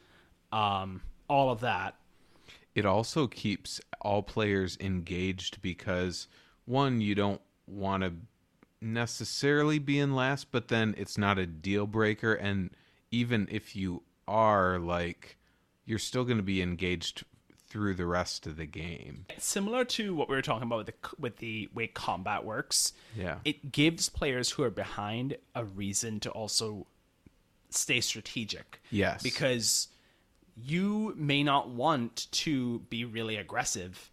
um, 0.52 1.02
all 1.28 1.50
of 1.50 1.60
that. 1.60 1.96
It 2.74 2.86
also 2.86 3.26
keeps 3.26 3.80
all 4.00 4.22
players 4.22 4.76
engaged 4.80 5.60
because 5.62 6.26
one, 6.64 7.00
you 7.02 7.14
don't 7.14 7.40
want 7.66 8.02
to 8.02 8.14
necessarily 8.83 9.79
be 9.79 9.99
in 9.99 10.14
last, 10.14 10.51
but 10.51 10.68
then 10.68 10.95
it's 10.99 11.16
not 11.16 11.38
a 11.38 11.47
deal 11.47 11.87
breaker 11.87 12.35
and 12.35 12.71
even 13.11 13.47
if 13.51 13.77
you 13.77 14.03
are 14.27 14.79
like 14.79 15.37
you're 15.85 15.99
still 15.99 16.25
going 16.25 16.37
to 16.37 16.42
be 16.42 16.62
engaged 16.62 17.25
through 17.68 17.95
the 17.95 18.07
rest 18.07 18.47
of 18.47 18.57
the 18.57 18.66
game. 18.66 19.25
Similar 19.38 19.85
to 19.87 20.14
what 20.14 20.29
we 20.29 20.37
were 20.37 20.42
talking 20.42 20.62
about 20.64 20.79
with 20.79 20.87
the 20.88 20.95
with 21.18 21.37
the 21.38 21.68
way 21.75 21.87
combat 21.87 22.45
works, 22.45 22.92
Yeah. 23.16 23.38
it 23.45 23.73
gives 23.73 24.09
players 24.09 24.51
who 24.51 24.62
are 24.62 24.71
behind 24.71 25.37
a 25.55 25.64
reason 25.64 26.21
to 26.21 26.31
also 26.31 26.87
stay 27.71 28.01
strategic. 28.01 28.81
Yes. 28.90 29.23
Because 29.23 29.88
you 30.62 31.14
may 31.16 31.42
not 31.42 31.71
want 31.71 32.31
to 32.33 32.81
be 32.90 33.05
really 33.07 33.37
aggressive 33.37 34.11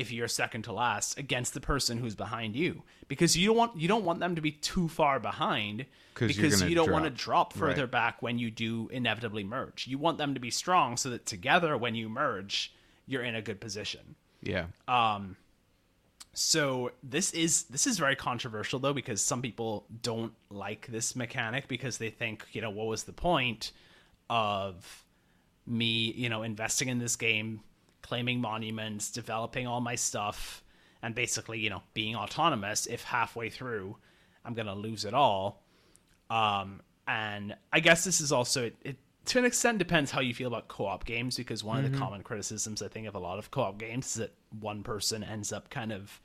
if 0.00 0.10
you're 0.12 0.28
second 0.28 0.62
to 0.62 0.72
last 0.72 1.18
against 1.18 1.54
the 1.54 1.60
person 1.60 1.98
who's 1.98 2.14
behind 2.14 2.56
you 2.56 2.82
because 3.08 3.36
you 3.36 3.46
don't 3.48 3.56
want 3.56 3.76
you 3.76 3.86
don't 3.88 4.04
want 4.04 4.18
them 4.20 4.34
to 4.34 4.40
be 4.40 4.52
too 4.52 4.88
far 4.88 5.20
behind 5.20 5.84
'Cause 6.14 6.28
because 6.34 6.62
you 6.62 6.74
don't 6.74 6.90
want 6.90 7.04
to 7.04 7.10
drop. 7.10 7.52
drop 7.52 7.52
further 7.52 7.82
Right. 7.82 7.90
back 7.90 8.22
when 8.22 8.38
you 8.38 8.50
do 8.50 8.88
inevitably 8.88 9.44
merge. 9.44 9.86
You 9.86 9.98
want 9.98 10.18
them 10.18 10.34
to 10.34 10.40
be 10.40 10.50
strong 10.50 10.96
so 10.96 11.10
that 11.10 11.24
together 11.26 11.76
when 11.76 11.94
you 11.94 12.08
merge, 12.08 12.72
you're 13.06 13.22
in 13.22 13.34
a 13.34 13.42
good 13.42 13.60
position. 13.60 14.16
yeah. 14.42 14.66
Um 14.88 15.36
So 16.32 16.92
this 17.02 17.32
is 17.32 17.64
this 17.64 17.86
is 17.86 17.98
very 17.98 18.16
controversial 18.16 18.78
though 18.78 18.92
because 18.92 19.20
some 19.20 19.42
people 19.42 19.84
don't 20.02 20.32
like 20.48 20.86
this 20.86 21.16
mechanic 21.16 21.66
because 21.68 21.98
they 21.98 22.10
think 22.10 22.46
you 22.52 22.60
know 22.60 22.70
what 22.70 22.86
was 22.86 23.02
the 23.04 23.12
point 23.12 23.72
of 24.28 25.04
me, 25.66 26.12
you 26.12 26.28
know, 26.28 26.42
investing 26.42 26.88
in 26.88 26.98
this 26.98 27.16
game, 27.16 27.60
claiming 28.10 28.40
monuments, 28.40 29.08
developing 29.12 29.68
all 29.68 29.80
my 29.80 29.94
stuff, 29.94 30.64
and 31.00 31.14
basically, 31.14 31.60
you 31.60 31.70
know, 31.70 31.80
being 31.94 32.16
autonomous 32.16 32.86
if 32.86 33.04
halfway 33.04 33.48
through 33.50 33.96
I'm 34.44 34.54
going 34.54 34.66
to 34.66 34.74
lose 34.74 35.04
it 35.04 35.14
all. 35.14 35.62
Um, 36.28 36.82
and 37.06 37.54
I 37.72 37.78
guess 37.78 38.02
this 38.02 38.20
is 38.20 38.32
also, 38.32 38.64
it, 38.64 38.76
it, 38.82 38.96
to 39.26 39.38
an 39.38 39.44
extent, 39.44 39.78
depends 39.78 40.10
how 40.10 40.20
you 40.20 40.34
feel 40.34 40.48
about 40.48 40.66
co 40.66 40.86
op 40.86 41.04
games 41.04 41.36
because 41.36 41.62
one 41.62 41.84
of 41.84 41.92
the 41.92 41.96
common 41.96 42.22
criticisms 42.22 42.82
I 42.82 42.88
think 42.88 43.06
of 43.06 43.14
a 43.14 43.20
lot 43.20 43.38
of 43.38 43.52
co 43.52 43.62
op 43.62 43.78
games 43.78 44.06
is 44.06 44.14
that 44.14 44.34
one 44.58 44.82
person 44.82 45.22
ends 45.22 45.52
up 45.52 45.70
kind 45.70 45.92
of 45.92 46.20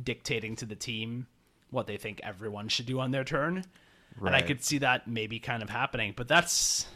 dictating 0.00 0.54
to 0.56 0.66
the 0.66 0.76
team 0.76 1.26
what 1.70 1.88
they 1.88 1.96
think 1.96 2.20
everyone 2.22 2.68
should 2.68 2.86
do 2.86 3.00
on 3.00 3.10
their 3.10 3.24
turn. 3.24 3.64
And 4.24 4.36
I 4.36 4.42
could 4.42 4.62
see 4.62 4.78
that 4.78 5.08
maybe 5.08 5.40
kind 5.40 5.64
of 5.64 5.70
happening, 5.70 6.12
but 6.14 6.28
that's 6.28 6.86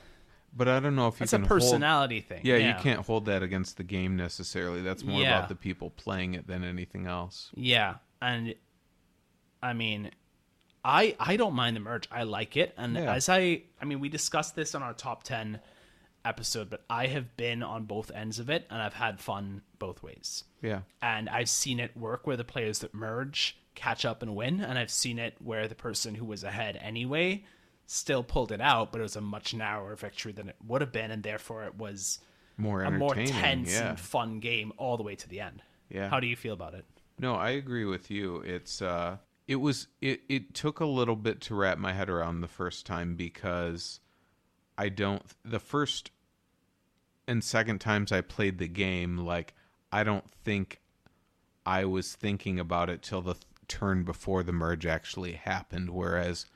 But 0.57 0.67
I 0.69 0.81
don't 0.81 0.97
know 0.97 1.09
if 1.09 1.15
you 1.15 1.19
that's 1.21 1.33
a 1.35 1.37
can 1.39 1.47
hold- 1.47 1.61
personality 1.61 2.21
thing. 2.21 2.41
Yeah, 2.45 2.57
you 2.57 2.75
can't 2.83 3.05
hold 3.07 3.27
that 3.27 3.43
against 3.43 3.77
the 3.77 3.85
game 3.85 4.17
necessarily. 4.17 4.83
That's 4.83 5.05
more 5.05 5.21
Yeah. 5.21 5.37
about 5.39 5.49
the 5.49 5.55
people 5.55 5.91
playing 5.91 6.35
it 6.35 6.47
than 6.47 6.65
anything 6.65 7.07
else. 7.07 7.51
Yeah, 7.55 7.97
and 8.21 8.55
I 9.63 9.73
mean, 9.73 10.11
I 10.85 11.17
I 11.21 11.37
don't 11.37 11.55
mind 11.55 11.77
the 11.77 11.81
merge. 11.81 12.09
I 12.11 12.23
like 12.25 12.57
it, 12.57 12.75
and 12.77 12.95
Yeah. 12.95 13.13
as 13.15 13.29
I 13.29 13.63
I 13.81 13.85
mean, 13.85 14.01
we 14.01 14.09
discussed 14.09 14.57
this 14.57 14.75
on 14.75 14.83
our 14.83 14.95
top 14.95 15.23
ten 15.23 15.61
episode, 16.25 16.69
but 16.71 16.85
I 16.91 17.07
have 17.07 17.37
been 17.37 17.63
on 17.63 17.85
both 17.85 18.11
ends 18.13 18.39
of 18.39 18.51
it, 18.51 18.67
and 18.71 18.83
I've 18.83 18.95
had 18.95 19.21
fun 19.21 19.63
both 19.79 20.03
ways. 20.03 20.45
Yeah. 20.61 20.81
And 21.01 21.29
I've 21.29 21.49
seen 21.49 21.79
it 21.79 21.97
work 21.97 22.27
where 22.27 22.37
the 22.37 22.45
players 22.45 22.81
that 22.81 22.93
merge 22.93 23.57
catch 23.75 24.05
up 24.05 24.23
and 24.23 24.35
win, 24.35 24.61
and 24.61 24.79
I've 24.79 24.91
seen 24.91 25.19
it 25.19 25.37
where 25.41 25.69
the 25.69 25.75
person 25.77 26.17
who 26.17 26.25
was 26.25 26.43
ahead 26.43 26.77
anyway 26.83 27.45
still 27.91 28.23
pulled 28.23 28.53
it 28.53 28.61
out, 28.61 28.93
but 28.93 29.01
it 29.01 29.03
was 29.03 29.17
a 29.17 29.21
much 29.21 29.55
narrower 29.55 29.97
victory 29.97 30.31
than 30.31 30.49
it 30.49 30.57
would 30.67 30.83
have 30.83 30.93
been, 30.93 31.11
and 31.11 31.23
therefore 31.23 31.65
it 31.65 31.75
was 31.77 32.21
More 32.59 32.83
a 32.83 32.91
more 32.91 33.15
tense 33.15 33.73
yeah. 33.73 33.91
and 33.91 33.99
fun 33.99 34.41
game 34.41 34.73
all 34.77 34.99
the 34.99 35.03
way 35.03 35.17
to 35.17 35.29
the 35.29 35.41
end. 35.41 35.63
Yeah. 35.89 36.11
How 36.11 36.21
do 36.21 36.27
you 36.27 36.37
feel 36.37 36.53
about 36.53 36.75
it? 36.75 36.85
No, 37.19 37.35
I 37.35 37.51
agree 37.51 37.87
with 37.87 38.11
you. 38.11 38.37
It's 38.43 38.83
uh 38.83 39.17
it 39.49 39.57
was 39.57 39.89
it 40.03 40.21
it 40.29 40.55
took 40.55 40.81
a 40.81 40.85
little 40.85 41.17
bit 41.17 41.41
to 41.43 41.55
wrap 41.55 41.79
my 41.79 41.95
head 41.95 42.11
around 42.11 42.43
the 42.43 42.49
first 42.49 42.85
time 42.85 43.15
because 43.17 44.01
I 44.77 44.91
don't 44.91 45.23
the 45.43 45.59
first 45.59 46.11
and 47.27 47.43
second 47.43 47.81
times 47.81 48.13
I 48.13 48.21
played 48.21 48.59
the 48.59 48.69
game 48.69 49.17
like 49.17 49.55
I 49.91 50.05
don't 50.05 50.31
think 50.31 50.81
I 51.65 51.87
was 51.87 52.13
thinking 52.15 52.61
about 52.61 52.91
it 52.91 53.03
till 53.03 53.23
the 53.23 53.33
th- 53.35 53.45
turn 53.67 54.03
before 54.05 54.43
the 54.43 54.53
merge 54.53 54.85
actually 54.87 55.33
happened 55.33 55.91
whereas 55.91 56.47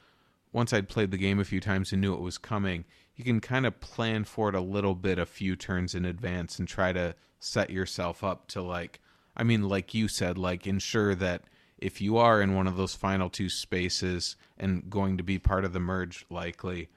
once 0.53 0.73
I'd 0.73 0.89
played 0.89 1.11
the 1.11 1.19
game 1.19 1.41
a 1.41 1.45
few 1.45 1.61
times 1.61 1.93
and 1.93 2.01
knew 2.01 2.15
it 2.15 2.21
was 2.21 2.39
coming, 2.39 2.85
you 3.17 3.25
can 3.25 3.41
kind 3.41 3.67
of 3.67 3.81
plan 3.81 4.25
for 4.25 4.49
it 4.49 4.55
a 4.55 4.61
little 4.61 4.95
bit 4.95 5.19
a 5.19 5.27
few 5.27 5.57
turns 5.57 5.95
in 5.95 6.05
advance 6.05 6.59
and 6.59 6.69
try 6.69 6.93
to 6.93 7.15
set 7.39 7.71
yourself 7.71 8.23
up 8.23 8.47
to 8.49 8.63
like 8.63 9.01
I 9.37 9.43
mean 9.43 9.69
like 9.69 9.95
you 9.95 10.09
said 10.09 10.39
like 10.39 10.67
ensure 10.67 11.15
that 11.17 11.43
if 11.79 12.01
you 12.01 12.17
are 12.17 12.41
in 12.41 12.55
one 12.55 12.69
of 12.69 12.77
those 12.77 12.95
final 12.95 13.29
two 13.29 13.49
spaces 13.49 14.37
and 14.57 14.89
going 14.89 15.17
to 15.17 15.25
be 15.25 15.39
part 15.39 15.65
of 15.65 15.73
the 15.73 15.81
merge 15.81 16.25
likely 16.31 16.89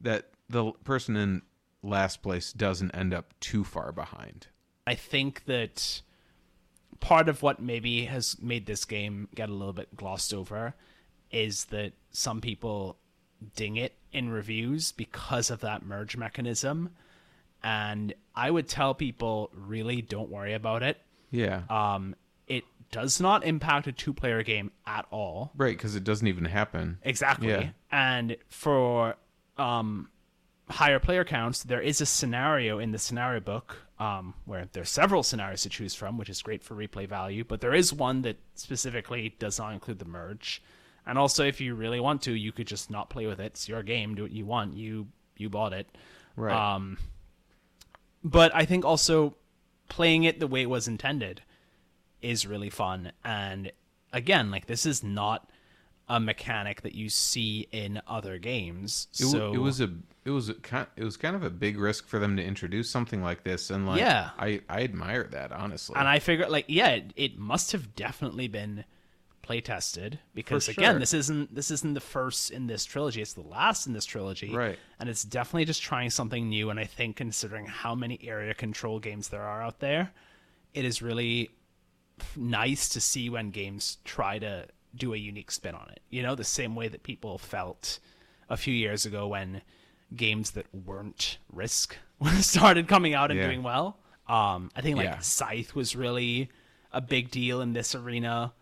that 0.00 0.30
the 0.48 0.72
person 0.84 1.16
in 1.16 1.42
last 1.82 2.22
place 2.22 2.52
doesn't 2.52 2.90
end 2.90 3.14
up 3.14 3.32
too 3.40 3.64
far 3.64 3.92
behind. 3.92 4.48
I 4.86 4.94
think 4.94 5.44
that 5.46 6.02
part 7.00 7.28
of 7.28 7.42
what 7.42 7.60
maybe 7.60 8.04
has 8.04 8.40
made 8.40 8.66
this 8.66 8.84
game 8.84 9.28
get 9.34 9.48
a 9.48 9.54
little 9.54 9.72
bit 9.72 9.96
glossed 9.96 10.34
over 10.34 10.74
is 11.30 11.66
that 11.66 11.92
some 12.10 12.40
people 12.40 12.96
ding 13.54 13.76
it 13.76 13.94
in 14.12 14.30
reviews 14.30 14.92
because 14.92 15.50
of 15.50 15.60
that 15.60 15.84
merge 15.84 16.16
mechanism. 16.16 16.90
And 17.62 18.14
I 18.34 18.50
would 18.50 18.68
tell 18.68 18.94
people 18.94 19.50
really 19.54 20.02
don't 20.02 20.30
worry 20.30 20.54
about 20.54 20.82
it. 20.82 20.98
Yeah. 21.30 21.62
Um, 21.68 22.14
it 22.46 22.64
does 22.90 23.20
not 23.20 23.44
impact 23.44 23.86
a 23.86 23.92
two 23.92 24.12
player 24.12 24.42
game 24.42 24.70
at 24.86 25.06
all. 25.10 25.52
right, 25.56 25.78
cuz 25.78 25.96
it 25.96 26.04
doesn't 26.04 26.26
even 26.26 26.44
happen. 26.44 26.98
Exactly. 27.02 27.48
Yeah. 27.48 27.70
And 27.90 28.36
for 28.48 29.16
um, 29.58 30.08
higher 30.68 30.98
player 30.98 31.24
counts, 31.24 31.62
there 31.64 31.80
is 31.80 32.00
a 32.00 32.06
scenario 32.06 32.78
in 32.78 32.92
the 32.92 32.98
scenario 32.98 33.40
book 33.40 33.76
um, 33.98 34.34
where 34.44 34.68
there's 34.72 34.90
several 34.90 35.22
scenarios 35.22 35.62
to 35.62 35.68
choose 35.68 35.94
from, 35.94 36.18
which 36.18 36.28
is 36.28 36.42
great 36.42 36.62
for 36.62 36.74
replay 36.74 37.08
value. 37.08 37.44
But 37.44 37.60
there 37.60 37.74
is 37.74 37.92
one 37.92 38.22
that 38.22 38.36
specifically 38.54 39.34
does 39.38 39.58
not 39.58 39.72
include 39.72 39.98
the 39.98 40.04
merge. 40.04 40.62
And 41.06 41.18
also, 41.18 41.44
if 41.44 41.60
you 41.60 41.74
really 41.74 42.00
want 42.00 42.22
to, 42.22 42.32
you 42.32 42.50
could 42.52 42.66
just 42.66 42.90
not 42.90 43.10
play 43.10 43.26
with 43.26 43.38
it. 43.40 43.46
It's 43.46 43.68
your 43.68 43.82
game. 43.82 44.14
Do 44.14 44.22
what 44.22 44.32
you 44.32 44.44
want. 44.44 44.76
You 44.76 45.06
you 45.36 45.48
bought 45.48 45.72
it. 45.72 45.86
Right. 46.34 46.74
Um, 46.74 46.98
but 48.24 48.54
I 48.54 48.64
think 48.64 48.84
also 48.84 49.36
playing 49.88 50.24
it 50.24 50.40
the 50.40 50.46
way 50.46 50.62
it 50.62 50.70
was 50.70 50.88
intended 50.88 51.42
is 52.22 52.46
really 52.46 52.70
fun. 52.70 53.12
And 53.24 53.70
again, 54.12 54.50
like 54.50 54.66
this 54.66 54.84
is 54.84 55.02
not 55.04 55.48
a 56.08 56.20
mechanic 56.20 56.82
that 56.82 56.94
you 56.94 57.08
see 57.08 57.68
in 57.72 58.00
other 58.06 58.38
games. 58.38 59.08
It, 59.12 59.26
so 59.26 59.52
it 59.52 59.58
was 59.58 59.80
a 59.80 59.90
it 60.24 60.30
was 60.30 60.48
a 60.48 60.54
kind 60.54 60.86
it 60.96 61.04
was 61.04 61.16
kind 61.16 61.36
of 61.36 61.42
a 61.42 61.50
big 61.50 61.78
risk 61.78 62.08
for 62.08 62.18
them 62.18 62.36
to 62.36 62.44
introduce 62.44 62.90
something 62.90 63.22
like 63.22 63.44
this 63.44 63.70
and 63.70 63.86
like 63.86 64.00
Yeah. 64.00 64.30
I 64.38 64.60
I 64.68 64.82
admire 64.82 65.24
that 65.32 65.52
honestly. 65.52 65.96
and 65.96 66.08
I 66.08 66.18
figured 66.18 66.48
like 66.48 66.66
yeah, 66.68 66.90
it, 66.90 67.12
it 67.16 67.38
must 67.38 67.72
have 67.72 67.94
definitely 67.94 68.48
been 68.48 68.84
play 69.46 69.60
tested 69.60 70.18
because 70.34 70.66
For 70.66 70.72
again, 70.72 70.98
this 71.00 71.14
isn't 71.14 71.54
this 71.54 71.70
isn't 71.70 71.94
the 71.94 72.00
first 72.00 72.50
in 72.50 72.66
this 72.66 72.84
trilogy. 72.84 73.22
It's 73.22 73.32
the 73.34 73.42
last 73.42 73.86
in 73.86 73.92
this 73.92 74.04
trilogy, 74.04 74.52
Right. 74.54 74.78
And 74.98 75.08
it's 75.08 75.22
definitely 75.22 75.64
just 75.64 75.82
trying 75.82 76.10
something 76.10 76.48
new. 76.48 76.70
And 76.70 76.80
I 76.80 76.84
think 76.84 77.16
considering 77.16 77.66
how 77.66 77.94
many 77.94 78.18
area 78.22 78.54
control 78.54 78.98
games 78.98 79.28
there 79.28 79.42
are 79.42 79.62
out 79.62 79.80
there, 79.80 80.12
it 80.74 80.84
is 80.84 81.00
really 81.02 81.50
nice 82.36 82.88
to 82.90 83.00
see 83.00 83.28
when 83.30 83.50
games 83.50 83.98
try 84.04 84.38
to 84.38 84.66
do 84.94 85.12
a 85.14 85.16
unique 85.16 85.50
spin 85.50 85.74
on 85.74 85.88
it. 85.90 86.00
You 86.10 86.22
know, 86.22 86.34
the 86.34 86.44
same 86.44 86.74
way 86.74 86.88
that 86.88 87.02
people 87.02 87.38
felt 87.38 87.98
a 88.48 88.56
few 88.56 88.72
years 88.74 89.04
ago 89.06 89.28
when 89.28 89.62
games 90.14 90.52
that 90.52 90.66
weren't 90.74 91.38
Risk 91.52 91.96
started 92.40 92.88
coming 92.88 93.14
out 93.14 93.30
and 93.30 93.38
Yeah. 93.38 93.46
doing 93.46 93.62
well. 93.62 93.98
Um, 94.28 94.70
I 94.74 94.80
think 94.80 94.96
like 94.96 95.04
Yeah. 95.06 95.18
Scythe 95.18 95.74
was 95.74 95.94
really 95.94 96.48
a 96.92 97.00
big 97.00 97.30
deal 97.30 97.60
in 97.60 97.72
this 97.74 97.94
arena. 97.94 98.52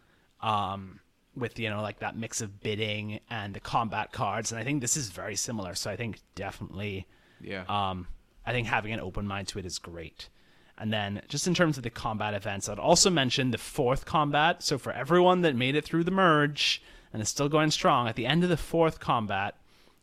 Um, 0.44 1.00
with 1.36 1.58
you 1.58 1.68
know 1.68 1.82
like 1.82 1.98
that 1.98 2.16
mix 2.16 2.40
of 2.40 2.60
bidding 2.60 3.18
and 3.28 3.54
the 3.54 3.60
combat 3.60 4.12
cards, 4.12 4.52
and 4.52 4.60
I 4.60 4.64
think 4.64 4.80
this 4.80 4.96
is 4.96 5.10
very 5.10 5.34
similar. 5.34 5.74
So 5.74 5.90
I 5.90 5.96
think 5.96 6.20
definitely 6.36 7.06
yeah. 7.40 7.64
um, 7.68 8.06
I 8.46 8.52
think 8.52 8.66
having 8.66 8.92
an 8.92 9.00
open 9.00 9.26
mind 9.26 9.48
to 9.48 9.58
it 9.58 9.66
is 9.66 9.78
great. 9.78 10.28
And 10.76 10.92
then, 10.92 11.22
just 11.28 11.46
in 11.46 11.54
terms 11.54 11.76
of 11.76 11.84
the 11.84 11.90
combat 11.90 12.34
events, 12.34 12.68
I'd 12.68 12.80
also 12.80 13.08
mention 13.08 13.52
the 13.52 13.58
fourth 13.58 14.04
combat. 14.06 14.62
So, 14.62 14.76
for 14.76 14.92
everyone 14.92 15.42
that 15.42 15.54
made 15.54 15.76
it 15.76 15.84
through 15.84 16.02
the 16.02 16.10
merge 16.10 16.82
and 17.12 17.22
is 17.22 17.28
still 17.28 17.48
going 17.48 17.70
strong, 17.70 18.08
at 18.08 18.16
the 18.16 18.26
end 18.26 18.42
of 18.42 18.50
the 18.50 18.56
fourth 18.56 18.98
combat, 18.98 19.56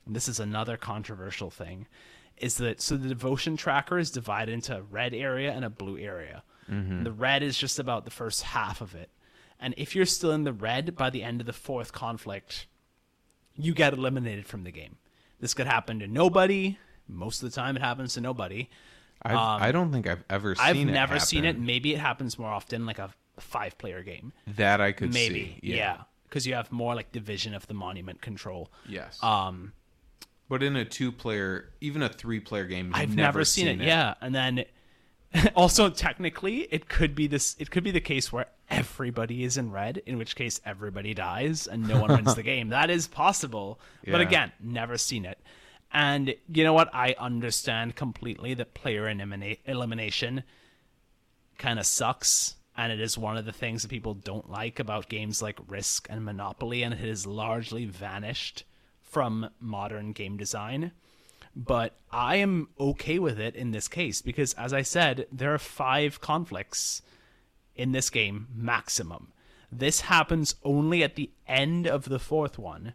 and 0.05 0.15
this 0.15 0.29
is 0.29 0.39
another 0.39 0.77
controversial 0.77 1.49
thing, 1.49 1.87
is 2.37 2.55
that 2.55 2.81
so 2.81 2.95
the 2.95 3.09
devotion 3.09 3.57
tracker 3.57 3.99
is 3.99 4.11
divided 4.11 4.53
into 4.53 4.77
a 4.77 4.81
red 4.81 5.13
area 5.13 5.51
and 5.51 5.65
a 5.65 5.69
blue 5.69 5.97
area. 5.97 6.41
The 7.03 7.11
red 7.11 7.43
is 7.43 7.57
just 7.57 7.77
about 7.77 8.05
the 8.05 8.11
first 8.11 8.41
half 8.43 8.79
of 8.79 8.95
it. 8.95 9.09
And 9.61 9.75
if 9.77 9.95
you're 9.95 10.07
still 10.07 10.31
in 10.31 10.43
the 10.43 10.53
red 10.53 10.95
by 10.95 11.11
the 11.11 11.21
end 11.21 11.39
of 11.39 11.45
the 11.47 11.53
fourth 11.53 11.93
conflict, 11.93 12.65
you 13.55 13.73
get 13.73 13.93
eliminated 13.93 14.47
from 14.47 14.63
the 14.63 14.71
game. 14.71 14.97
This 15.39 15.53
could 15.53 15.67
happen 15.67 15.99
to 15.99 16.07
nobody. 16.07 16.77
Most 17.07 17.43
of 17.43 17.51
the 17.51 17.55
time, 17.55 17.75
it 17.75 17.81
happens 17.81 18.15
to 18.15 18.21
nobody. 18.21 18.69
I've, 19.21 19.37
I 19.37 19.71
don't 19.71 19.91
think 19.91 20.07
I've 20.07 20.23
ever 20.29 20.55
seen 20.55 20.65
I've 20.65 20.77
it. 20.77 20.85
never 20.85 21.19
seen 21.19 21.45
it. 21.45 21.59
Maybe 21.59 21.93
it 21.93 21.99
happens 21.99 22.39
more 22.39 22.49
often, 22.49 22.87
like 22.87 22.97
a 22.97 23.11
five 23.39 23.77
player 23.77 24.01
game. 24.01 24.33
That 24.47 24.81
I 24.81 24.91
could 24.91 25.13
Maybe. 25.13 25.59
see. 25.61 25.73
Yeah. 25.73 25.97
Because 26.27 26.47
you 26.47 26.55
have 26.55 26.71
more 26.71 26.95
like 26.95 27.11
division 27.11 27.53
of 27.53 27.67
the 27.67 27.73
monument 27.73 28.21
control. 28.21 28.71
Yes. 28.87 29.21
Um, 29.21 29.73
but 30.49 30.63
in 30.63 30.75
a 30.75 30.85
two 30.85 31.11
player, 31.11 31.69
even 31.81 32.01
a 32.01 32.09
three 32.09 32.39
player 32.39 32.65
game, 32.65 32.91
I've 32.95 33.15
never, 33.15 33.45
seen, 33.45 33.67
it. 33.67 33.79
Yeah. 33.81 34.15
And 34.21 34.33
then 34.33 34.65
also 35.55 35.89
technically 35.89 36.67
it 36.71 36.89
could 36.89 37.15
be 37.15 37.27
this 37.27 37.55
it 37.59 37.71
could 37.71 37.83
be 37.83 37.91
the 37.91 38.01
case 38.01 38.31
where 38.31 38.47
everybody 38.69 39.43
is 39.43 39.57
in 39.57 39.71
red, 39.71 40.01
in 40.05 40.17
which 40.17 40.35
case 40.35 40.61
everybody 40.65 41.13
dies 41.13 41.67
and 41.67 41.87
no 41.87 41.99
one 41.99 42.09
wins 42.09 42.35
the 42.35 42.43
game. 42.53 42.69
That 42.69 42.89
is 42.89 43.07
possible. 43.07 43.79
But 44.05 44.21
again, 44.21 44.51
never 44.59 44.97
seen 44.97 45.25
it. 45.25 45.39
And 45.93 46.35
you 46.47 46.63
know 46.63 46.73
what? 46.73 46.89
I 46.93 47.15
understand 47.19 47.95
completely 47.95 48.53
that 48.53 48.73
player 48.73 49.03
elimina- 49.03 49.59
elimination 49.65 50.43
kind 51.57 51.79
of 51.79 51.85
sucks. 51.85 52.55
And 52.77 52.93
it 52.93 53.01
is 53.01 53.17
one 53.17 53.35
of 53.35 53.45
the 53.45 53.51
things 53.51 53.81
that 53.81 53.89
people 53.89 54.13
don't 54.13 54.49
like 54.49 54.79
about 54.79 55.09
games 55.09 55.41
like 55.41 55.59
Risk 55.67 56.07
and 56.09 56.23
Monopoly, 56.23 56.83
and 56.83 56.93
it 56.93 57.01
has 57.01 57.27
largely 57.27 57.83
vanished 57.83 58.63
from 59.01 59.49
modern 59.59 60.13
game 60.13 60.37
design 60.37 60.93
but 61.55 61.95
I 62.11 62.37
am 62.37 62.69
okay 62.79 63.19
with 63.19 63.39
it 63.39 63.55
in 63.55 63.71
this 63.71 63.87
case 63.87 64.21
because, 64.21 64.53
as 64.53 64.73
I 64.73 64.81
said, 64.81 65.27
there 65.31 65.53
are 65.53 65.57
five 65.59 66.21
conflicts 66.21 67.01
in 67.75 67.91
this 67.91 68.09
game 68.09 68.47
maximum. 68.53 69.31
This 69.71 70.01
happens 70.01 70.55
only 70.63 71.03
at 71.03 71.15
the 71.15 71.31
end 71.47 71.87
of 71.87 72.05
the 72.05 72.19
fourth 72.19 72.59
one, 72.59 72.93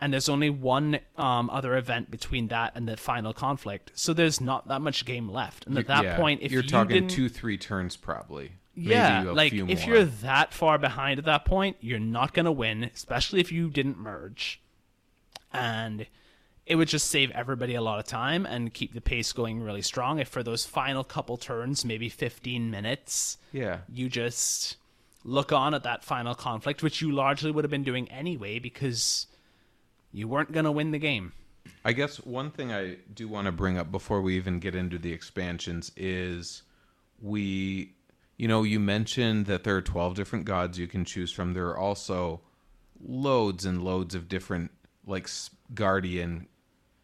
and 0.00 0.12
there's 0.12 0.28
only 0.28 0.50
one 0.50 0.98
um, 1.16 1.48
other 1.50 1.76
event 1.76 2.10
between 2.10 2.48
that 2.48 2.72
and 2.74 2.86
the 2.88 2.96
final 2.96 3.32
conflict. 3.32 3.92
So 3.94 4.12
there's 4.12 4.40
not 4.40 4.68
that 4.68 4.80
much 4.82 5.04
game 5.06 5.30
left. 5.30 5.66
And 5.66 5.78
at 5.78 5.86
that 5.86 6.04
Yeah, 6.04 6.16
point, 6.16 6.42
if 6.42 6.52
you're 6.52 6.62
you 6.62 6.68
talking 6.68 6.94
didn't, 6.94 7.10
two, 7.10 7.28
three 7.30 7.56
turns 7.56 7.96
probably. 7.96 8.52
yeah, 8.74 9.18
Maybe 9.20 9.28
a 9.28 9.32
like 9.32 9.52
if 9.54 9.86
more. 9.86 9.96
you're 9.96 10.04
that 10.04 10.52
far 10.52 10.76
behind 10.78 11.18
at 11.18 11.24
that 11.24 11.44
point, 11.46 11.76
you're 11.80 11.98
not 11.98 12.34
gonna 12.34 12.52
win, 12.52 12.84
especially 12.84 13.40
if 13.40 13.50
you 13.50 13.70
didn't 13.70 13.96
merge. 13.98 14.60
And 15.52 16.06
it 16.66 16.76
would 16.76 16.88
just 16.88 17.10
save 17.10 17.30
everybody 17.32 17.74
a 17.74 17.82
lot 17.82 17.98
of 17.98 18.06
time 18.06 18.46
and 18.46 18.72
keep 18.72 18.94
the 18.94 19.00
pace 19.00 19.32
going 19.32 19.60
really 19.60 19.82
strong. 19.82 20.18
If 20.18 20.28
for 20.28 20.42
those 20.42 20.64
final 20.64 21.04
couple 21.04 21.36
turns, 21.36 21.84
maybe 21.84 22.08
15 22.08 22.70
minutes, 22.70 23.36
yeah, 23.52 23.80
you 23.92 24.08
just 24.08 24.76
look 25.24 25.52
on 25.52 25.74
at 25.74 25.82
that 25.82 26.04
final 26.04 26.34
conflict, 26.34 26.82
which 26.82 27.00
you 27.00 27.12
largely 27.12 27.50
would 27.50 27.64
have 27.64 27.70
been 27.70 27.84
doing 27.84 28.10
anyway 28.10 28.58
because 28.58 29.26
you 30.12 30.28
weren't 30.28 30.52
gonna 30.52 30.72
win 30.72 30.90
the 30.90 30.98
game. 30.98 31.32
I 31.84 31.92
guess 31.92 32.16
one 32.18 32.50
thing 32.50 32.72
I 32.72 32.96
do 33.12 33.28
want 33.28 33.46
to 33.46 33.52
bring 33.52 33.78
up 33.78 33.90
before 33.90 34.20
we 34.20 34.36
even 34.36 34.58
get 34.58 34.74
into 34.74 34.98
the 34.98 35.12
expansions 35.12 35.92
is 35.96 36.62
we, 37.20 37.94
you 38.36 38.48
know, 38.48 38.62
you 38.62 38.80
mentioned 38.80 39.46
that 39.46 39.64
there 39.64 39.76
are 39.76 39.82
12 39.82 40.14
different 40.14 40.44
gods 40.44 40.78
you 40.78 40.86
can 40.86 41.04
choose 41.04 41.32
from. 41.32 41.52
There 41.52 41.68
are 41.68 41.78
also 41.78 42.40
loads 43.02 43.64
and 43.64 43.82
loads 43.82 44.14
of 44.14 44.28
different, 44.28 44.70
like, 45.06 45.28
guardian, 45.74 46.48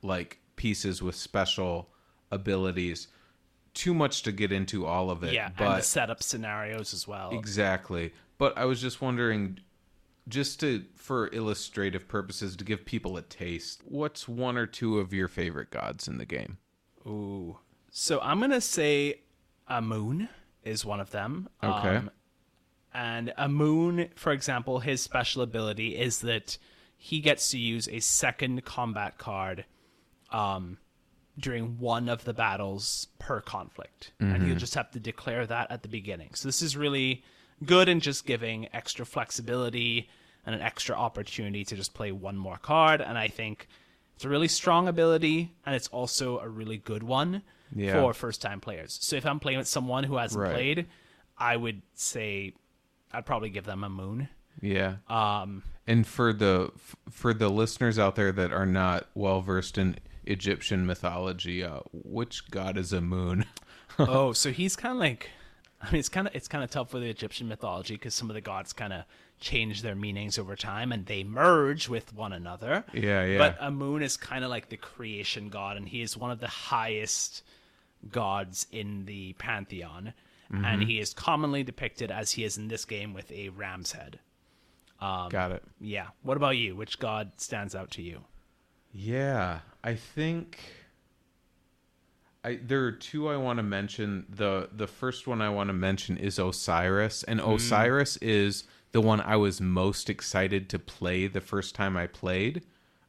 like, 0.02 0.40
pieces 0.60 1.02
with 1.02 1.14
special 1.14 1.88
abilities. 2.30 3.08
Too 3.72 3.94
much 3.94 4.22
to 4.24 4.32
get 4.32 4.52
into 4.52 4.84
all 4.84 5.10
of 5.10 5.24
it. 5.24 5.32
Yeah, 5.32 5.46
and 5.46 5.56
but 5.56 5.76
the 5.76 5.82
setup 5.82 6.22
scenarios 6.22 6.92
as 6.92 7.08
well. 7.08 7.30
Exactly. 7.32 8.12
But 8.36 8.58
I 8.58 8.66
was 8.66 8.80
just 8.80 9.00
wondering 9.00 9.60
just 10.28 10.60
to 10.60 10.84
for 10.96 11.32
illustrative 11.32 12.06
purposes 12.08 12.56
to 12.56 12.64
give 12.64 12.84
people 12.84 13.16
a 13.16 13.22
taste. 13.22 13.82
What's 13.86 14.28
one 14.28 14.58
or 14.58 14.66
two 14.66 14.98
of 14.98 15.14
your 15.14 15.28
favorite 15.28 15.70
gods 15.70 16.08
in 16.08 16.18
the 16.18 16.26
game? 16.26 16.58
Ooh. 17.06 17.58
So 17.90 18.20
I'm 18.20 18.38
gonna 18.38 18.60
say 18.60 19.22
Amun 19.66 20.28
is 20.62 20.84
one 20.84 21.00
of 21.00 21.10
them. 21.10 21.48
Okay. 21.62 21.96
Um, 21.96 22.10
and 22.92 23.32
Amun, 23.38 24.08
for 24.14 24.32
example, 24.32 24.80
his 24.80 25.00
special 25.00 25.40
ability 25.42 25.96
is 25.96 26.20
that 26.20 26.58
he 26.96 27.20
gets 27.20 27.50
to 27.52 27.58
use 27.58 27.88
a 27.88 28.00
second 28.00 28.64
combat 28.64 29.16
card 29.16 29.64
um, 30.32 30.78
during 31.38 31.78
one 31.78 32.08
of 32.08 32.24
the 32.24 32.34
battles 32.34 33.06
per 33.18 33.40
conflict. 33.40 34.12
And 34.20 34.46
you'll 34.46 34.56
just 34.56 34.74
have 34.74 34.90
to 34.92 35.00
declare 35.00 35.46
that 35.46 35.70
at 35.70 35.82
the 35.82 35.88
beginning. 35.88 36.30
So 36.34 36.48
this 36.48 36.60
is 36.62 36.76
really 36.76 37.22
good 37.64 37.88
in 37.88 38.00
just 38.00 38.26
giving 38.26 38.68
extra 38.74 39.04
flexibility 39.06 40.08
and 40.46 40.54
an 40.54 40.60
extra 40.62 40.94
opportunity 40.96 41.64
to 41.64 41.76
just 41.76 41.94
play 41.94 42.12
one 42.12 42.36
more 42.36 42.56
card. 42.58 43.00
And 43.00 43.16
I 43.18 43.28
think 43.28 43.68
it's 44.16 44.24
a 44.24 44.28
really 44.28 44.48
strong 44.48 44.88
ability, 44.88 45.52
and 45.64 45.74
it's 45.74 45.88
also 45.88 46.38
a 46.40 46.48
really 46.48 46.76
good 46.78 47.02
one 47.02 47.42
Yeah. 47.74 48.00
for 48.00 48.12
first 48.14 48.42
time 48.42 48.60
players. 48.60 48.98
So 49.00 49.16
if 49.16 49.24
I'm 49.24 49.40
playing 49.40 49.58
with 49.58 49.68
someone 49.68 50.04
who 50.04 50.16
hasn't 50.16 50.42
Right. 50.42 50.52
played, 50.54 50.86
I 51.38 51.56
would 51.56 51.82
say 51.94 52.54
I'd 53.12 53.24
probably 53.26 53.50
give 53.50 53.64
them 53.64 53.82
Amun. 53.84 54.28
Yeah. 54.60 54.96
Um, 55.08 55.62
And 55.86 56.06
for 56.06 56.32
the 56.32 56.70
for 57.10 57.32
the 57.34 57.48
listeners 57.48 57.98
out 57.98 58.14
there 58.14 58.30
that 58.32 58.52
are 58.52 58.66
not 58.66 59.06
well 59.14 59.40
versed 59.40 59.76
in 59.78 59.96
Egyptian 60.24 60.86
mythology, 60.86 61.62
uh, 61.64 61.80
which 61.92 62.50
god 62.50 62.76
is 62.76 62.92
Amun? 62.92 63.44
oh, 63.98 64.32
so 64.32 64.50
he's 64.50 64.76
kind 64.76 64.94
of 64.94 65.00
like, 65.00 65.30
I 65.82 65.90
mean, 65.90 65.98
it's 66.00 66.08
kind 66.08 66.26
of 66.26 66.34
it's 66.34 66.48
kind 66.48 66.62
of 66.64 66.70
tough 66.70 66.92
with 66.92 67.02
the 67.02 67.08
Egyptian 67.10 67.48
mythology 67.48 67.94
because 67.94 68.14
some 68.14 68.30
of 68.30 68.34
the 68.34 68.40
gods 68.40 68.72
kind 68.72 68.92
of 68.92 69.04
change 69.40 69.80
their 69.82 69.94
meanings 69.94 70.38
over 70.38 70.54
time 70.54 70.92
and 70.92 71.06
they 71.06 71.24
merge 71.24 71.88
with 71.88 72.14
one 72.14 72.32
another. 72.32 72.84
Yeah, 72.92 73.24
yeah. 73.24 73.38
But 73.38 73.56
Amun 73.60 74.02
is 74.02 74.16
kind 74.18 74.44
of 74.44 74.50
like 74.50 74.68
the 74.68 74.76
creation 74.76 75.48
god, 75.48 75.76
and 75.76 75.88
he 75.88 76.02
is 76.02 76.16
one 76.16 76.30
of 76.30 76.40
the 76.40 76.46
highest 76.48 77.42
gods 78.10 78.66
in 78.70 79.04
the 79.06 79.32
pantheon, 79.34 80.12
Mm-hmm. 80.52 80.64
and 80.64 80.82
he 80.82 80.98
is 80.98 81.14
commonly 81.14 81.62
depicted 81.62 82.10
as 82.10 82.32
he 82.32 82.42
is 82.42 82.58
in 82.58 82.66
this 82.66 82.84
game 82.84 83.14
with 83.14 83.30
a 83.30 83.50
ram's 83.50 83.92
head. 83.92 84.18
Got 85.00 85.52
it. 85.52 85.62
Yeah. 85.80 86.08
What 86.24 86.36
about 86.36 86.56
you? 86.56 86.74
Which 86.74 86.98
god 86.98 87.30
stands 87.36 87.76
out 87.76 87.92
to 87.92 88.02
you? 88.02 88.22
Yeah, 88.92 89.60
I 89.84 89.94
think 89.94 90.58
I 92.44 92.56
there 92.62 92.84
are 92.84 92.92
two 92.92 93.28
I 93.28 93.36
want 93.36 93.58
to 93.58 93.62
mention. 93.62 94.26
The 94.28 94.68
the 94.72 94.86
first 94.86 95.26
one 95.26 95.40
I 95.42 95.50
want 95.50 95.68
to 95.68 95.74
mention 95.74 96.16
is 96.16 96.38
Osiris, 96.38 97.22
and 97.24 97.40
Mm. 97.40 97.54
Osiris 97.56 98.16
is 98.18 98.64
the 98.92 99.00
one 99.00 99.20
I 99.20 99.36
was 99.36 99.60
most 99.60 100.10
excited 100.10 100.68
to 100.70 100.78
play 100.78 101.26
the 101.26 101.40
first 101.40 101.74
time 101.74 101.96
I 101.96 102.06
played. 102.06 102.62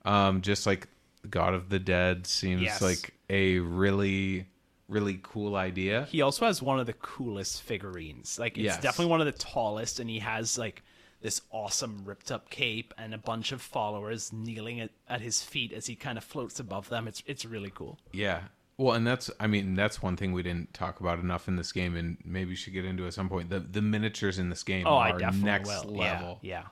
Um 0.05 0.41
just 0.41 0.65
like 0.65 0.87
God 1.29 1.53
of 1.53 1.69
the 1.69 1.79
Dead 1.79 2.27
seems 2.27 2.61
Yes. 2.61 2.81
like 2.81 3.13
a 3.29 3.59
really 3.59 4.47
really 4.87 5.19
cool 5.23 5.55
idea. 5.55 6.05
He 6.11 6.21
also 6.21 6.45
has 6.45 6.61
one 6.61 6.77
of 6.79 6.85
the 6.85 6.93
coolest 6.93 7.61
figurines. 7.61 8.37
Like 8.37 8.57
it's 8.57 8.65
Yes. 8.65 8.81
definitely 8.81 9.09
one 9.11 9.21
of 9.21 9.25
the 9.25 9.31
tallest, 9.31 9.99
and 10.01 10.09
he 10.09 10.19
has 10.19 10.57
like 10.57 10.83
this 11.21 11.41
awesome 11.51 12.01
ripped 12.05 12.31
up 12.31 12.49
cape 12.49 12.93
and 12.97 13.13
a 13.13 13.17
bunch 13.17 13.51
of 13.51 13.61
followers 13.61 14.33
kneeling 14.33 14.79
at, 14.79 14.89
at 15.07 15.21
his 15.21 15.41
feet 15.43 15.71
as 15.71 15.85
he 15.87 15.95
kind 15.95 16.17
of 16.17 16.23
floats 16.23 16.59
above 16.59 16.89
them. 16.89 17.07
It's 17.07 17.23
it's 17.25 17.45
really 17.45 17.71
cool. 17.73 17.99
Yeah. 18.11 18.41
Well, 18.77 18.95
and 18.95 19.05
that's 19.05 19.29
I 19.39 19.45
mean 19.47 19.75
that's 19.75 20.01
one 20.01 20.17
thing 20.17 20.31
we 20.33 20.41
didn't 20.41 20.73
talk 20.73 20.99
about 20.99 21.19
enough 21.19 21.47
in 21.47 21.55
this 21.55 21.71
game, 21.71 21.95
and 21.95 22.17
maybe 22.25 22.55
should 22.55 22.73
get 22.73 22.85
into 22.85 23.05
at 23.05 23.13
some 23.13 23.29
point. 23.29 23.49
The 23.49 23.59
the 23.59 23.81
miniatures 23.81 24.39
in 24.39 24.49
this 24.49 24.63
game 24.63 24.87
Oh, 24.87 24.95
are 24.95 25.09
I 25.09 25.11
definitely 25.11 25.41
next 25.43 25.85
will. 25.85 25.95
level. 25.95 26.39
Yeah, 26.41 26.63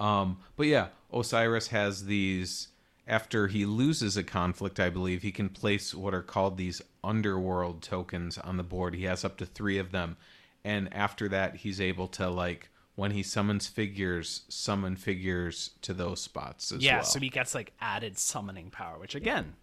Um, 0.00 0.38
but 0.56 0.66
yeah, 0.66 0.88
Osiris 1.12 1.68
has 1.68 2.04
these. 2.06 2.68
After 3.06 3.46
he 3.48 3.64
loses 3.64 4.18
a 4.18 4.22
conflict, 4.22 4.78
I 4.78 4.90
believe 4.90 5.22
he 5.22 5.32
can 5.32 5.48
place 5.48 5.94
what 5.94 6.12
are 6.12 6.20
called 6.22 6.58
these 6.58 6.82
underworld 7.02 7.80
tokens 7.80 8.36
on 8.36 8.58
the 8.58 8.62
board. 8.62 8.94
He 8.94 9.04
has 9.04 9.24
up 9.24 9.38
to 9.38 9.46
three 9.46 9.78
of 9.78 9.92
them, 9.92 10.18
and 10.62 10.92
after 10.92 11.26
that, 11.30 11.56
he's 11.56 11.80
able 11.80 12.08
to 12.08 12.28
like 12.28 12.68
when 12.98 13.12
he 13.12 13.22
summons 13.22 13.68
figures, 13.68 14.42
summon 14.48 14.96
figures 14.96 15.70
to 15.82 15.94
those 15.94 16.20
spots 16.20 16.72
as 16.72 16.78
well. 16.78 16.84
yeah. 16.84 16.96
well. 16.96 17.04
So 17.04 17.20
he 17.20 17.28
gets 17.28 17.54
like 17.54 17.72
added 17.80 18.18
summoning 18.18 18.70
power, 18.70 18.98
which 18.98 19.14
again, 19.14 19.54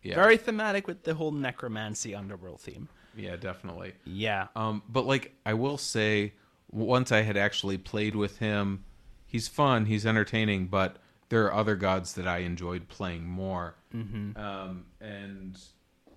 yeah, 0.00 0.14
very 0.14 0.36
thematic 0.36 0.86
with 0.86 1.02
the 1.02 1.14
whole 1.14 1.32
necromancy 1.32 2.14
underworld 2.14 2.60
theme. 2.60 2.88
yeah, 3.16 3.34
definitely. 3.34 3.94
Yeah. 4.04 4.46
Um, 4.54 4.84
but 4.88 5.06
like 5.06 5.34
I 5.44 5.54
will 5.54 5.76
say, 5.76 6.34
once 6.70 7.10
I 7.10 7.22
had 7.22 7.36
actually 7.36 7.78
played 7.78 8.14
with 8.14 8.38
him, 8.38 8.84
he's 9.26 9.48
fun, 9.48 9.86
he's 9.86 10.06
entertaining, 10.06 10.68
but 10.68 10.98
there 11.30 11.46
are 11.46 11.54
other 11.54 11.74
gods 11.74 12.12
that 12.12 12.28
I 12.28 12.38
enjoyed 12.38 12.86
playing 12.86 13.26
more. 13.26 13.74
Mm-hmm. 13.92 14.40
Um, 14.40 14.84
and 15.00 15.58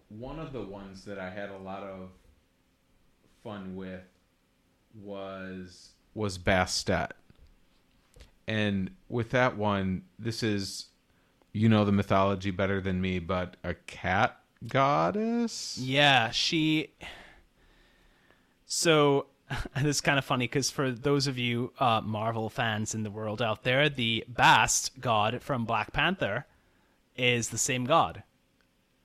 one 0.09 0.37
of 0.37 0.53
the 0.53 0.61
ones 0.61 1.05
that 1.05 1.17
I 1.17 1.31
had 1.31 1.49
a 1.49 1.57
lot 1.57 1.81
of 1.81 2.11
fun 3.43 3.75
with 3.75 4.03
was 4.93 5.93
was 6.13 6.37
Bastet. 6.37 7.11
And 8.47 8.91
with 9.07 9.29
that 9.31 9.57
one, 9.57 10.03
this 10.19 10.43
is 10.43 10.87
you 11.53 11.67
know 11.67 11.85
the 11.85 11.91
mythology 11.91 12.51
better 12.51 12.81
than 12.81 13.01
me, 13.01 13.19
but 13.19 13.57
a 13.63 13.73
cat 13.73 14.39
goddess. 14.67 15.77
Yeah, 15.77 16.31
she. 16.31 16.93
So, 18.65 19.27
and 19.75 19.87
it's 19.87 20.01
kind 20.01 20.17
of 20.17 20.25
funny 20.25 20.45
because 20.45 20.69
for 20.69 20.91
those 20.91 21.27
of 21.27 21.37
you 21.37 21.73
uh, 21.79 22.01
Marvel 22.01 22.49
fans 22.49 22.95
in 22.95 23.03
the 23.03 23.11
world 23.11 23.41
out 23.41 23.63
there, 23.63 23.89
the 23.89 24.23
Bast 24.27 24.99
god 24.99 25.41
from 25.41 25.65
Black 25.65 25.93
Panther 25.93 26.45
is 27.15 27.49
the 27.49 27.57
same 27.57 27.85
god. 27.85 28.23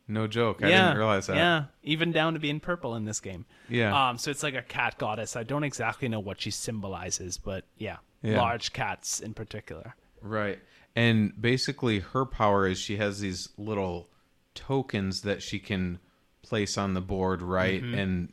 No 0.08 0.26
joke. 0.26 0.62
I 0.62 0.68
yeah, 0.68 0.84
didn't 0.86 0.98
realize 0.98 1.26
that. 1.26 1.36
Yeah, 1.36 1.64
even 1.82 2.12
down 2.12 2.34
to 2.34 2.38
being 2.38 2.60
purple 2.60 2.94
in 2.94 3.04
this 3.04 3.18
game. 3.20 3.44
Yeah. 3.68 4.08
Um, 4.10 4.18
so 4.18 4.30
it's 4.30 4.42
like 4.42 4.54
a 4.54 4.62
cat 4.62 4.98
goddess. 4.98 5.34
I 5.34 5.42
don't 5.42 5.64
exactly 5.64 6.08
know 6.08 6.20
what 6.20 6.40
she 6.40 6.50
symbolizes, 6.52 7.38
but 7.38 7.64
yeah, 7.76 7.96
Yeah. 8.22 8.38
large 8.38 8.72
cats 8.72 9.18
in 9.20 9.34
particular. 9.34 9.96
Right. 10.22 10.60
And 10.94 11.32
basically, 11.40 11.98
her 12.00 12.24
power 12.24 12.66
is 12.66 12.78
she 12.78 12.96
has 12.98 13.20
these 13.20 13.48
little 13.58 14.08
tokens 14.54 15.22
that 15.22 15.42
she 15.42 15.58
can 15.58 15.98
place 16.42 16.78
on 16.78 16.94
the 16.94 17.00
board, 17.00 17.42
right? 17.42 17.82
And 17.82 18.32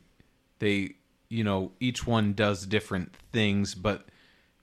they, 0.60 0.94
you 1.28 1.42
know, 1.44 1.72
each 1.80 2.06
one 2.06 2.32
does 2.32 2.64
different 2.64 3.14
things, 3.32 3.74
but, 3.74 4.06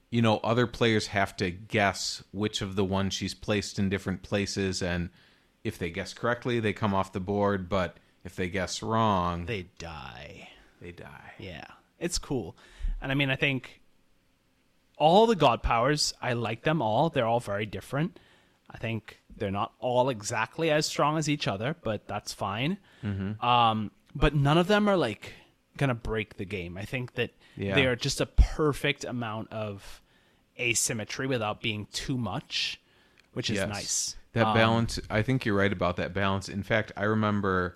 you 0.10 0.21
know, 0.21 0.38
other 0.38 0.65
players 0.65 1.08
have 1.08 1.36
to 1.38 1.52
guess 1.52 2.24
which 2.32 2.62
of 2.62 2.76
the 2.76 2.86
ones 2.86 3.13
she's 3.13 3.34
placed 3.36 3.78
in 3.78 3.89
different 3.89 4.24
places. 4.24 4.82
And 4.82 5.10
if 5.63 5.78
they 5.78 5.89
guess 5.89 6.13
correctly, 6.13 6.60
they 6.60 6.74
come 6.74 6.93
off 6.93 7.12
the 7.13 7.19
board, 7.19 7.69
but 7.69 7.97
if 8.24 8.36
they 8.36 8.50
guess 8.50 8.82
wrong, 8.82 9.45
they, 9.45 9.67
die. 9.78 10.50
They 10.82 10.91
die. 10.91 11.34
Yeah, 11.39 11.65
it's 12.00 12.17
cool. 12.17 12.56
And 13.02 13.12
I 13.12 13.15
mean, 13.15 13.30
I 13.30 13.36
think 13.36 13.82
all 14.97 15.26
the 15.28 15.36
god 15.36 15.63
powers, 15.63 16.13
I 16.21 16.34
like 16.34 16.63
them 16.63 16.82
all. 16.82 17.10
They're 17.10 17.26
all 17.26 17.39
very 17.39 17.65
different. 17.65 18.19
I 18.69 18.78
think 18.78 19.19
they're 19.36 19.52
not 19.52 19.74
all 19.80 20.10
exactly 20.10 20.69
as 20.69 20.86
strong 20.86 21.17
as 21.17 21.28
each 21.28 21.47
other, 21.47 21.76
but 21.84 22.08
that's 22.08 22.34
fine. 22.34 22.78
Um, 23.04 23.91
but 24.15 24.36
none 24.36 24.58
of 24.58 24.67
them 24.67 24.88
are 24.88 24.97
like 24.97 25.34
gonna 25.78 25.95
break 25.95 26.38
the 26.38 26.45
game. 26.45 26.78
I 26.78 26.86
think 26.86 27.13
that 27.15 27.32
Yeah. 27.58 27.76
they 27.76 27.86
are 27.88 27.95
just 27.95 28.21
a 28.21 28.26
perfect 28.28 29.04
amount 29.04 29.52
of 29.52 30.02
asymmetry 30.60 31.26
without 31.28 31.62
being 31.62 31.88
too 31.91 32.17
much. 32.17 32.78
which 33.34 33.50
is 33.50 33.56
Yes. 33.56 33.69
nice. 33.69 34.15
That 34.34 34.48
Um, 34.48 34.54
balance, 34.54 35.00
I 35.10 35.22
think 35.22 35.46
you're 35.46 35.58
right 35.58 35.72
about 35.74 35.98
that 35.98 36.13
balance. 36.13 36.48
In 36.50 36.63
fact, 36.63 36.91
I 36.96 37.04
remember 37.04 37.76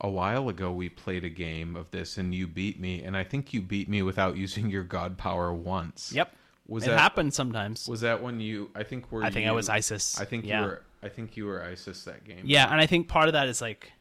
a 0.00 0.08
while 0.08 0.48
ago 0.48 0.70
we 0.72 0.88
played 0.88 1.24
a 1.24 1.28
game 1.28 1.74
of 1.74 1.90
this 1.90 2.16
and 2.18 2.32
you 2.34 2.46
beat 2.46 2.78
me, 2.78 3.02
and 3.02 3.16
I 3.16 3.24
think 3.24 3.52
you 3.52 3.60
beat 3.60 3.88
me 3.88 4.02
without 4.02 4.36
using 4.44 4.70
your 4.70 4.84
god 4.84 5.18
power 5.18 5.52
once. 5.52 6.12
Yep. 6.12 6.32
Was 6.68 6.84
it 6.84 6.90
that 6.90 7.00
happens 7.00 7.34
sometimes. 7.34 7.88
was 7.88 8.02
that 8.02 8.22
when 8.22 8.40
you? 8.40 8.70
I 8.74 8.82
think 8.82 9.10
we 9.10 9.18
were 9.18 9.24
I 9.24 9.30
think 9.30 9.46
I 9.46 9.50
you- 9.50 9.54
was 9.56 9.68
Isis. 9.68 10.20
I 10.20 10.24
think 10.24 10.44
yeah. 10.44 10.60
you 10.60 10.66
were. 10.66 10.82
I 11.02 11.08
think 11.08 11.36
you 11.36 11.46
were 11.46 11.62
Isis 11.62 12.04
that 12.04 12.24
game. 12.24 12.42
Yeah, 12.44 12.70
and 12.70 12.80
I 12.80 12.86
think 12.86 13.08
part 13.08 13.28
of 13.28 13.32
that 13.32 13.48
is 13.48 13.60
like 13.62 13.92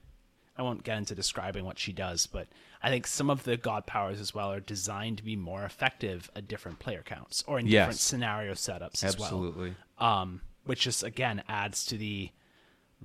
I 0.58 0.64
won't 0.64 0.84
get 0.84 0.98
into 0.98 1.16
describing 1.16 1.64
what 1.66 1.80
she 1.80 1.94
does, 1.94 2.28
but 2.28 2.48
I 2.84 2.90
think 2.90 3.08
some 3.08 3.30
of 3.30 3.44
the 3.44 3.56
god 3.58 3.86
powers 3.88 4.20
as 4.20 4.34
well 4.36 4.52
are 4.52 4.60
designed 4.60 5.18
to 5.18 5.24
be 5.24 5.36
more 5.36 5.64
effective 5.64 6.30
at 6.36 6.48
different 6.48 6.80
player 6.80 7.04
counts 7.04 7.44
or 7.48 7.58
in 7.60 7.68
Yes. 7.68 7.82
different 7.86 8.00
scenario 8.00 8.54
setups 8.54 9.04
as 9.04 9.18
well. 9.18 9.26
absolutely. 9.28 9.76
Um, 10.00 10.42
which 10.68 10.82
just 10.82 11.04
again 11.04 11.44
adds 11.48 11.86
to 11.88 11.98
the 11.98 12.30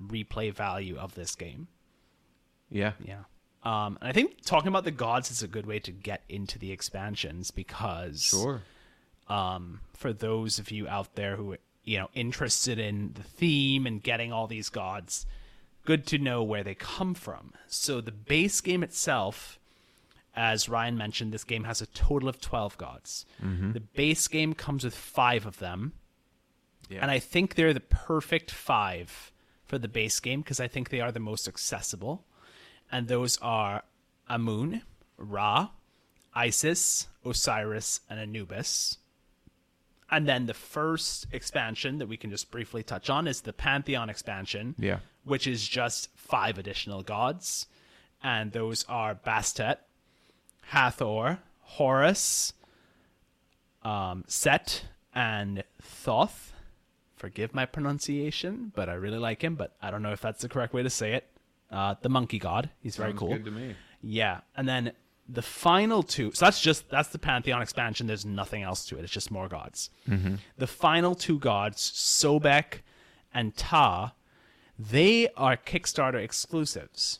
replay 0.01 0.53
value 0.53 0.97
of 0.97 1.15
this 1.15 1.35
game. 1.35 1.67
Yeah. 2.69 2.93
Yeah. 3.03 3.23
Um, 3.63 3.97
and 4.01 4.09
I 4.09 4.11
think 4.11 4.43
talking 4.45 4.67
about 4.67 4.83
the 4.83 4.91
gods 4.91 5.31
is 5.31 5.41
a 5.43 5.47
good 5.47 5.65
way 5.65 5.79
to 5.79 5.91
get 5.91 6.23
into 6.27 6.59
the 6.59 6.71
expansions 6.71 7.49
because 7.51 8.23
Sure. 8.23 8.61
um, 9.29 9.79
for 9.93 10.11
those 10.11 10.59
of 10.59 10.69
you 10.71 10.87
out 10.87 11.15
there 11.15 11.35
who 11.37 11.55
you 11.85 11.97
know 11.97 12.09
interested 12.13 12.79
in 12.79 13.11
the 13.13 13.23
theme 13.23 13.85
and 13.85 14.01
getting 14.03 14.31
all 14.33 14.47
these 14.47 14.69
gods 14.69 15.25
good 15.85 16.05
to 16.07 16.17
know 16.17 16.41
where 16.43 16.63
they 16.63 16.75
come 16.75 17.13
from 17.13 17.53
so 17.67 17.99
the 18.01 18.11
base 18.11 18.61
game 18.61 18.83
itself 18.83 19.59
as 20.35 20.69
ryan 20.69 20.97
mentioned 20.97 21.33
this 21.33 21.43
game 21.43 21.65
has 21.65 21.81
a 21.81 21.85
total 21.87 22.29
of 22.29 22.39
12 22.39 22.77
gods 22.77 23.25
the 23.73 23.81
base 23.81 24.29
game 24.29 24.53
comes 24.53 24.85
with 24.85 24.95
five 24.95 25.45
of 25.45 25.59
them 25.59 25.91
Yeah. 26.93 27.01
and 27.01 27.11
i 27.11 27.19
think 27.19 27.55
they're 27.55 27.73
the 27.73 27.79
perfect 27.79 28.51
five 28.51 29.31
for 29.65 29.77
the 29.77 29.87
base 29.87 30.19
game 30.19 30.41
because 30.41 30.59
i 30.59 30.67
think 30.67 30.89
they 30.89 31.01
are 31.01 31.11
the 31.11 31.19
most 31.19 31.47
accessible 31.47 32.23
and 32.91 33.07
those 33.07 33.37
are 33.41 33.83
amun 34.29 34.81
ra 35.17 35.69
isis 36.33 37.07
osiris 37.25 37.99
and 38.09 38.19
anubis 38.19 38.97
and 40.11 40.27
then 40.27 40.45
the 40.45 40.53
first 40.53 41.25
expansion 41.31 41.97
that 41.97 42.07
we 42.07 42.17
can 42.17 42.29
just 42.29 42.51
briefly 42.51 42.83
touch 42.83 43.09
on 43.09 43.27
is 43.27 43.41
the 43.41 43.53
Pantheon 43.53 44.11
expansion, 44.11 44.75
Yeah. 44.77 44.99
which 45.23 45.47
is 45.47 45.67
just 45.67 46.09
five 46.15 46.59
additional 46.59 47.01
gods. 47.01 47.65
And 48.21 48.51
those 48.51 48.85
are 48.87 49.15
Bastet, 49.15 49.77
Hathor, 50.67 51.39
Horus, 51.61 52.53
um, 53.81 54.23
Set, 54.27 54.83
and 55.15 55.63
Thoth. 55.81 56.52
Forgive 57.23 57.53
my 57.53 57.65
pronunciation, 57.65 58.73
but 58.75 58.89
I 58.89 58.95
really 58.95 59.17
like 59.17 59.41
him, 59.41 59.55
but 59.55 59.77
I 59.81 59.91
don't 59.91 60.01
know 60.01 60.11
if 60.11 60.19
that's 60.19 60.41
the 60.41 60.49
correct 60.49 60.73
way 60.73 60.83
to 60.83 60.89
say 60.89 61.13
it. 61.13 61.25
Uh, 61.71 61.95
the 62.01 62.09
monkey 62.09 62.37
god. 62.37 62.69
He's 62.81 62.97
very 62.97 63.11
Sounds 63.11 63.19
cool. 63.19 63.29
good 63.29 63.45
to 63.45 63.51
me. 63.51 63.75
Yeah, 64.01 64.41
and 64.57 64.67
then 64.67 64.91
the 65.29 65.41
final 65.41 66.03
two. 66.03 66.33
So 66.33 66.43
that's 66.43 66.59
just 66.59 66.89
that's 66.89 67.07
the 67.07 67.19
pantheon 67.19 67.61
expansion. 67.61 68.07
There's 68.07 68.25
nothing 68.25 68.61
else 68.61 68.85
to 68.87 68.97
it. 68.97 69.03
It's 69.05 69.13
just 69.13 69.31
more 69.31 69.47
gods. 69.47 69.89
The 70.57 70.67
final 70.67 71.15
two 71.15 71.39
gods, 71.39 71.79
Sobek 71.95 72.81
and 73.33 73.55
Ptah, 73.55 74.11
they 74.77 75.29
are 75.37 75.55
Kickstarter 75.55 76.21
exclusives. 76.21 77.19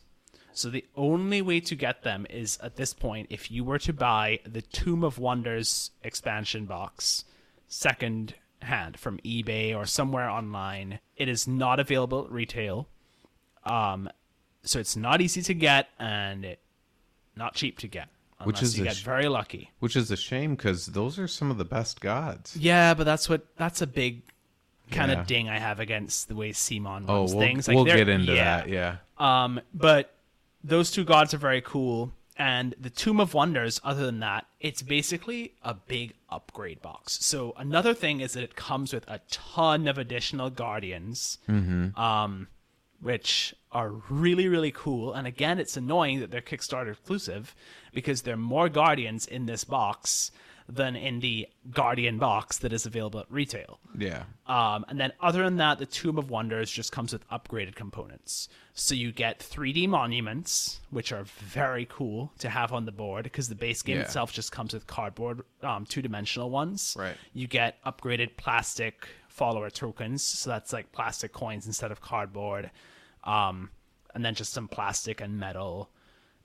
So 0.51 0.69
the 0.69 0.83
only 0.97 1.41
way 1.41 1.61
to 1.61 1.75
get 1.75 2.03
them 2.03 2.27
is 2.29 2.59
at 2.61 2.75
this 2.75 2.93
point 2.93 3.27
if 3.29 3.49
you 3.49 3.63
were 3.63 3.79
to 3.79 3.93
buy 3.93 4.39
the 4.45 4.61
Tomb 4.61 5.01
of 5.05 5.17
Wonders 5.17 5.91
expansion 6.03 6.65
box 6.65 7.23
second 7.69 8.35
hand 8.63 8.97
from 8.99 9.17
eBay 9.19 9.75
or 9.75 9.85
somewhere 9.85 10.29
online. 10.29 10.99
It 11.15 11.27
is 11.29 11.47
not 11.47 11.79
available 11.79 12.25
at 12.25 12.31
retail. 12.31 12.87
Um 13.65 14.09
so 14.63 14.79
it's 14.79 14.95
not 14.95 15.19
easy 15.21 15.41
to 15.41 15.53
get 15.53 15.89
and 15.99 16.45
it, 16.45 16.59
not 17.35 17.53
cheap 17.55 17.79
to 17.79 17.87
get. 17.87 18.07
Which 18.43 18.61
is 18.61 18.77
you 18.77 18.83
get 18.83 18.95
sh- 18.97 19.03
very 19.03 19.27
lucky. 19.29 19.71
Which 19.79 19.95
is 19.95 20.11
a 20.11 20.17
shame 20.17 20.55
because 20.55 20.87
those 20.87 21.17
are 21.17 21.27
some 21.27 21.49
of 21.51 21.57
the 21.57 21.65
best 21.65 22.01
gods. 22.01 22.57
Yeah, 22.57 22.93
but 22.93 23.05
that's 23.05 23.29
what 23.29 23.45
that's 23.55 23.81
a 23.81 23.87
big 23.87 24.21
kind 24.91 25.11
Yeah. 25.11 25.21
of 25.21 25.27
ding 25.27 25.47
I 25.49 25.59
have 25.59 25.79
against 25.79 26.27
the 26.27 26.35
way 26.35 26.51
CMON 26.51 27.05
Oh, 27.07 27.19
runs 27.21 27.33
we'll, 27.35 27.39
things. 27.45 27.67
we'll 27.69 27.85
get 27.85 28.09
into 28.09 28.33
yeah. 28.33 28.57
that. 28.57 28.69
Yeah. 28.69 28.97
Um, 29.17 29.61
but 29.73 30.13
those 30.63 30.91
two 30.91 31.03
gods 31.05 31.33
are 31.33 31.37
very 31.37 31.61
cool. 31.61 32.11
And 32.37 32.73
the 32.79 32.89
Tomb 32.89 33.19
of 33.19 33.33
Wonders, 33.35 33.79
other 33.83 34.05
than 34.05 34.19
that, 34.21 34.47
it's 34.59 34.81
basically 34.81 35.53
a 35.61 35.75
big 35.75 36.13
upgrade 36.29 36.81
box. 36.81 37.23
So 37.23 37.53
another 37.57 37.93
thing 37.93 38.21
is 38.21 38.33
that 38.33 38.43
it 38.43 38.55
comes 38.55 38.91
with 38.91 39.07
a 39.07 39.19
ton 39.29 39.87
of 39.87 39.97
additional 39.99 40.49
guardians, 40.49 41.37
um, 41.95 42.47
which 43.01 43.53
are 43.71 43.89
really 44.09 44.47
really 44.47 44.71
cool. 44.71 45.13
And 45.13 45.27
again, 45.27 45.59
it's 45.59 45.77
annoying 45.77 46.21
that 46.21 46.31
they're 46.31 46.41
Kickstarter 46.41 46.93
exclusive 46.93 47.53
because 47.93 48.23
there 48.23 48.33
are 48.33 48.37
more 48.37 48.69
guardians 48.69 49.27
in 49.27 49.45
this 49.45 49.63
box 49.63 50.31
than 50.69 50.95
in 50.95 51.19
the 51.19 51.47
Guardian 51.71 52.17
box 52.19 52.57
that 52.59 52.71
is 52.71 52.85
available 52.85 53.19
at 53.19 53.25
retail. 53.29 53.79
Yeah. 53.97 54.23
Um, 54.47 54.85
and 54.87 54.99
then 54.99 55.11
other 55.19 55.43
than 55.43 55.57
that, 55.57 55.77
the 55.79 55.85
Tomb 55.85 56.17
of 56.17 56.29
Wonders 56.29 56.71
just 56.71 56.91
comes 56.91 57.11
with 57.13 57.27
upgraded 57.29 57.75
components. 57.75 58.47
So 58.73 58.95
you 58.95 59.11
get 59.11 59.39
3D 59.39 59.87
monuments, 59.89 60.79
which 60.89 61.11
are 61.11 61.23
very 61.25 61.85
cool 61.89 62.31
to 62.39 62.49
have 62.49 62.71
on 62.71 62.85
the 62.85 62.91
board 62.91 63.23
because 63.23 63.49
the 63.49 63.55
base 63.55 63.81
game 63.81 63.97
Yeah. 63.97 64.03
itself 64.03 64.31
just 64.31 64.51
comes 64.51 64.73
with 64.73 64.87
cardboard, 64.87 65.41
um, 65.61 65.85
two-dimensional 65.85 66.49
ones. 66.49 66.95
Right. 66.97 67.17
You 67.33 67.47
get 67.47 67.83
upgraded 67.83 68.37
plastic 68.37 69.07
follower 69.27 69.69
tokens, 69.69 70.23
so 70.23 70.49
that's 70.49 70.71
like 70.71 70.91
plastic 70.91 71.33
coins 71.33 71.67
instead 71.67 71.91
of 71.91 71.99
cardboard. 72.01 72.71
Um, 73.25 73.69
and 74.15 74.23
then 74.23 74.35
just 74.35 74.53
some 74.53 74.67
plastic 74.67 75.21
and 75.21 75.37
metal 75.39 75.89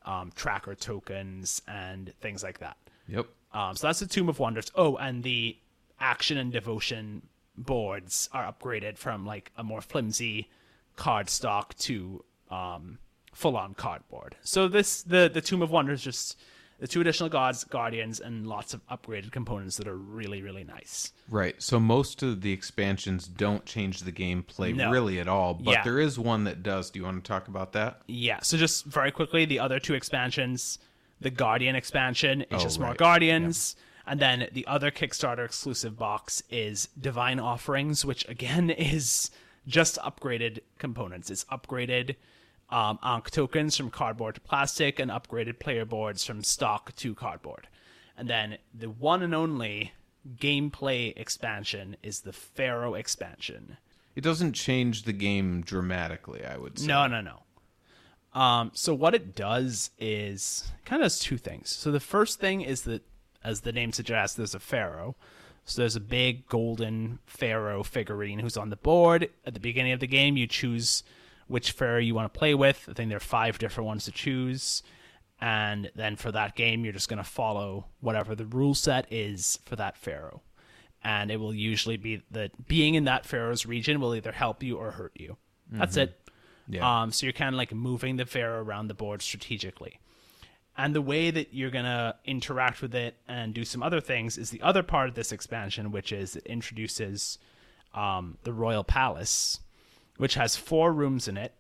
um, 0.04 0.32
tracker 0.34 0.74
tokens 0.74 1.60
and 1.68 2.12
things 2.20 2.42
like 2.42 2.58
that. 2.60 2.76
Yep. 3.08 3.26
Um, 3.52 3.76
so 3.76 3.86
that's 3.86 4.00
the 4.00 4.06
Tomb 4.06 4.28
of 4.28 4.38
Wonders. 4.38 4.70
Oh, 4.74 4.96
and 4.96 5.22
the 5.22 5.56
action 6.00 6.36
and 6.38 6.52
devotion 6.52 7.22
boards 7.56 8.28
are 8.32 8.52
upgraded 8.52 8.96
from 8.98 9.26
like 9.26 9.50
a 9.56 9.64
more 9.64 9.80
flimsy 9.80 10.48
card 10.96 11.28
stock 11.28 11.74
to 11.78 12.24
um, 12.50 12.98
full 13.32 13.56
on 13.56 13.74
cardboard. 13.74 14.36
So 14.42 14.68
this 14.68 15.02
the 15.02 15.30
the 15.32 15.40
Tomb 15.40 15.62
of 15.62 15.70
Wonders 15.70 16.02
just 16.02 16.38
the 16.80 16.86
two 16.86 17.00
additional 17.00 17.28
gods, 17.28 17.64
guardians, 17.64 18.20
and 18.20 18.46
lots 18.46 18.72
of 18.72 18.86
upgraded 18.86 19.32
components 19.32 19.76
that 19.78 19.88
are 19.88 19.96
really 19.96 20.42
really 20.42 20.62
nice. 20.64 21.12
Right. 21.28 21.60
So 21.60 21.80
most 21.80 22.22
of 22.22 22.40
the 22.42 22.52
expansions 22.52 23.26
don't 23.26 23.64
change 23.64 24.00
the 24.02 24.12
gameplay 24.12 24.74
No. 24.74 24.90
really 24.90 25.18
at 25.18 25.26
all, 25.26 25.54
but 25.54 25.72
Yeah. 25.72 25.82
there 25.82 25.98
is 25.98 26.18
one 26.18 26.44
that 26.44 26.62
does. 26.62 26.90
Do 26.90 27.00
you 27.00 27.04
want 27.04 27.24
to 27.24 27.28
talk 27.28 27.48
about 27.48 27.72
that? 27.72 28.02
Yeah. 28.06 28.40
So 28.42 28.56
just 28.56 28.84
very 28.84 29.10
quickly, 29.10 29.44
the 29.44 29.58
other 29.58 29.80
two 29.80 29.94
expansions, 29.94 30.78
the 31.20 31.30
Guardian 31.30 31.74
expansion 31.76 32.42
is 32.42 32.46
Oh, 32.52 32.58
just 32.58 32.78
more 32.78 32.90
right. 32.90 32.98
Guardians. 32.98 33.76
And 34.06 34.20
then 34.20 34.48
the 34.52 34.66
other 34.66 34.90
Kickstarter 34.90 35.44
exclusive 35.44 35.98
box 35.98 36.42
is 36.50 36.88
Divine 36.98 37.38
Offerings, 37.38 38.04
which 38.04 38.26
again 38.28 38.70
is 38.94 39.30
just 39.66 39.98
upgraded 39.98 40.60
components. 40.78 41.30
It's 41.30 41.44
upgraded 41.44 42.16
um, 42.70 42.98
Ankh 43.02 43.30
tokens 43.30 43.76
from 43.76 43.90
cardboard 43.90 44.36
to 44.36 44.40
plastic 44.40 44.98
and 44.98 45.10
upgraded 45.10 45.58
player 45.58 45.84
boards 45.84 46.24
from 46.24 46.42
stock 46.42 46.94
to 46.96 47.14
cardboard. 47.14 47.68
And 48.16 48.28
then 48.28 48.58
the 48.74 48.88
one 48.90 49.22
and 49.22 49.34
only 49.34 49.92
gameplay 50.36 51.12
expansion 51.16 51.96
is 52.02 52.20
the 52.20 52.32
Pharaoh 52.32 52.94
expansion. 52.94 53.76
It 54.14 54.22
doesn't 54.22 54.54
change 54.54 55.04
the 55.04 55.12
game 55.12 55.60
dramatically, 55.62 56.44
I 56.44 56.56
would 56.56 56.78
say. 56.78 56.86
No, 56.86 57.06
no, 57.06 57.20
no. 57.20 57.42
Um, 58.34 58.70
so 58.74 58.94
what 58.94 59.14
it 59.14 59.34
does 59.34 59.90
is 59.98 60.70
kind 60.84 61.02
of 61.02 61.06
does 61.06 61.18
two 61.18 61.38
things. 61.38 61.70
So 61.70 61.90
the 61.90 62.00
first 62.00 62.40
thing 62.40 62.60
is 62.60 62.82
that, 62.82 63.02
as 63.42 63.62
the 63.62 63.72
name 63.72 63.92
suggests, 63.92 64.36
there's 64.36 64.54
a 64.54 64.60
pharaoh. 64.60 65.16
So 65.64 65.82
there's 65.82 65.96
a 65.96 66.00
big 66.00 66.46
golden 66.48 67.18
pharaoh 67.26 67.82
figurine 67.82 68.38
who's 68.38 68.56
on 68.56 68.70
the 68.70 68.76
board. 68.76 69.30
At 69.44 69.54
the 69.54 69.60
beginning 69.60 69.92
of 69.92 70.00
the 70.00 70.06
game, 70.06 70.36
you 70.36 70.46
choose 70.46 71.02
which 71.46 71.72
pharaoh 71.72 71.98
you 71.98 72.14
want 72.14 72.32
to 72.32 72.38
play 72.38 72.54
with. 72.54 72.86
I 72.88 72.94
think 72.94 73.08
there 73.08 73.16
are 73.16 73.20
five 73.20 73.58
different 73.58 73.86
ones 73.86 74.04
to 74.04 74.12
choose. 74.12 74.82
And 75.40 75.90
then 75.94 76.16
for 76.16 76.32
that 76.32 76.56
game, 76.56 76.84
you're 76.84 76.92
just 76.92 77.08
going 77.08 77.22
to 77.22 77.28
follow 77.28 77.86
whatever 78.00 78.34
the 78.34 78.46
rule 78.46 78.74
set 78.74 79.06
is 79.12 79.58
for 79.64 79.76
that 79.76 79.96
pharaoh. 79.96 80.42
And 81.04 81.30
it 81.30 81.36
will 81.36 81.54
usually 81.54 81.96
be 81.96 82.22
that 82.30 82.66
being 82.66 82.94
in 82.94 83.04
that 83.04 83.24
pharaoh's 83.24 83.64
region 83.64 84.00
will 84.00 84.14
either 84.14 84.32
help 84.32 84.62
you 84.62 84.76
or 84.76 84.92
hurt 84.92 85.12
you. 85.14 85.36
That's 85.70 85.96
it. 85.96 86.27
Yeah. 86.68 87.02
Um, 87.02 87.12
so 87.12 87.26
you're 87.26 87.32
kind 87.32 87.54
of 87.54 87.58
like 87.58 87.72
moving 87.72 88.16
the 88.16 88.26
pharaoh 88.26 88.62
around 88.62 88.88
the 88.88 88.94
board 88.94 89.22
strategically. 89.22 89.98
And 90.76 90.94
the 90.94 91.02
way 91.02 91.30
that 91.32 91.52
you're 91.52 91.70
going 91.70 91.86
to 91.86 92.14
interact 92.24 92.82
with 92.82 92.94
it 92.94 93.16
and 93.26 93.52
do 93.52 93.64
some 93.64 93.82
other 93.82 94.00
things 94.00 94.38
is 94.38 94.50
the 94.50 94.62
other 94.62 94.82
part 94.84 95.08
of 95.08 95.14
this 95.14 95.32
expansion, 95.32 95.90
which 95.90 96.12
is 96.12 96.36
it 96.36 96.46
introduces 96.46 97.38
um, 97.94 98.38
the 98.44 98.52
Royal 98.52 98.84
Palace, 98.84 99.58
which 100.18 100.34
has 100.34 100.54
four 100.56 100.92
rooms 100.92 101.26
in 101.26 101.36
it. 101.36 101.52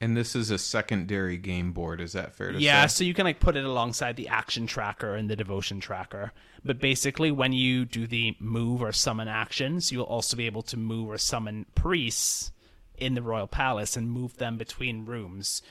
And 0.00 0.16
this 0.16 0.34
is 0.36 0.50
a 0.50 0.58
secondary 0.58 1.36
game 1.36 1.72
board. 1.72 2.00
Is 2.00 2.12
that 2.12 2.34
fair 2.34 2.52
to 2.52 2.58
Yeah, 2.58 2.86
say? 2.86 2.98
so 2.98 3.04
you 3.04 3.14
can 3.14 3.24
like 3.24 3.40
put 3.40 3.56
it 3.56 3.64
alongside 3.64 4.16
the 4.16 4.28
action 4.28 4.66
tracker 4.66 5.14
and 5.14 5.28
the 5.28 5.36
devotion 5.36 5.78
tracker. 5.80 6.32
But 6.64 6.78
basically, 6.80 7.30
when 7.30 7.52
you 7.52 7.84
do 7.84 8.06
the 8.06 8.36
move 8.40 8.82
or 8.82 8.92
summon 8.92 9.28
actions, 9.28 9.90
you'll 9.92 10.04
also 10.04 10.36
be 10.36 10.46
able 10.46 10.62
to 10.62 10.76
move 10.76 11.08
or 11.10 11.18
summon 11.18 11.66
priests 11.74 12.52
in 12.98 13.14
the 13.14 13.22
royal 13.22 13.46
palace 13.46 13.96
and 13.96 14.10
move 14.10 14.36
them 14.36 14.56
between 14.56 15.06
rooms. 15.06 15.62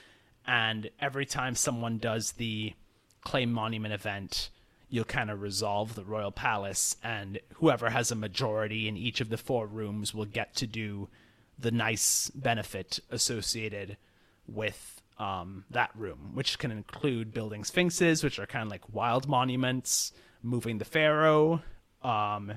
And 0.46 0.90
every 1.00 1.26
time 1.26 1.56
someone 1.56 1.98
does 1.98 2.34
the 2.34 2.74
claim 3.24 3.52
monument 3.52 3.94
event, 3.94 4.50
you'll 4.90 5.06
kind 5.06 5.30
of 5.30 5.42
resolve 5.42 5.96
the 5.96 6.04
royal 6.04 6.32
palace, 6.32 6.96
and 7.04 7.40
whoever 7.56 7.90
has 7.90 8.12
a 8.12 8.16
majority 8.16 8.88
in 8.88 8.96
each 8.96 9.20
of 9.20 9.30
the 9.30 9.38
four 9.38 9.68
rooms 9.68 10.14
will 10.14 10.26
get 10.26 10.56
to 10.56 10.68
do 10.68 11.10
the 11.60 11.72
nice 11.72 12.30
benefit 12.30 13.00
associated 13.12 13.98
with 14.48 15.02
um, 15.20 15.66
that 15.70 15.90
room, 15.96 16.32
which 16.34 16.58
can 16.60 16.72
include 16.72 17.34
building 17.34 17.64
sphinxes, 17.64 18.24
which 18.24 18.40
are 18.40 18.46
kind 18.46 18.66
of 18.66 18.72
like 18.72 18.94
wild 18.94 19.28
monuments, 19.28 20.14
moving 20.42 20.78
the 20.78 20.86
pharaoh, 20.86 21.62
um, 22.04 22.54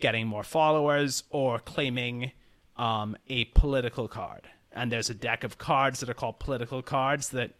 getting 0.00 0.26
more 0.26 0.44
followers, 0.44 1.24
or 1.30 1.58
claiming 1.58 2.32
um, 2.80 3.16
a 3.28 3.44
political 3.46 4.08
card. 4.08 4.48
And 4.72 4.90
there's 4.90 5.10
a 5.10 5.14
deck 5.14 5.44
of 5.44 5.58
cards 5.58 6.00
that 6.00 6.08
are 6.08 6.14
called 6.14 6.38
political 6.38 6.82
cards 6.82 7.30
that 7.30 7.52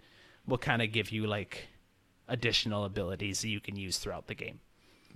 will 0.47 0.59
kind 0.59 0.81
of 0.81 0.93
give 0.93 1.11
you 1.11 1.27
like 1.27 1.69
additional 2.29 2.85
abilities 2.85 3.43
that 3.43 3.49
you 3.49 3.61
can 3.61 3.77
use 3.77 3.99
throughout 3.99 4.29
the 4.29 4.35
game. 4.35 4.61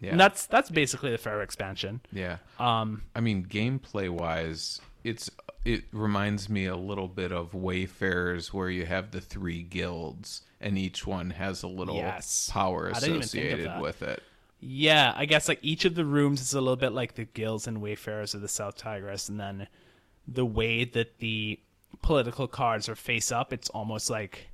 Yeah. 0.00 0.10
And 0.10 0.20
that's 0.20 0.46
that's 0.46 0.70
basically 0.70 1.12
the 1.12 1.18
Pharaoh 1.18 1.42
expansion. 1.42 2.00
Yeah. 2.12 2.38
Um, 2.58 3.02
I 3.14 3.20
mean, 3.20 3.46
gameplay 3.46 4.10
wise, 4.10 4.80
it's 5.04 5.30
it 5.64 5.84
reminds 5.92 6.48
me 6.48 6.66
a 6.66 6.76
little 6.76 7.08
bit 7.08 7.32
of 7.32 7.54
Wayfarers, 7.54 8.52
where 8.52 8.68
you 8.68 8.84
have 8.84 9.12
the 9.12 9.20
three 9.20 9.62
guilds, 9.62 10.42
and 10.60 10.76
each 10.76 11.06
one 11.06 11.30
has 11.30 11.62
a 11.62 11.68
little 11.68 11.96
Yes. 11.96 12.50
power 12.52 12.90
I 12.94 13.00
didn't 13.00 13.16
even 13.16 13.28
think 13.28 13.44
of 13.52 13.58
associated 13.60 13.80
with 13.80 14.02
it. 14.02 14.22
Yeah, 14.60 15.12
I 15.16 15.26
guess 15.26 15.48
like 15.48 15.60
each 15.62 15.84
of 15.84 15.94
the 15.94 16.04
rooms 16.04 16.40
is 16.40 16.54
a 16.54 16.60
little 16.60 16.76
bit 16.76 16.92
like 16.92 17.14
the 17.14 17.24
guilds 17.24 17.66
and 17.66 17.80
wayfarers 17.80 18.34
of 18.34 18.40
the 18.40 18.48
South 18.48 18.76
Tigris, 18.76 19.28
and 19.28 19.38
then 19.38 19.68
the 20.26 20.44
way 20.44 20.84
that 20.84 21.18
the 21.18 21.58
political 22.02 22.46
cards 22.48 22.88
are 22.88 22.94
face 22.94 23.30
up, 23.32 23.52
it's 23.52 23.68
almost 23.70 24.10
like 24.10 24.48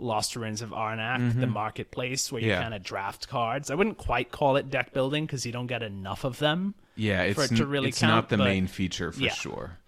Lost 0.00 0.36
Ruins 0.36 0.62
of 0.62 0.70
Arnak, 0.70 1.38
the 1.40 1.46
marketplace 1.46 2.30
where 2.30 2.40
you 2.40 2.48
Yeah. 2.48 2.62
kind 2.62 2.72
of 2.74 2.82
draft 2.84 3.28
cards. 3.28 3.70
I 3.70 3.74
wouldn't 3.74 3.98
quite 3.98 4.30
call 4.30 4.56
it 4.56 4.70
deck 4.70 4.92
building 4.92 5.26
because 5.26 5.44
you 5.44 5.50
don't 5.52 5.66
get 5.66 5.82
enough 5.82 6.24
of 6.24 6.38
them. 6.38 6.74
Yeah, 6.94 7.22
it's 7.22 7.50
it 7.52 7.56
to 7.56 7.66
really 7.66 7.88
it's 7.88 7.98
count, 8.00 8.12
not 8.14 8.28
the 8.28 8.36
but- 8.38 8.44
main 8.44 8.66
feature 8.68 9.10
for 9.12 9.20
yeah. 9.20 9.32
sure. 9.32 9.78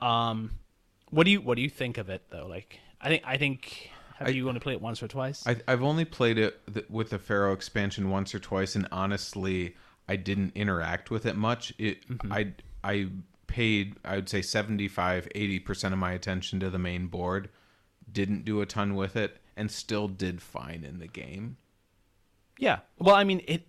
Um, 0.00 0.52
what 1.10 1.24
do 1.24 1.30
you 1.30 1.40
what 1.40 1.56
do 1.56 1.62
you 1.62 1.68
think 1.70 1.98
of 1.98 2.08
it 2.08 2.22
though? 2.30 2.46
Like, 2.46 2.78
I 3.00 3.08
think 3.08 3.22
I 3.26 3.36
think 3.36 3.90
have 4.16 4.28
I- 4.28 4.30
you 4.30 4.46
only 4.48 4.60
played 4.60 4.74
it 4.74 4.80
once 4.82 5.02
or 5.02 5.08
twice? 5.08 5.46
I, 5.46 5.56
I've 5.66 5.82
only 5.82 6.04
played 6.04 6.38
it 6.38 6.60
th- 6.72 6.86
with 6.88 7.10
the 7.10 7.18
Pharaoh 7.18 7.52
expansion 7.52 8.10
once 8.10 8.34
or 8.34 8.38
twice, 8.38 8.74
and 8.76 8.86
honestly, 8.92 9.76
I 10.08 10.16
didn't 10.16 10.52
interact 10.54 11.10
with 11.10 11.26
it 11.26 11.36
much. 11.36 11.72
It, 11.78 12.06
Mm-hmm. 12.08 12.32
I, 12.32 12.52
I 12.84 13.08
paid, 13.50 13.96
I 14.04 14.14
would 14.16 14.28
say 14.28 14.40
75, 14.42 15.28
80% 15.34 15.92
of 15.92 15.98
my 15.98 16.12
attention 16.12 16.58
to 16.60 16.70
the 16.70 16.78
main 16.78 17.06
board, 17.08 17.50
didn't 18.10 18.44
do 18.44 18.60
a 18.60 18.66
ton 18.66 18.94
with 18.94 19.16
it, 19.16 19.36
and 19.56 19.70
still 19.70 20.08
did 20.08 20.40
fine 20.40 20.84
in 20.84 20.98
the 20.98 21.06
game. 21.06 21.56
Yeah. 22.58 22.80
Well, 22.98 23.14
I 23.14 23.24
mean, 23.24 23.42
it. 23.46 23.66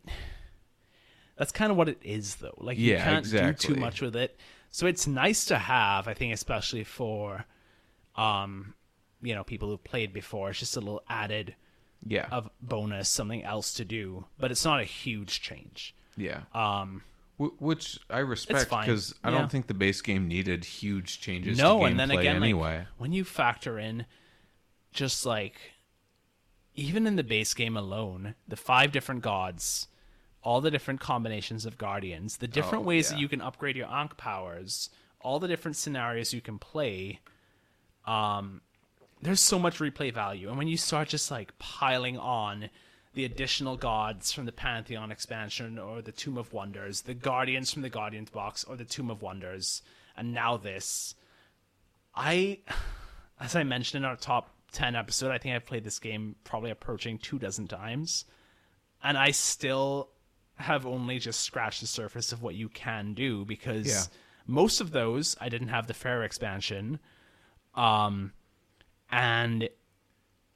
That's 1.38 1.52
kind 1.52 1.72
of 1.72 1.78
what 1.78 1.90
it 1.90 2.00
is, 2.04 2.36
though. 2.36 2.56
Like 2.58 2.78
you 2.78 2.94
Yeah, 2.94 3.04
can't 3.04 3.30
do 3.30 3.54
too 3.54 3.76
much 3.76 4.02
with 4.02 4.16
it. 4.16 4.38
So 4.70 4.86
it's 4.86 5.08
nice 5.08 5.46
to 5.46 5.58
have, 5.58 6.08
I 6.08 6.14
think, 6.14 6.34
especially 6.34 6.84
for, 6.84 7.46
um, 8.16 8.74
you 9.22 9.34
know, 9.36 9.44
people 9.44 9.68
who've 9.70 9.84
played 9.84 10.14
before. 10.14 10.50
It's 10.52 10.60
just 10.60 10.78
a 10.78 10.80
little 10.82 11.04
added 11.10 11.56
Yeah. 12.06 12.28
of 12.32 12.50
bonus, 12.62 13.10
something 13.10 13.44
else 13.44 13.74
to 13.76 13.86
do, 13.86 14.26
but 14.40 14.52
it's 14.52 14.64
not 14.66 14.80
a 14.80 14.86
huge 14.86 15.42
change. 15.42 15.96
yeah. 16.18 16.42
Um, 16.54 17.04
Wh- 17.42 17.62
Which 17.62 18.00
I 18.10 18.20
respect 18.20 18.70
because 18.70 19.16
I 19.24 19.30
Yeah. 19.32 19.38
don't 19.40 19.52
think 19.52 19.68
the 19.68 19.74
base 19.74 20.02
game 20.02 20.28
needed 20.28 20.64
huge 20.66 21.20
changes 21.20 21.58
no, 21.58 21.80
to 21.80 21.86
and 21.86 22.00
then 22.00 22.12
again, 22.12 22.36
anyway. 22.36 22.80
like 22.80 22.88
when 22.98 23.14
you 23.14 23.24
factor 23.24 23.80
in, 23.80 24.06
just 24.92 25.26
like 25.26 25.56
even 26.76 27.08
in 27.08 27.16
the 27.16 27.24
base 27.24 27.54
game 27.54 27.76
alone, 27.76 28.36
the 28.48 28.56
five 28.56 28.92
different 28.92 29.22
gods, 29.22 29.88
all 30.44 30.62
the 30.62 30.72
different 30.72 31.00
combinations 31.00 31.66
of 31.66 31.78
guardians, 31.78 32.38
the 32.38 32.48
different 32.48 32.84
Oh, 32.84 32.88
ways 32.88 33.10
yeah. 33.10 33.16
that 33.16 33.22
you 33.22 33.28
can 33.28 33.42
upgrade 33.42 33.76
your 33.76 33.88
Ankh 33.88 34.18
powers, 34.18 34.90
all 35.20 35.40
the 35.40 35.48
different 35.48 35.78
scenarios 35.78 36.34
you 36.34 36.42
can 36.42 36.58
play. 36.60 37.20
Um, 38.06 38.62
there's 39.22 39.40
so 39.42 39.60
much 39.60 39.78
replay 39.80 40.14
value, 40.14 40.48
and 40.50 40.58
when 40.58 40.68
you 40.68 40.78
start 40.78 41.10
just 41.10 41.30
like 41.30 41.58
piling 41.60 42.18
on 42.18 42.70
the 43.14 43.26
additional 43.26 43.76
gods 43.78 44.32
from 44.32 44.46
the 44.46 44.52
Pantheon 44.52 45.12
expansion 45.12 45.78
or 45.78 46.02
the 46.02 46.12
Tomb 46.12 46.38
of 46.38 46.54
Wonders, 46.54 47.02
the 47.02 47.14
guardians 47.14 47.72
from 47.72 47.82
the 47.82 47.90
Guardians 47.90 48.30
box 48.30 48.64
or 48.64 48.76
the 48.76 48.86
Tomb 48.86 49.10
of 49.12 49.22
Wonders, 49.22 49.82
and 50.16 50.34
now 50.34 50.58
this, 50.58 51.16
I, 52.16 52.60
as 53.40 53.56
I 53.56 53.64
mentioned 53.64 54.04
in 54.04 54.10
our 54.10 54.16
top 54.16 54.50
10 54.72 54.96
episode, 54.96 55.32
I 55.32 55.38
think 55.38 55.56
I've 55.56 55.66
played 55.66 55.84
this 55.84 56.00
game 56.00 56.36
probably 56.44 56.72
approaching 56.72 57.18
two 57.18 57.38
dozen 57.40 57.68
times. 57.68 58.24
And 59.04 59.18
I 59.18 59.32
still 59.32 60.10
have 60.56 60.86
only 60.86 61.18
just 61.20 61.42
scratched 61.42 61.82
the 61.82 61.88
surface 61.88 62.32
of 62.32 62.42
what 62.44 62.56
you 62.56 62.70
can 62.70 63.14
do 63.14 63.44
because 63.46 63.88
Yeah. 63.88 64.04
most 64.46 64.80
of 64.80 64.92
those 64.92 65.36
I 65.42 65.50
didn't 65.50 65.70
have 65.70 65.88
the 65.88 65.94
Pharaoh 65.94 66.24
expansion. 66.24 67.00
Um, 67.74 68.32
and 69.12 69.68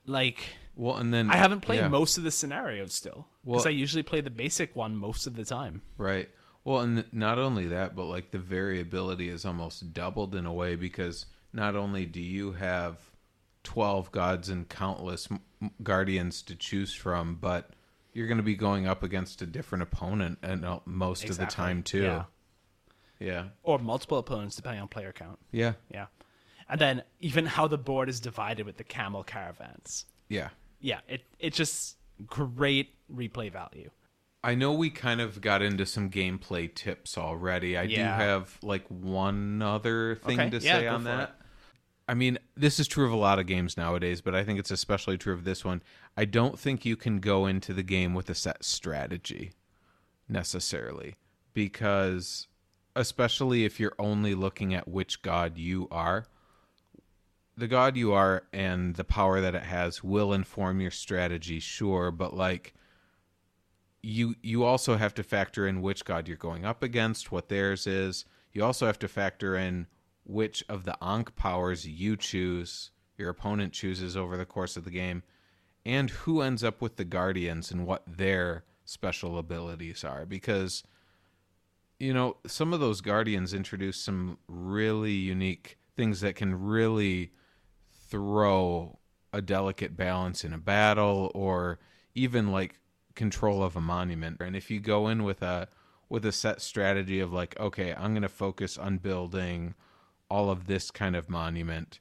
like, 0.05 0.45
Well, 0.75 0.97
and 0.97 1.13
then 1.13 1.29
I 1.29 1.37
haven't 1.37 1.61
played 1.61 1.79
yeah. 1.79 1.87
most 1.87 2.17
of 2.17 2.23
the 2.23 2.31
scenarios 2.31 2.93
still 2.93 3.27
because 3.43 3.65
Well- 3.65 3.67
I 3.67 3.71
usually 3.71 4.03
play 4.03 4.21
the 4.21 4.29
basic 4.29 4.75
one 4.75 4.95
most 4.95 5.25
of 5.27 5.35
the 5.35 5.45
time. 5.45 5.81
Right. 5.97 6.29
Well, 6.63 6.81
and 6.81 7.05
not 7.11 7.37
only 7.37 7.67
that, 7.67 7.95
but 7.95 8.05
like 8.05 8.31
the 8.31 8.39
variability 8.39 9.29
is 9.29 9.45
almost 9.45 9.93
doubled 9.93 10.35
in 10.35 10.45
a 10.45 10.53
way 10.53 10.75
because 10.75 11.27
not 11.53 11.75
only 11.75 12.05
do 12.05 12.19
you 12.21 12.53
have 12.53 12.97
12 13.63 14.11
gods 14.11 14.49
and 14.49 14.67
countless 14.67 15.29
guardians 15.83 16.41
to 16.43 16.55
choose 16.55 16.93
from, 16.93 17.35
but 17.35 17.69
you're 18.13 18.27
going 18.27 18.37
to 18.37 18.43
be 18.43 18.55
going 18.55 18.87
up 18.87 19.03
against 19.03 19.41
a 19.41 19.45
different 19.45 19.83
opponent 19.83 20.39
and 20.41 20.65
uh, 20.65 20.79
most 20.85 21.29
of 21.29 21.37
the 21.37 21.45
time 21.45 21.83
too. 21.83 22.03
Yeah. 22.03 22.23
Yeah. 23.19 23.45
Or 23.63 23.77
multiple 23.77 24.17
opponents 24.17 24.55
depending 24.55 24.81
on 24.81 24.87
player 24.87 25.13
count. 25.13 25.39
Yeah. 25.51 25.73
Yeah. 25.91 26.07
And 26.67 26.81
then 26.81 27.03
even 27.19 27.45
how 27.45 27.67
the 27.67 27.77
board 27.77 28.09
is 28.09 28.19
divided 28.19 28.65
with 28.65 28.77
the 28.77 28.83
camel 28.83 29.23
caravans. 29.23 30.05
Yeah. 30.29 30.49
Yeah, 30.85 30.99
it 31.07 31.21
it 31.39 31.53
just 31.53 31.97
great 32.27 32.93
replay 33.11 33.51
value. 33.51 33.89
I 34.43 34.53
know 34.53 34.71
we 34.73 34.91
kind 34.91 35.19
of 35.19 35.41
got 35.41 35.63
into 35.63 35.87
some 35.87 36.11
gameplay 36.11 36.71
tips 36.71 37.17
already. 37.17 37.75
I 37.75 37.87
do 37.87 37.95
have 37.95 38.59
like 38.61 38.85
one 38.87 39.63
other 39.63 40.15
thing 40.17 40.39
Okay, 40.39 40.49
to 40.51 40.63
yeah, 40.63 40.79
say 40.79 40.87
on 40.87 41.03
that. 41.05 41.29
it. 41.29 41.29
I 42.07 42.13
mean, 42.13 42.37
this 42.55 42.79
is 42.79 42.87
true 42.87 43.07
of 43.07 43.11
a 43.11 43.15
lot 43.15 43.39
of 43.39 43.47
games 43.47 43.77
nowadays, 43.77 44.21
but 44.21 44.35
I 44.35 44.43
think 44.43 44.59
it's 44.59 44.69
especially 44.69 45.17
true 45.17 45.33
of 45.33 45.43
this 45.43 45.65
one. 45.65 45.81
I 46.15 46.25
don't 46.25 46.59
think 46.59 46.85
you 46.85 46.95
can 46.95 47.19
go 47.19 47.47
into 47.47 47.73
the 47.73 47.81
game 47.81 48.13
with 48.13 48.29
a 48.29 48.35
set 48.35 48.63
strategy 48.63 49.53
necessarily 50.29 51.15
because 51.53 52.47
especially 52.95 53.65
if 53.65 53.79
you're 53.79 53.95
only 53.97 54.35
looking 54.35 54.75
at 54.75 54.87
which 54.87 55.23
god 55.23 55.57
you 55.57 55.87
are, 55.89 56.27
the 57.57 57.67
god 57.67 57.95
you 57.95 58.13
are 58.13 58.43
and 58.51 58.95
the 58.95 59.03
power 59.03 59.41
that 59.41 59.55
it 59.55 59.63
has 59.63 60.03
will 60.03 60.33
inform 60.33 60.81
your 60.81 60.91
strategy, 60.91 61.59
sure, 61.59 62.11
but 62.11 62.35
like 62.35 62.73
you 64.01 64.35
you 64.41 64.63
also 64.63 64.97
have 64.97 65.13
to 65.15 65.23
factor 65.23 65.67
in 65.67 65.81
which 65.81 66.05
god 66.05 66.27
you're 66.27 66.37
going 66.37 66.65
up 66.65 66.83
against, 66.83 67.31
what 67.31 67.49
theirs 67.49 67.87
is. 67.87 68.25
You 68.51 68.63
also 68.63 68.85
have 68.85 68.99
to 68.99 69.07
factor 69.07 69.55
in 69.55 69.87
which 70.23 70.63
of 70.69 70.85
the 70.85 70.97
Ankh 71.01 71.35
powers 71.35 71.87
you 71.87 72.15
choose, 72.15 72.91
your 73.17 73.29
opponent 73.29 73.73
chooses 73.73 74.15
over 74.15 74.37
the 74.37 74.45
course 74.45 74.77
of 74.77 74.85
the 74.85 74.91
game, 74.91 75.23
and 75.85 76.09
who 76.09 76.41
ends 76.41 76.63
up 76.63 76.81
with 76.81 76.95
the 76.95 77.05
guardians 77.05 77.71
and 77.71 77.85
what 77.85 78.03
their 78.07 78.63
special 78.85 79.37
abilities 79.37 80.03
are 80.03 80.25
because 80.25 80.83
you 81.99 82.13
know, 82.13 82.37
some 82.45 82.73
of 82.73 82.79
those 82.79 83.01
guardians 83.01 83.53
introduce 83.53 83.97
some 83.97 84.37
really 84.47 85.13
unique 85.13 85.77
things 85.95 86.21
that 86.21 86.35
can 86.35 86.53
really 86.53 87.31
throw 88.09 88.99
a 89.33 89.41
delicate 89.41 89.97
balance 89.97 90.43
in 90.43 90.53
a 90.53 90.57
battle 90.57 91.31
or 91.35 91.79
even 92.13 92.51
like 92.51 92.79
control 93.15 93.63
of 93.63 93.75
a 93.75 93.81
monument. 93.81 94.37
And 94.39 94.55
if 94.55 94.69
you 94.71 94.79
go 94.79 95.07
in 95.07 95.23
with 95.23 95.41
a 95.41 95.67
with 96.07 96.25
a 96.25 96.31
set 96.31 96.61
strategy 96.61 97.19
of 97.19 97.33
like, 97.33 97.59
okay, 97.59 97.93
I'm 97.93 98.11
going 98.13 98.21
to 98.21 98.29
focus 98.29 98.77
on 98.77 98.97
building 98.99 99.73
all 100.29 100.49
of 100.49 100.67
this 100.67 100.91
kind 100.91 101.15
of 101.15 101.29
monument, 101.29 101.99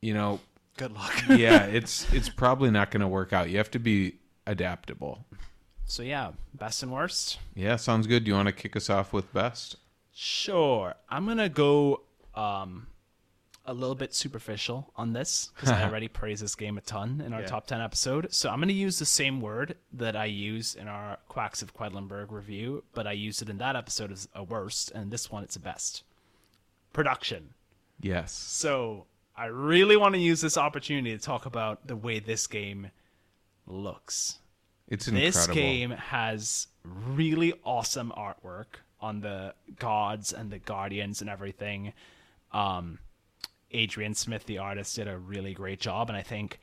you 0.00 0.14
know, 0.14 0.40
Good 0.76 0.92
luck. 0.92 1.12
yeah, 1.30 1.64
it's 1.66 2.10
it's 2.12 2.28
probably 2.28 2.70
not 2.70 2.90
going 2.90 3.00
to 3.00 3.08
work 3.08 3.32
out. 3.32 3.50
You 3.50 3.58
have 3.58 3.70
to 3.72 3.78
be 3.78 4.16
adaptable. 4.46 5.24
so 5.84 6.02
yeah, 6.02 6.32
best 6.54 6.82
and 6.82 6.92
worst. 6.92 7.38
Yeah, 7.54 7.76
sounds 7.76 8.06
good. 8.06 8.24
Do 8.24 8.30
you 8.30 8.34
want 8.34 8.46
to 8.46 8.52
kick 8.52 8.76
us 8.76 8.88
off 8.88 9.12
with 9.12 9.32
best? 9.32 9.76
Sure. 10.14 10.94
I'm 11.08 11.26
gonna 11.26 11.48
go 11.48 12.02
um 12.34 12.86
a 13.64 13.72
little 13.72 13.94
bit 13.94 14.12
superficial 14.14 14.92
on 14.96 15.12
this 15.12 15.50
because 15.54 15.70
I 15.70 15.82
already 15.88 16.08
praised 16.08 16.42
this 16.42 16.54
game 16.54 16.76
a 16.78 16.80
ton 16.80 17.22
in 17.24 17.32
our 17.32 17.40
Yeah. 17.42 17.46
top 17.46 17.66
10 17.66 17.80
episode. 17.80 18.32
So 18.34 18.50
I'm 18.50 18.58
going 18.58 18.68
to 18.68 18.74
use 18.74 18.98
the 18.98 19.06
same 19.06 19.40
word 19.40 19.76
that 19.92 20.16
I 20.16 20.24
use 20.24 20.74
in 20.74 20.88
our 20.88 21.18
Quacks 21.28 21.62
of 21.62 21.74
Quedlinburg 21.74 22.30
review, 22.30 22.82
but 22.92 23.06
I 23.06 23.12
used 23.12 23.40
it 23.42 23.48
in 23.48 23.58
that 23.58 23.76
episode 23.76 24.10
as 24.10 24.28
a 24.34 24.42
worst, 24.42 24.90
and 24.92 25.10
this 25.10 25.30
one 25.30 25.44
it's 25.44 25.56
a 25.56 25.60
best. 25.60 26.02
Production. 26.92 27.54
Yes. 28.00 28.32
So 28.32 29.06
I 29.36 29.46
really 29.46 29.96
want 29.96 30.14
to 30.14 30.20
use 30.20 30.40
this 30.40 30.58
opportunity 30.58 31.16
to 31.16 31.22
talk 31.22 31.46
about 31.46 31.86
the 31.86 31.96
way 31.96 32.18
this 32.18 32.46
game 32.46 32.90
looks. 33.66 34.38
It's 34.88 35.06
incredible. 35.08 35.32
This 35.32 35.46
game 35.46 35.90
has 35.92 36.66
really 36.84 37.54
awesome 37.64 38.12
artwork 38.16 38.80
on 39.00 39.20
the 39.20 39.54
gods 39.78 40.32
and 40.32 40.50
the 40.50 40.58
guardians 40.58 41.20
and 41.20 41.30
everything. 41.30 41.92
Um, 42.52 42.98
Adrian 43.72 44.14
Smith, 44.14 44.44
the 44.46 44.58
artist, 44.58 44.96
did 44.96 45.08
a 45.08 45.16
really 45.18 45.54
great 45.54 45.80
job, 45.80 46.08
and 46.08 46.16
I 46.16 46.22
think, 46.22 46.58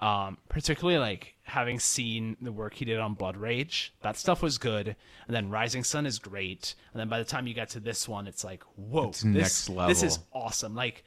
um, 0.00 0.38
particularly 0.48 0.98
like 0.98 1.34
having 1.42 1.80
seen 1.80 2.36
the 2.40 2.52
work 2.52 2.74
he 2.74 2.84
did 2.84 2.98
on 3.00 3.14
Blood 3.14 3.36
Rage, 3.36 3.92
that 4.02 4.16
stuff 4.16 4.42
was 4.42 4.56
good. 4.58 4.94
And 5.26 5.34
then 5.36 5.50
Rising 5.50 5.82
Sun 5.84 6.06
is 6.06 6.18
great, 6.18 6.74
and 6.92 7.00
then 7.00 7.08
by 7.08 7.18
the 7.18 7.24
time 7.24 7.46
you 7.46 7.54
get 7.54 7.70
to 7.70 7.80
this 7.80 8.08
one, 8.08 8.26
it's 8.28 8.44
like, 8.44 8.62
whoa, 8.76 9.08
It's 9.08 9.22
this, 9.22 9.68
next 9.68 9.88
This 9.88 10.02
is 10.04 10.18
awesome. 10.32 10.74
Like 10.76 11.04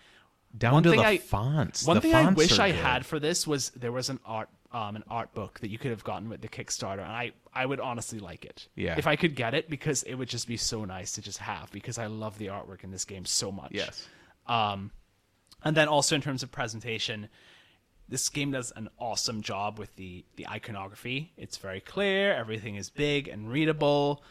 Down 0.57 0.73
one 0.73 0.83
to 0.83 0.89
thing 0.89 0.99
the 0.99 1.05
I- 1.05 1.17
fonts. 1.17 1.85
one 1.85 1.95
The 1.95 2.01
thing 2.01 2.13
I 2.15 2.29
wish 2.31 2.59
I 2.59 2.71
good. 2.71 2.79
had 2.81 3.05
for 3.05 3.19
this 3.19 3.47
was 3.47 3.69
there 3.71 3.91
was 3.93 4.09
an 4.09 4.19
art 4.25 4.49
um 4.73 4.95
an 4.95 5.03
art 5.09 5.33
book 5.33 5.59
that 5.59 5.69
you 5.69 5.77
could 5.77 5.91
have 5.91 6.03
gotten 6.03 6.29
with 6.29 6.41
the 6.41 6.47
Kickstarter 6.49 6.99
and 7.03 7.11
I 7.11 7.31
I 7.53 7.65
would 7.65 7.79
honestly 7.81 8.19
like 8.19 8.43
it. 8.45 8.67
Yeah. 8.75 8.95
If 8.97 9.05
I 9.07 9.15
could 9.17 9.35
get 9.35 9.53
it 9.53 9.69
because 9.69 10.03
it 10.03 10.15
would 10.15 10.27
just 10.29 10.47
be 10.47 10.55
so 10.57 10.83
nice 10.85 11.11
to 11.13 11.21
just 11.21 11.37
have 11.39 11.69
because 11.71 11.97
I 11.97 12.05
love 12.07 12.37
the 12.37 12.47
artwork 12.47 12.83
in 12.85 12.91
this 12.91 13.03
game 13.05 13.23
so 13.25 13.51
much. 13.51 13.71
Yes. 13.71 14.07
Um 14.47 14.91
and 15.63 15.75
then 15.75 15.87
also 15.87 16.15
in 16.15 16.21
terms 16.21 16.43
of 16.43 16.51
presentation 16.51 17.29
this 18.11 18.27
game 18.27 18.51
does 18.51 18.73
an 18.75 18.89
awesome 18.99 19.41
job 19.41 19.79
with 19.79 19.95
the 19.95 20.25
the 20.35 20.47
iconography. 20.47 21.31
It's 21.37 21.57
very 21.57 21.79
clear, 21.79 22.33
everything 22.33 22.75
is 22.75 22.89
big 22.89 23.27
and 23.27 23.49
readable. 23.49 24.21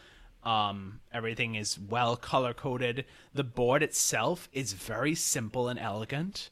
Um, 0.43 1.01
everything 1.11 1.55
is 1.55 1.77
well 1.77 2.15
color 2.15 2.53
coded. 2.53 3.05
The 3.33 3.43
board 3.43 3.83
itself 3.83 4.49
is 4.53 4.73
very 4.73 5.15
simple 5.15 5.67
and 5.67 5.79
elegant, 5.79 6.51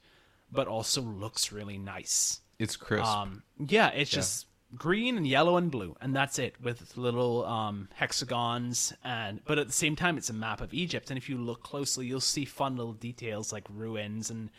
but 0.52 0.68
also 0.68 1.02
looks 1.02 1.52
really 1.52 1.78
nice. 1.78 2.42
It's 2.58 2.76
crisp. 2.76 3.06
Um, 3.06 3.44
yeah, 3.58 3.90
it's 3.90 4.12
just 4.12 4.48
green 4.76 5.16
and 5.16 5.26
yellow 5.26 5.58
and 5.58 5.72
blue, 5.72 5.96
and 6.02 6.16
that's 6.16 6.40
it 6.40 6.56
with 6.62 6.98
little 6.98 7.46
um, 7.46 7.90
hexagons. 7.94 8.92
And 9.04 9.42
but 9.46 9.60
at 9.60 9.68
the 9.68 9.74
same 9.74 9.96
time, 9.96 10.18
it's 10.18 10.32
a 10.32 10.34
map 10.34 10.62
of 10.62 10.74
Egypt, 10.74 11.12
and 11.12 11.18
if 11.18 11.30
you 11.30 11.38
look 11.38 11.62
closely, 11.62 12.08
you'll 12.08 12.22
see 12.22 12.46
fun 12.46 12.76
little 12.76 12.94
details 12.94 13.54
like 13.54 13.66
ruins 13.70 14.32
and 14.32 14.50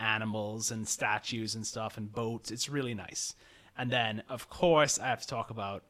animals 0.00 0.70
and 0.70 0.88
statues 0.88 1.54
and 1.54 1.66
stuff 1.66 1.96
and 1.96 2.12
boats. 2.12 2.50
It's 2.50 2.68
really 2.68 2.94
nice. 2.94 3.34
And 3.78 3.90
then, 3.90 4.22
of 4.28 4.48
course, 4.48 4.98
I 4.98 5.06
have 5.06 5.20
to 5.20 5.28
talk 5.28 5.50
about 5.50 5.84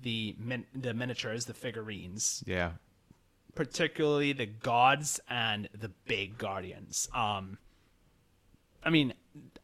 the 0.00 0.34
min- 0.38 0.66
the 0.74 0.94
miniatures, 0.94 1.44
the 1.44 1.54
figurines 1.54 2.42
yeah. 2.46 2.72
particularly 3.54 4.32
the 4.32 4.46
gods 4.46 5.20
and 5.28 5.68
the 5.78 5.90
big 6.06 6.38
guardians. 6.38 7.08
Um, 7.14 7.58
I 8.84 8.90
mean, 8.90 9.14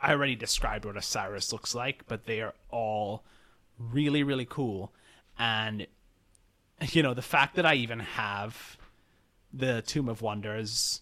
I 0.01 0.12
already 0.12 0.36
described 0.36 0.84
what 0.84 0.97
Osiris 0.97 1.53
looks 1.53 1.74
like, 1.74 2.07
but 2.07 2.26
they 2.26 2.41
are 2.41 2.55
all 2.70 3.24
really, 3.78 4.22
really 4.22 4.47
cool. 4.47 4.93
And, 5.39 5.86
you 6.80 7.03
know, 7.03 7.14
the 7.14 7.22
fact 7.22 7.57
that 7.57 7.66
I 7.66 7.74
even 7.74 8.01
have 8.01 8.76
the 9.53 9.82
Tomb 9.82 10.09
of 10.09 10.22
Wonders 10.22 11.01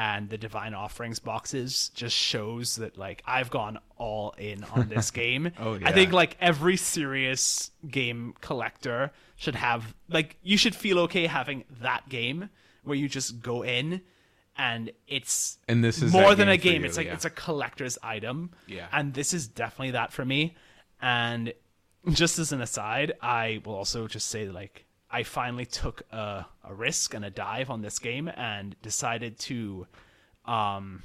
and 0.00 0.30
the 0.30 0.38
Divine 0.38 0.72
Offerings 0.72 1.18
boxes 1.18 1.90
just 1.90 2.16
shows 2.16 2.76
that, 2.76 2.96
like, 2.96 3.22
I've 3.26 3.50
gone 3.50 3.78
all 3.98 4.34
in 4.38 4.64
on 4.64 4.88
this 4.88 5.10
game. 5.22 5.52
Oh, 5.58 5.74
yeah. 5.74 5.86
I 5.86 5.92
think, 5.92 6.10
like, 6.10 6.38
every 6.40 6.78
serious 6.78 7.70
game 7.86 8.32
collector 8.40 9.12
should 9.36 9.56
have, 9.56 9.94
like, 10.08 10.38
you 10.42 10.56
should 10.56 10.74
feel 10.74 11.00
okay 11.00 11.26
having 11.26 11.64
that 11.82 12.08
game 12.08 12.48
where 12.82 12.96
you 12.96 13.10
just 13.10 13.42
go 13.42 13.62
in 13.62 14.00
and 14.56 14.90
it's 15.06 15.58
And 15.68 15.84
this 15.84 16.00
is 16.00 16.12
more 16.12 16.34
than 16.34 16.48
a 16.48 16.56
game 16.56 16.60
for 16.60 16.62
game. 16.62 16.80
you, 16.80 16.88
it's 16.88 16.96
like 16.96 17.06
yeah. 17.06 17.14
it's 17.14 17.26
a 17.26 17.30
collector's 17.30 17.98
item. 18.02 18.52
Yeah. 18.66 18.86
And 18.92 19.12
this 19.12 19.34
is 19.34 19.48
definitely 19.48 19.90
that 19.90 20.14
for 20.14 20.24
me. 20.24 20.56
And 21.02 21.52
just 22.10 22.38
as 22.38 22.52
an 22.52 22.62
aside, 22.62 23.12
I 23.20 23.60
will 23.66 23.74
also 23.74 24.06
just 24.06 24.28
say 24.28 24.48
like 24.48 24.86
I 25.12 25.22
finally 25.24 25.66
took 25.66 26.02
a, 26.12 26.46
a 26.64 26.72
risk 26.74 27.14
and 27.14 27.24
a 27.24 27.30
dive 27.30 27.68
on 27.70 27.82
this 27.82 27.98
game 27.98 28.28
and 28.28 28.76
decided 28.82 29.38
to 29.40 29.86
um 30.44 31.02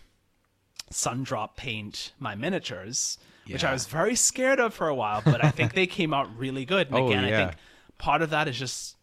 Slapchop 0.91 1.55
paint 1.55 2.13
my 2.19 2.35
miniatures, 2.35 3.17
which 3.49 3.63
I 3.63 3.73
was 3.73 3.87
very 3.87 4.15
scared 4.15 4.59
of 4.59 4.73
for 4.73 4.87
a 4.87 4.93
while, 4.95 5.21
but 5.25 5.43
I 5.43 5.49
think 5.49 5.73
they 5.73 5.87
came 5.87 6.13
out 6.13 6.27
really 6.37 6.63
good. 6.65 6.87
And 6.87 6.95
Oh, 6.99 7.07
again, 7.07 7.25
I 7.25 7.29
think 7.47 7.57
part 7.97 8.21
of 8.21 8.29
that 8.29 8.47
is 8.47 8.57
just 8.59 8.95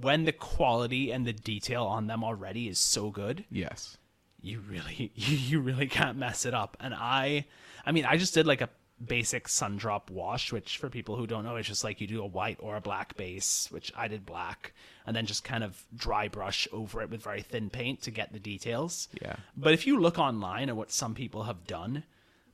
when 0.00 0.24
the 0.24 0.32
quality 0.32 1.10
and 1.12 1.26
the 1.26 1.32
detail 1.34 1.84
on 1.84 2.06
them 2.06 2.24
already 2.24 2.68
is 2.68 2.78
so 2.78 3.10
good 3.10 3.44
Yes. 3.50 3.96
you 4.40 4.60
really 4.60 5.10
you 5.16 5.60
really 5.60 5.88
can't 5.88 6.16
mess 6.16 6.46
it 6.46 6.54
up 6.54 6.76
and 6.78 6.94
i 6.94 7.44
i 7.84 7.90
mean 7.90 8.04
i 8.04 8.16
just 8.16 8.32
did 8.32 8.46
like 8.46 8.60
a 8.60 8.68
basic 9.06 9.46
Slapchop 9.46 10.10
wash 10.10 10.52
which 10.52 10.78
for 10.78 10.88
people 10.90 11.14
who 11.16 11.26
don't 11.26 11.44
know 11.44 11.56
is 11.56 11.66
just 11.66 11.84
like 11.84 12.00
you 12.00 12.06
do 12.06 12.22
a 12.22 12.26
white 12.26 12.56
or 12.60 12.74
a 12.76 12.80
black 12.80 13.16
base 13.16 13.68
which 13.70 13.92
i 13.96 14.08
did 14.08 14.26
black 14.26 14.72
and 15.06 15.14
then 15.14 15.24
just 15.24 15.44
kind 15.44 15.62
of 15.62 15.80
dry 15.96 16.26
brush 16.26 16.66
over 16.72 17.00
it 17.02 17.08
with 17.08 17.22
very 17.22 17.42
thin 17.42 17.70
paint 17.70 18.02
to 18.02 18.10
get 18.10 18.32
the 18.32 18.40
details 18.40 19.08
Yeah. 19.22 19.36
but 19.56 19.72
if 19.72 19.86
you 19.86 20.00
look 20.00 20.18
online 20.18 20.68
at 20.68 20.76
what 20.76 20.90
some 20.90 21.14
people 21.14 21.44
have 21.44 21.66
done 21.66 22.02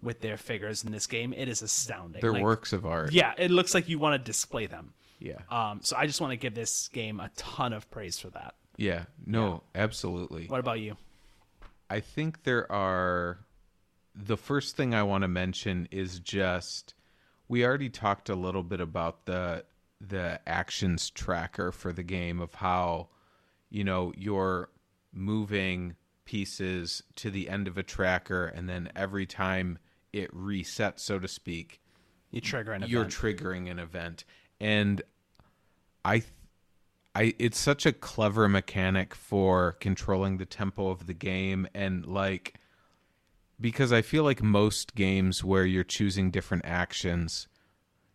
with 0.02 0.20
their 0.20 0.36
figures 0.36 0.84
in 0.84 0.92
this 0.92 1.06
game 1.06 1.32
it 1.32 1.48
is 1.48 1.62
astounding 1.62 2.20
They're 2.20 2.32
Like, 2.32 2.42
works 2.42 2.72
of 2.74 2.84
art. 2.84 3.12
yeah 3.12 3.32
it 3.38 3.50
looks 3.50 3.72
like 3.72 3.88
you 3.88 3.98
want 3.98 4.20
to 4.20 4.24
display 4.24 4.66
them 4.66 4.92
Yeah. 5.20 5.38
um 5.50 5.80
so 5.82 5.96
i 5.96 6.06
just 6.06 6.20
want 6.20 6.32
to 6.32 6.36
give 6.36 6.54
this 6.54 6.88
game 6.88 7.20
a 7.20 7.30
ton 7.36 7.72
of 7.72 7.90
praise 7.90 8.18
for 8.18 8.28
that 8.30 8.54
Yeah. 8.76 9.04
No, 9.24 9.62
absolutely. 9.74 10.46
what 10.48 10.60
about 10.60 10.80
you 10.80 10.96
I 11.90 12.00
think 12.00 12.42
there 12.44 12.70
are. 12.72 13.38
The 14.14 14.36
first 14.36 14.76
thing 14.76 14.94
I 14.94 15.02
want 15.02 15.22
to 15.22 15.28
mention 15.28 15.88
is 15.90 16.20
just 16.20 16.94
we 17.48 17.64
already 17.64 17.90
talked 17.90 18.28
a 18.28 18.34
little 18.34 18.62
bit 18.62 18.80
about 18.80 19.26
the 19.26 19.64
the 20.00 20.40
actions 20.46 21.10
tracker 21.10 21.72
for 21.72 21.92
the 21.92 22.02
game 22.02 22.40
of 22.40 22.54
how 22.54 23.08
you 23.70 23.84
know 23.84 24.12
you're 24.16 24.68
moving 25.12 25.96
pieces 26.24 27.02
to 27.16 27.30
the 27.30 27.48
end 27.48 27.68
of 27.68 27.78
a 27.78 27.82
tracker 27.82 28.46
and 28.46 28.68
then 28.68 28.90
every 28.96 29.26
time 29.26 29.78
it 30.12 30.34
resets 30.34 31.00
so 31.00 31.18
to 31.18 31.28
speak 31.28 31.80
you 32.30 32.40
trigger 32.40 32.72
an 32.72 32.84
you're 32.86 33.02
event. 33.02 33.12
triggering 33.14 33.70
an 33.70 33.78
event 33.78 34.24
and 34.60 35.02
i 36.04 36.22
i 37.14 37.34
it's 37.38 37.58
such 37.58 37.86
a 37.86 37.92
clever 37.92 38.48
mechanic 38.48 39.14
for 39.14 39.72
controlling 39.80 40.38
the 40.38 40.46
tempo 40.46 40.88
of 40.88 41.06
the 41.06 41.14
game 41.14 41.66
and 41.74 42.06
like 42.06 42.54
because 43.60 43.92
i 43.92 44.02
feel 44.02 44.24
like 44.24 44.42
most 44.42 44.94
games 44.94 45.44
where 45.44 45.64
you're 45.64 45.84
choosing 45.84 46.30
different 46.30 46.64
actions 46.64 47.48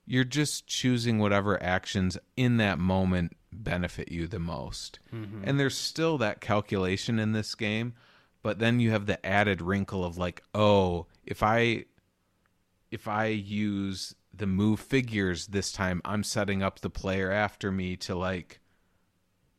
you're 0.09 0.23
just 0.23 0.65
choosing 0.65 1.19
whatever 1.19 1.61
actions 1.61 2.17
in 2.35 2.57
that 2.57 2.79
moment 2.79 3.37
benefit 3.51 4.11
you 4.11 4.27
the 4.27 4.39
most. 4.39 4.97
Mm-hmm. 5.13 5.43
And 5.43 5.59
there's 5.59 5.77
still 5.77 6.17
that 6.17 6.41
calculation 6.41 7.19
in 7.19 7.31
this 7.33 7.53
game, 7.53 7.93
but 8.41 8.57
then 8.57 8.79
you 8.79 8.89
have 8.89 9.05
the 9.05 9.23
added 9.23 9.61
wrinkle 9.61 10.03
of 10.03 10.17
like, 10.17 10.41
oh, 10.55 11.05
if 11.25 11.43
I 11.43 11.85
if 12.89 13.07
I 13.07 13.25
use 13.25 14.15
the 14.33 14.47
move 14.47 14.79
figures 14.79 15.45
this 15.47 15.71
time, 15.71 16.01
I'm 16.03 16.23
setting 16.23 16.63
up 16.63 16.79
the 16.79 16.89
player 16.89 17.31
after 17.31 17.71
me 17.71 17.95
to 17.97 18.15
like 18.15 18.59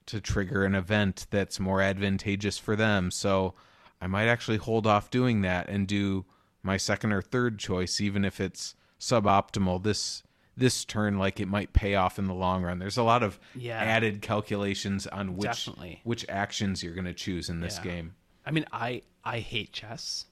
to 0.06 0.20
trigger 0.20 0.64
an 0.64 0.74
event 0.74 1.28
that's 1.30 1.60
more 1.60 1.80
advantageous 1.80 2.58
for 2.58 2.74
them. 2.74 3.12
So 3.12 3.54
I 4.00 4.06
might 4.06 4.26
actually 4.28 4.56
hold 4.56 4.86
off 4.86 5.10
doing 5.10 5.42
that 5.42 5.68
and 5.68 5.86
do 5.86 6.24
my 6.62 6.76
second 6.76 7.12
or 7.12 7.22
third 7.22 7.58
choice, 7.58 8.00
even 8.00 8.24
if 8.24 8.40
it's 8.40 8.74
suboptimal 8.98 9.82
this 9.82 10.22
this 10.56 10.84
turn 10.84 11.16
like 11.16 11.40
it 11.40 11.46
might 11.48 11.72
pay 11.72 11.94
off 11.94 12.18
in 12.18 12.26
the 12.26 12.34
long 12.34 12.62
run. 12.62 12.78
There's 12.78 12.98
a 12.98 13.02
lot 13.02 13.22
of 13.22 13.38
Yeah. 13.54 13.78
added 13.80 14.20
calculations 14.20 15.06
on 15.06 15.36
which 15.36 15.46
Definitely. 15.46 16.00
which 16.04 16.26
actions 16.28 16.82
you're 16.82 16.92
going 16.94 17.06
to 17.06 17.14
choose 17.14 17.48
in 17.48 17.60
this 17.60 17.76
Yeah. 17.78 17.84
game. 17.84 18.14
I 18.44 18.50
mean, 18.50 18.66
I 18.72 19.02
I 19.24 19.38
hate 19.40 19.72
chess, 19.72 20.26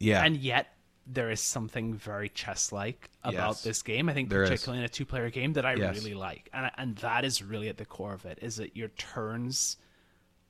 Yeah. 0.00 0.22
and 0.24 0.36
yet 0.36 0.74
there 1.06 1.30
is 1.30 1.40
something 1.40 1.94
very 1.94 2.28
chess-like 2.30 3.10
about 3.22 3.50
Yes. 3.56 3.62
this 3.62 3.82
game. 3.82 4.08
I 4.08 4.14
think, 4.14 4.28
There 4.30 4.42
is. 4.42 4.48
particularly 4.50 4.78
in 4.80 4.84
a 4.84 4.88
two-player 4.88 5.28
game, 5.30 5.52
that 5.54 5.64
I 5.66 5.74
Yes. 5.74 5.96
really 5.96 6.14
like, 6.14 6.48
and 6.52 6.70
and 6.76 6.96
that 6.96 7.24
is 7.24 7.42
really 7.42 7.68
at 7.68 7.76
the 7.78 7.84
core 7.86 8.12
of 8.14 8.24
it. 8.26 8.38
Is 8.42 8.56
that 8.56 8.76
your 8.76 8.88
turns 8.88 9.76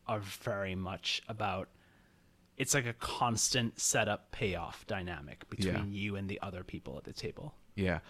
are 0.06 0.20
very 0.20 0.74
much 0.74 1.22
about. 1.28 1.68
It's 2.56 2.74
like 2.74 2.86
a 2.86 2.92
constant 2.92 3.80
setup 3.80 4.30
payoff 4.30 4.86
dynamic 4.86 5.48
between 5.50 5.92
you 5.92 6.16
and 6.16 6.28
the 6.28 6.40
other 6.40 6.62
people 6.62 6.96
at 6.96 7.04
the 7.04 7.12
table. 7.12 7.54
yeah. 7.74 8.00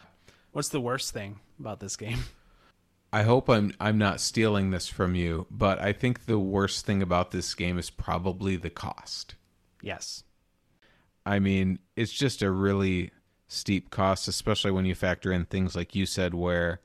What's 0.52 0.68
the 0.68 0.80
worst 0.80 1.12
thing 1.12 1.40
about 1.58 1.80
this 1.80 1.96
game? 1.96 2.20
I 3.12 3.22
hope 3.22 3.48
I'm 3.48 3.72
I'm 3.80 3.98
not 3.98 4.20
stealing 4.20 4.70
this 4.70 4.88
from 4.88 5.14
you, 5.14 5.46
but 5.50 5.80
I 5.80 5.92
think 5.92 6.26
the 6.26 6.38
worst 6.38 6.84
thing 6.86 7.02
about 7.02 7.30
this 7.30 7.54
game 7.54 7.78
is 7.78 7.90
probably 7.90 8.56
the 8.56 8.70
cost. 8.70 9.34
yes. 9.82 10.22
I 11.26 11.38
mean, 11.38 11.78
it's 11.96 12.12
just 12.12 12.42
a 12.42 12.50
really 12.50 13.10
steep 13.48 13.90
cost, 13.90 14.28
especially 14.28 14.72
when 14.72 14.84
you 14.84 14.94
factor 14.94 15.32
in 15.32 15.46
things 15.46 15.74
like 15.74 15.94
you 15.94 16.06
said, 16.06 16.34
where, 16.34 16.80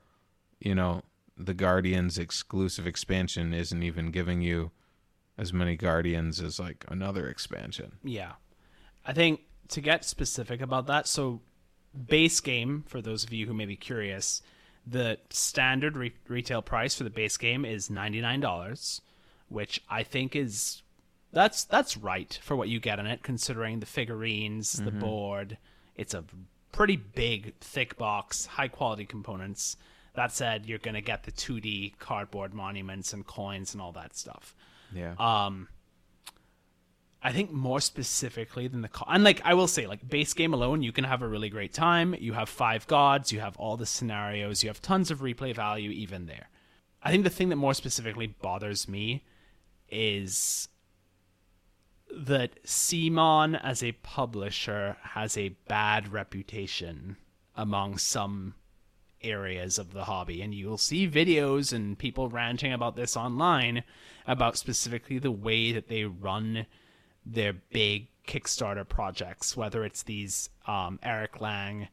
you 0.60 0.74
know, 0.74 1.02
the 1.36 1.52
Guardians 1.52 2.16
exclusive 2.16 2.86
expansion 2.86 3.52
isn't 3.52 3.82
even 3.82 4.10
giving 4.10 4.40
you 4.40 4.70
as 5.40 5.52
many 5.54 5.74
Guardians 5.74 6.40
as 6.40 6.60
like 6.60 6.84
another 6.88 7.26
expansion. 7.28 7.92
Yeah. 8.04 8.32
I 9.06 9.14
think 9.14 9.40
to 9.68 9.80
get 9.80 10.04
specific 10.04 10.60
about 10.60 10.86
that, 10.88 11.08
so 11.08 11.40
base 12.08 12.40
game, 12.40 12.84
for 12.86 13.00
those 13.00 13.24
of 13.24 13.32
you 13.32 13.46
who 13.46 13.54
may 13.54 13.64
be 13.64 13.76
curious, 13.76 14.42
the 14.86 15.18
standard 15.30 15.96
re- 15.96 16.12
retail 16.28 16.60
price 16.60 16.94
for 16.94 17.04
the 17.04 17.10
base 17.10 17.38
game 17.38 17.64
is 17.64 17.88
$99, 17.88 19.00
which 19.48 19.82
I 19.88 20.02
think 20.02 20.36
is 20.36 20.82
that's 21.32 21.64
that's 21.64 21.96
right 21.96 22.38
for 22.42 22.56
what 22.56 22.68
you 22.68 22.80
get 22.80 22.98
in 22.98 23.06
it 23.06 23.22
considering 23.22 23.80
the 23.80 23.86
figurines, 23.86 24.72
the 24.72 24.90
mm-hmm. 24.90 25.00
board. 25.00 25.58
It's 25.96 26.12
a 26.12 26.24
pretty 26.72 26.96
big 26.96 27.54
thick 27.60 27.96
box, 27.96 28.46
high 28.46 28.68
quality 28.68 29.06
components. 29.06 29.76
That 30.14 30.32
said, 30.32 30.66
you're 30.66 30.78
going 30.78 30.94
to 30.94 31.00
get 31.00 31.22
the 31.22 31.32
2D 31.32 31.98
cardboard 31.98 32.52
monuments 32.52 33.12
and 33.12 33.24
coins 33.24 33.74
and 33.74 33.80
all 33.80 33.92
that 33.92 34.16
stuff. 34.16 34.56
Yeah. 34.94 35.14
Um, 35.18 35.68
I 37.22 37.32
think 37.32 37.52
more 37.52 37.80
specifically 37.80 38.66
than 38.66 38.80
the 38.80 38.88
co- 38.88 39.04
and 39.08 39.22
like 39.22 39.42
I 39.44 39.54
will 39.54 39.68
say, 39.68 39.86
like 39.86 40.08
base 40.08 40.32
game 40.32 40.54
alone, 40.54 40.82
you 40.82 40.92
can 40.92 41.04
have 41.04 41.22
a 41.22 41.28
really 41.28 41.50
great 41.50 41.74
time. 41.74 42.14
You 42.18 42.32
have 42.32 42.48
five 42.48 42.86
gods, 42.86 43.30
you 43.30 43.40
have 43.40 43.56
all 43.56 43.76
the 43.76 43.86
scenarios, 43.86 44.62
you 44.62 44.70
have 44.70 44.80
tons 44.80 45.10
of 45.10 45.20
replay 45.20 45.54
value 45.54 45.90
even 45.90 46.26
there. 46.26 46.48
I 47.02 47.10
think 47.10 47.24
the 47.24 47.30
thing 47.30 47.50
that 47.50 47.56
more 47.56 47.74
specifically 47.74 48.26
bothers 48.26 48.88
me 48.88 49.24
is 49.88 50.68
that 52.12 52.62
CMON 52.64 53.60
as 53.62 53.82
a 53.82 53.92
publisher 53.92 54.96
has 55.02 55.36
a 55.36 55.50
bad 55.68 56.12
reputation 56.12 57.16
among 57.54 57.98
some 57.98 58.54
areas 59.22 59.78
of 59.78 59.92
the 59.92 60.04
hobby 60.04 60.40
and 60.42 60.54
you'll 60.54 60.78
see 60.78 61.08
videos 61.08 61.72
and 61.72 61.98
people 61.98 62.28
ranting 62.28 62.72
about 62.72 62.96
this 62.96 63.16
online 63.16 63.82
about 64.26 64.56
specifically 64.56 65.18
the 65.18 65.30
way 65.30 65.72
that 65.72 65.88
they 65.88 66.04
run 66.04 66.66
their 67.24 67.52
big 67.52 68.08
Kickstarter 68.26 68.88
projects, 68.88 69.56
whether 69.56 69.84
it's 69.84 70.02
these 70.02 70.50
um, 70.66 70.98
Eric 71.02 71.40
Lang 71.40 71.88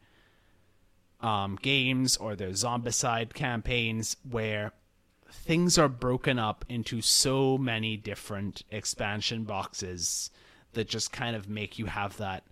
um, 1.22 1.58
games 1.62 2.16
or 2.18 2.36
their 2.36 2.52
Zombicide 2.52 3.34
campaigns, 3.34 4.18
where 4.30 4.72
things 5.32 5.78
are 5.78 5.90
broken 5.90 6.38
up 6.38 6.64
into 6.70 7.02
so 7.02 7.58
many 7.58 7.98
different 7.98 8.64
expansion 8.72 9.44
boxes 9.44 10.30
that 10.74 10.88
just 10.88 11.12
kind 11.12 11.36
of 11.36 11.50
make 11.50 11.80
you 11.80 11.88
have 11.88 12.18
that 12.18 12.44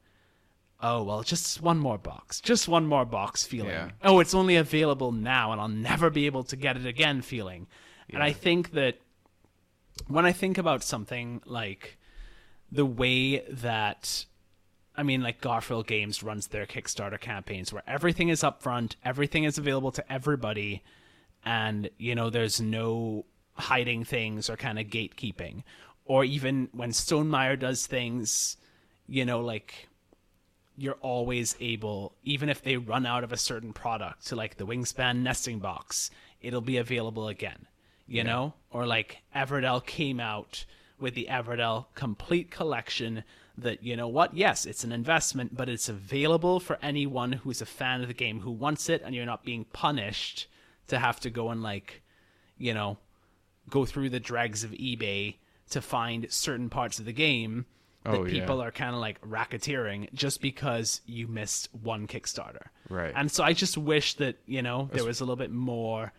oh 0.81 1.03
well 1.03 1.23
just 1.23 1.61
one 1.61 1.77
more 1.77 1.97
box 1.97 2.41
just 2.41 2.67
one 2.67 2.85
more 2.85 3.05
box 3.05 3.43
feeling 3.45 3.71
Yeah. 3.71 3.91
oh 4.03 4.19
it's 4.19 4.33
only 4.35 4.55
available 4.57 5.11
now 5.11 5.51
and 5.51 5.61
i'll 5.61 5.67
never 5.67 6.09
be 6.09 6.25
able 6.25 6.43
to 6.45 6.55
get 6.55 6.75
it 6.77 6.85
again 6.85 7.21
feeling 7.21 7.67
and 8.11 8.21
i 8.21 8.31
think 8.33 8.71
that 8.71 8.97
when 10.07 10.25
i 10.25 10.31
think 10.31 10.57
about 10.57 10.83
something 10.83 11.41
like 11.45 11.97
the 12.71 12.85
way 12.85 13.39
that 13.49 14.25
I 14.97 15.03
mean, 15.03 15.21
like 15.21 15.41
Garphill 15.41 15.85
Games 15.85 16.23
runs 16.23 16.47
their 16.47 16.65
Kickstarter 16.65 17.19
campaigns 17.19 17.73
where 17.73 17.83
everything 17.85 18.29
is 18.29 18.43
upfront, 18.43 18.95
everything 19.03 19.43
is 19.43 19.57
available 19.57 19.91
to 19.91 20.11
everybody, 20.11 20.83
and 21.43 21.89
you 21.97 22.15
know, 22.15 22.29
there's 22.29 22.61
no 22.61 23.25
hiding 23.55 24.05
things 24.05 24.49
or 24.49 24.55
kind 24.55 24.79
of 24.79 24.85
gatekeeping. 24.87 25.63
Or 26.05 26.23
even 26.23 26.69
when 26.71 26.91
Stonemaier 26.91 27.59
does 27.59 27.85
things, 27.87 28.55
you 29.05 29.25
know, 29.25 29.41
like 29.41 29.89
you're 30.77 30.97
always 31.01 31.55
able, 31.59 32.13
even 32.23 32.49
if 32.49 32.61
they 32.61 32.77
run 32.77 33.05
out 33.05 33.23
of 33.23 33.31
a 33.31 33.37
certain 33.37 33.73
product, 33.73 34.27
to 34.27 34.35
like 34.35 34.57
the 34.57 34.65
Wingspan 34.65 35.17
nesting 35.21 35.59
box, 35.59 36.11
it'll 36.41 36.61
be 36.61 36.77
available 36.77 37.27
again, 37.27 37.67
you 38.07 38.23
know? 38.23 38.53
Or 38.71 38.85
like 38.85 39.19
Everdell 39.35 39.85
came 39.85 40.19
out 40.19 40.65
with 40.99 41.15
the 41.15 41.27
Everdell 41.29 41.85
complete 41.95 42.51
collection 42.51 43.23
that, 43.57 43.83
you 43.83 43.95
know 43.95 44.07
what, 44.07 44.35
yes, 44.35 44.65
it's 44.65 44.83
an 44.83 44.91
investment, 44.91 45.55
but 45.55 45.69
it's 45.69 45.87
available 45.87 46.59
for 46.59 46.77
anyone 46.81 47.31
who's 47.31 47.61
a 47.61 47.65
fan 47.65 48.01
of 48.01 48.07
the 48.07 48.13
game 48.13 48.41
who 48.41 48.51
wants 48.51 48.89
it, 48.89 49.01
and 49.05 49.15
you're 49.15 49.25
not 49.25 49.45
being 49.45 49.65
punished 49.71 50.47
to 50.87 50.99
have 50.99 51.19
to 51.21 51.29
go 51.29 51.49
and 51.49 51.63
like, 51.63 52.01
you 52.57 52.73
know, 52.73 52.97
go 53.69 53.85
through 53.85 54.09
the 54.09 54.19
dregs 54.19 54.63
of 54.63 54.71
eBay 54.71 55.35
to 55.69 55.81
find 55.81 56.31
certain 56.31 56.69
parts 56.69 56.99
of 56.99 57.05
the 57.05 57.13
game 57.13 57.65
that 58.05 58.19
Oh, 58.19 58.25
yeah. 58.25 58.39
people 58.39 58.61
are 58.61 58.71
kind 58.71 58.93
of 58.95 59.01
like 59.01 59.19
racketeering 59.21 60.11
just 60.13 60.41
because 60.41 61.01
you 61.05 61.27
missed 61.27 61.69
one 61.73 62.07
Kickstarter. 62.07 62.67
Right. 62.89 63.11
And 63.15 63.31
so 63.31 63.43
I 63.43 63.53
just 63.53 63.77
wish 63.77 64.13
that, 64.15 64.37
you 64.45 64.61
know, 64.61 64.89
there 64.93 65.03
was 65.03 65.19
a 65.21 65.23
little 65.23 65.35
bit 65.35 65.51
more 65.51 66.13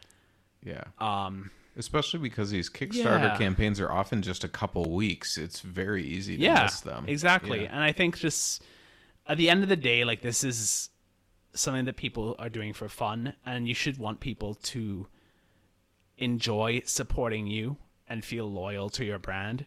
Yeah. 0.63 0.85
um 0.99 1.51
Especially 1.79 2.21
because 2.21 2.51
these 2.51 2.71
Kickstarter 2.71 3.21
Yeah. 3.33 3.37
campaigns 3.39 3.81
are 3.81 3.93
often 3.93 4.23
just 4.23 4.45
a 4.45 4.49
couple 4.49 4.91
weeks. 4.95 5.37
It's 5.39 5.61
very 5.61 6.05
easy 6.05 6.37
to 6.37 6.43
yeah, 6.43 6.63
miss 6.65 6.81
them. 6.81 7.05
Exactly. 7.07 7.63
Yeah. 7.65 7.73
And 7.73 7.83
I 7.85 7.93
think 7.93 8.19
just 8.19 8.63
at 9.27 9.37
the 9.37 9.49
end 9.51 9.63
of 9.63 9.69
the 9.69 9.77
day, 9.77 10.05
like 10.05 10.23
this 10.23 10.43
is 10.43 10.89
something 11.53 11.85
that 11.85 11.97
people 11.97 12.35
are 12.39 12.49
doing 12.49 12.73
for 12.73 12.89
fun 12.89 13.35
and 13.45 13.69
you 13.69 13.75
should 13.75 13.99
want 13.99 14.21
people 14.21 14.55
to 14.55 15.07
enjoy 16.19 16.83
supporting 16.87 17.47
you 17.47 17.77
and 18.09 18.25
feel 18.25 18.51
loyal 18.51 18.89
to 18.91 19.05
your 19.05 19.19
brand. 19.19 19.67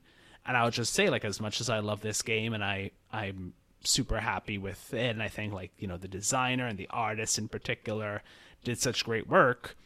And 0.49 0.57
I'll 0.57 0.71
just 0.71 0.93
say, 0.93 1.11
like, 1.11 1.23
as 1.25 1.39
much 1.39 1.61
as 1.61 1.69
I 1.69 1.77
love 1.77 2.01
this 2.01 2.23
game 2.23 2.55
and 2.55 2.63
I, 2.63 2.89
I'm 3.13 3.53
super 3.83 4.19
happy 4.19 4.57
with 4.57 4.95
it, 4.95 5.11
and 5.11 5.21
I 5.21 5.27
think 5.27 5.53
like, 5.53 5.69
you 5.77 5.87
know, 5.87 5.95
the 5.97 6.07
designer 6.07 6.65
and 6.65 6.75
the 6.75 6.87
artist 6.89 7.37
in 7.37 7.49
particular 7.49 8.23
did 8.63 8.79
such 8.79 9.05
great 9.05 9.27
work. 9.27 9.77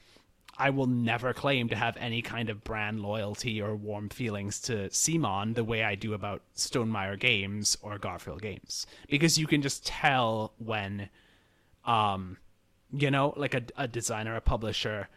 I 0.57 0.69
will 0.69 0.87
never 0.87 1.33
claim 1.33 1.67
to 1.67 1.75
have 1.75 1.97
any 1.97 2.21
kind 2.21 2.49
of 2.49 2.63
brand 2.63 3.01
loyalty 3.01 3.61
or 3.61 3.75
warm 3.75 4.07
feelings 4.07 4.61
to 4.61 4.87
CMON 4.87 5.55
the 5.55 5.65
way 5.65 5.83
I 5.83 5.95
do 5.95 6.13
about 6.13 6.43
Stonemaier 6.55 7.19
Games 7.19 7.77
or 7.81 7.99
Garphill 7.99 8.39
Games. 8.39 8.87
Because 9.09 9.37
you 9.37 9.47
can 9.47 9.61
just 9.61 9.85
tell 9.85 10.53
when, 10.59 11.09
um, 11.83 12.37
you 12.89 13.11
know, 13.11 13.33
like 13.35 13.53
a, 13.53 13.63
a 13.75 13.89
designer, 13.89 14.37
a 14.37 14.41
publisher 14.41 15.09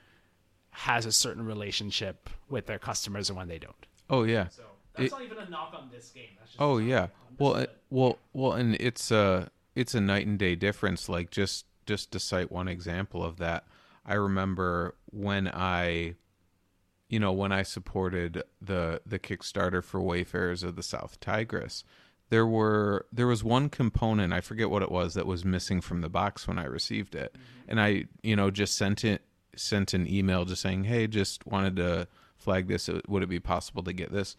has 0.71 1.07
a 1.07 1.13
certain 1.13 1.47
relationship 1.47 2.29
with 2.49 2.67
their 2.67 2.81
customers 2.81 3.29
and 3.29 3.39
when 3.39 3.47
they 3.47 3.59
don't. 3.59 3.87
Oh 4.11 4.25
yeah. 4.25 4.49
So 4.49 4.63
that's 4.97 5.07
It- 5.09 5.13
not 5.13 5.23
even 5.23 5.39
a 5.39 5.49
knock 5.49 5.75
on 5.75 5.91
this 5.91 6.11
game. 6.11 6.31
That's 6.39 6.51
just 6.53 6.61
Oh 6.61 6.79
yeah. 6.79 7.09
Well, 7.39 7.57
uh, 7.57 7.67
well, 7.91 8.19
well, 8.33 8.53
and 8.53 8.75
it's 8.77 9.11
a 9.11 9.51
it's 9.75 9.95
a 9.95 10.01
night 10.01 10.27
and 10.27 10.39
day 10.39 10.55
difference. 10.55 11.09
Like 11.09 11.31
just 11.31 11.67
just 11.87 12.11
to 12.13 12.19
cite 12.19 12.51
one 12.51 12.67
example 12.69 13.23
of 13.23 13.37
that, 13.39 13.65
I 14.05 14.15
remember 14.15 14.95
when 15.11 15.49
I, 15.49 16.15
you 17.09 17.21
know, 17.21 17.33
when 17.33 17.53
I 17.53 17.63
supported 17.63 18.43
the 18.61 19.03
the 19.05 19.19
Kickstarter 19.19 19.83
for 19.85 20.01
Wayfarers 20.01 20.63
of 20.63 20.77
the 20.77 20.83
South 20.83 21.21
Tigris, 21.21 21.85
there 22.31 22.47
were 22.47 23.07
there 23.13 23.27
was 23.27 23.45
one 23.45 23.69
component 23.69 24.33
I 24.33 24.41
forget 24.41 24.71
what 24.71 24.83
it 24.83 24.91
was 24.91 25.15
that 25.15 25.27
was 25.27 25.45
missing 25.45 25.81
from 25.81 26.01
the 26.01 26.09
box 26.09 26.49
when 26.49 26.59
I 26.59 26.65
received 26.65 27.15
it, 27.15 27.37
and 27.69 27.81
I 27.81 28.07
you 28.23 28.35
know 28.35 28.51
just 28.51 28.77
sent 28.77 29.05
it 29.05 29.23
sent 29.55 29.95
an 29.95 30.07
email 30.11 30.45
just 30.45 30.63
saying, 30.63 30.85
hey, 30.85 31.07
just 31.07 31.47
wanted 31.47 31.77
to 31.77 32.09
flag 32.37 32.67
this. 32.69 32.89
Would 33.09 33.23
it 33.23 33.29
be 33.29 33.41
possible 33.41 33.83
to 33.85 33.93
get 33.93 34.13
this? 34.13 34.37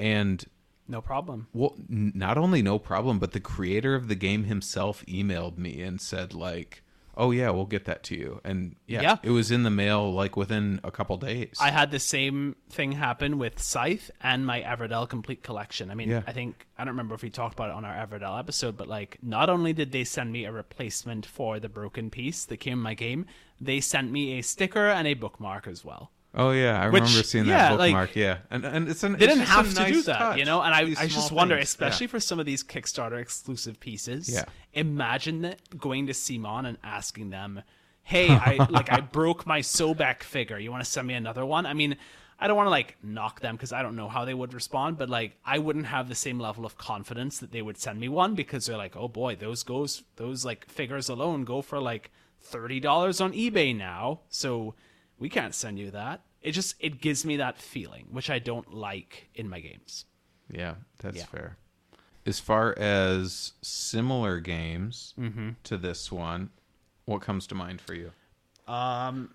And 0.00 0.44
no 0.88 1.00
problem. 1.00 1.46
well, 1.52 1.76
n- 1.90 2.12
not 2.14 2.36
only 2.38 2.62
no 2.62 2.78
problem, 2.78 3.18
but 3.18 3.32
the 3.32 3.40
creator 3.40 3.94
of 3.94 4.08
the 4.08 4.14
game 4.16 4.44
himself 4.44 5.04
emailed 5.06 5.56
me 5.58 5.82
and 5.82 6.00
said 6.00 6.34
like, 6.34 6.82
"Oh 7.16 7.30
yeah, 7.30 7.50
we'll 7.50 7.66
get 7.66 7.84
that 7.84 8.02
to 8.04 8.16
you." 8.16 8.40
And 8.42 8.76
yeah, 8.86 9.02
Yeah. 9.02 9.16
it 9.22 9.30
was 9.30 9.50
in 9.50 9.62
the 9.62 9.70
mail 9.70 10.12
like 10.12 10.36
within 10.36 10.80
a 10.82 10.90
couple 10.90 11.16
days. 11.18 11.56
I 11.60 11.70
had 11.70 11.90
the 11.90 11.98
same 12.00 12.56
thing 12.70 12.92
happen 12.92 13.38
with 13.38 13.60
Scythe 13.60 14.10
and 14.22 14.44
my 14.46 14.62
Everdell 14.62 15.08
complete 15.08 15.42
collection. 15.44 15.90
I 15.90 15.94
mean, 15.94 16.08
Yeah. 16.08 16.22
I 16.26 16.32
think 16.32 16.66
I 16.78 16.84
don't 16.84 16.94
remember 16.94 17.14
if 17.14 17.22
we 17.22 17.30
talked 17.30 17.54
about 17.54 17.68
it 17.70 17.76
on 17.76 17.84
our 17.84 17.94
Everdell 18.06 18.38
episode, 18.38 18.76
but 18.76 18.88
like 18.88 19.18
not 19.22 19.48
only 19.50 19.72
did 19.72 19.92
they 19.92 20.02
send 20.04 20.32
me 20.32 20.44
a 20.44 20.50
replacement 20.52 21.24
for 21.26 21.60
the 21.60 21.68
broken 21.68 22.10
piece 22.10 22.44
that 22.46 22.56
came 22.56 22.78
in 22.78 22.82
my 22.82 22.94
game, 22.94 23.26
they 23.60 23.80
sent 23.80 24.10
me 24.10 24.38
a 24.38 24.42
sticker 24.42 24.88
and 24.88 25.06
a 25.06 25.14
bookmark 25.14 25.66
as 25.68 25.84
well. 25.84 26.10
Oh 26.32 26.52
yeah, 26.52 26.80
I 26.80 26.88
Which- 26.88 27.02
remember 27.02 27.22
seeing 27.24 27.44
yeah, 27.46 27.70
that 27.70 27.78
like, 27.78 27.88
bookmark. 27.90 28.14
yeah, 28.16 28.38
and 28.50 28.64
and 28.64 28.88
it's 28.88 29.02
an 29.02 29.12
They 29.16 29.24
it's 29.24 29.34
didn't 29.34 29.48
have 29.48 29.68
to 29.68 29.74
do 29.86 29.94
nice 29.94 30.04
that, 30.06 30.18
touch, 30.18 30.38
you 30.38 30.44
know. 30.44 30.60
And 30.62 30.72
I, 30.72 31.02
I 31.02 31.06
just 31.08 31.32
wonder, 31.32 31.56
things. 31.56 31.68
especially 31.70 32.06
Yeah. 32.06 32.10
for 32.12 32.20
some 32.20 32.38
of 32.38 32.46
these 32.46 32.62
Kickstarter 32.62 33.20
exclusive 33.20 33.80
pieces. 33.80 34.28
Yeah. 34.32 34.44
Imagine 34.72 35.42
that 35.42 35.58
going 35.76 36.06
to 36.06 36.12
CMON 36.12 36.66
and 36.68 36.78
asking 36.84 37.30
them, 37.30 37.62
"Hey, 38.04 38.28
I 38.30 38.64
like 38.70 38.92
I 38.92 39.00
broke 39.00 39.44
my 39.46 39.60
Sobek 39.60 40.22
figure. 40.22 40.58
You 40.58 40.70
want 40.70 40.84
to 40.84 40.90
send 40.90 41.08
me 41.08 41.14
another 41.14 41.44
one?" 41.44 41.66
I 41.66 41.74
mean, 41.74 41.96
I 42.38 42.46
don't 42.46 42.56
want 42.56 42.68
to 42.68 42.70
like 42.70 42.96
knock 43.02 43.40
them 43.40 43.56
because 43.56 43.72
I 43.72 43.82
don't 43.82 43.96
know 43.96 44.08
how 44.08 44.24
they 44.24 44.32
would 44.34 44.54
respond, 44.54 44.98
but 44.98 45.10
like 45.10 45.36
I 45.44 45.58
wouldn't 45.58 45.86
have 45.86 46.08
the 46.08 46.14
same 46.14 46.38
level 46.38 46.64
of 46.64 46.78
confidence 46.78 47.38
that 47.40 47.50
they 47.50 47.60
would 47.60 47.76
send 47.76 47.98
me 47.98 48.08
one 48.08 48.36
because 48.36 48.66
they're 48.66 48.76
like, 48.78 48.94
"Oh 48.96 49.08
boy, 49.08 49.34
those 49.34 49.64
goes 49.64 50.04
those 50.14 50.44
like 50.44 50.68
figures 50.70 51.08
alone 51.08 51.44
go 51.44 51.60
for 51.60 51.80
like 51.80 52.12
thirty 52.40 52.78
dollars 52.78 53.20
on 53.20 53.32
eBay 53.32 53.76
now." 53.76 54.20
So 54.28 54.76
we 55.20 55.28
can't 55.28 55.54
send 55.54 55.78
you 55.78 55.92
that. 55.92 56.22
It 56.42 56.52
just 56.52 56.74
it 56.80 57.00
gives 57.00 57.24
me 57.24 57.36
that 57.36 57.58
feeling, 57.58 58.08
which 58.10 58.28
I 58.30 58.38
don't 58.40 58.72
like 58.74 59.28
in 59.34 59.48
my 59.48 59.60
games. 59.60 60.06
yeah, 60.52 60.74
that's 60.98 61.18
Yeah. 61.18 61.26
fair. 61.26 61.56
as 62.26 62.38
far 62.40 62.76
as 62.78 63.52
similar 63.62 64.40
games 64.40 65.14
Mm-hmm. 65.18 65.50
to 65.64 65.76
this 65.78 66.10
one, 66.12 66.50
what 67.04 67.22
comes 67.22 67.46
to 67.48 67.54
mind 67.54 67.80
for 67.80 67.94
you? 67.94 68.10
Um, 68.66 69.34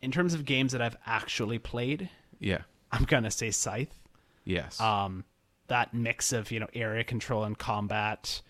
in 0.00 0.10
terms 0.10 0.34
of 0.34 0.44
games 0.44 0.72
that 0.72 0.80
I've 0.82 0.96
actually 1.06 1.58
played, 1.58 2.08
Yeah. 2.38 2.62
I'm 2.92 3.04
gonna 3.04 3.30
say 3.30 3.50
Scythe. 3.50 3.98
Yes. 4.44 4.80
Um, 4.80 5.24
that 5.68 5.94
mix 5.94 6.32
of 6.32 6.50
you 6.50 6.60
know 6.60 6.68
area 6.74 7.02
control 7.04 7.44
and 7.44 7.56
combat, 7.58 8.42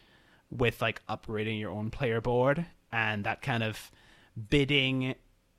with 0.50 0.82
like 0.82 1.00
upgrading 1.08 1.58
your 1.60 1.70
own 1.70 1.90
player 1.90 2.20
board 2.20 2.66
and 2.92 3.24
that 3.24 3.40
kind 3.42 3.62
of 3.62 3.90
bidding, 4.50 5.14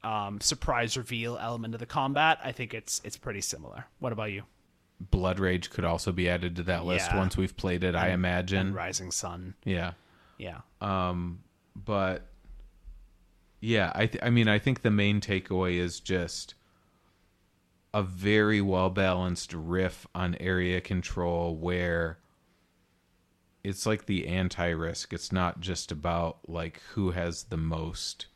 um, 0.05 0.39
surprise 0.39 0.95
reveal 0.97 1.37
element 1.37 1.73
of 1.73 1.79
the 1.79 1.85
combat. 1.85 2.39
I 2.43 2.51
think 2.51 2.73
it's 2.73 3.01
it's 3.03 3.17
pretty 3.17 3.41
similar. 3.41 3.85
What 3.99 4.13
about 4.13 4.31
you? 4.31 4.43
Blood 4.99 5.39
Rage 5.39 5.69
could 5.69 5.83
also 5.83 6.11
be 6.11 6.29
added 6.29 6.55
to 6.57 6.63
that 6.63 6.85
list 6.85 7.09
Yeah. 7.11 7.17
once 7.17 7.35
we've 7.35 7.57
played 7.57 7.83
it, 7.83 7.95
I 7.95 8.09
imagine. 8.11 8.67
And 8.67 8.75
Rising 8.75 9.11
Sun. 9.11 9.55
Yeah. 9.65 9.93
Yeah. 10.37 10.61
Um, 10.79 11.39
but 11.75 12.27
yeah, 13.59 13.91
I 13.95 14.05
th- 14.05 14.23
I 14.23 14.29
mean, 14.29 14.47
I 14.47 14.59
think 14.59 14.81
the 14.81 14.91
main 14.91 15.19
takeaway 15.19 15.77
is 15.79 15.99
just 15.99 16.53
a 17.93 18.03
very 18.03 18.61
well 18.61 18.89
balanced 18.89 19.53
riff 19.53 20.05
on 20.13 20.35
area 20.39 20.79
control 20.81 21.55
where 21.55 22.19
it's 23.63 23.85
like 23.85 24.05
the 24.05 24.27
anti 24.27 24.69
risk. 24.69 25.11
It's 25.13 25.31
not 25.31 25.59
just 25.59 25.91
about 25.91 26.37
like 26.47 26.81
who 26.93 27.11
has 27.11 27.45
the 27.45 27.57
most 27.57 28.27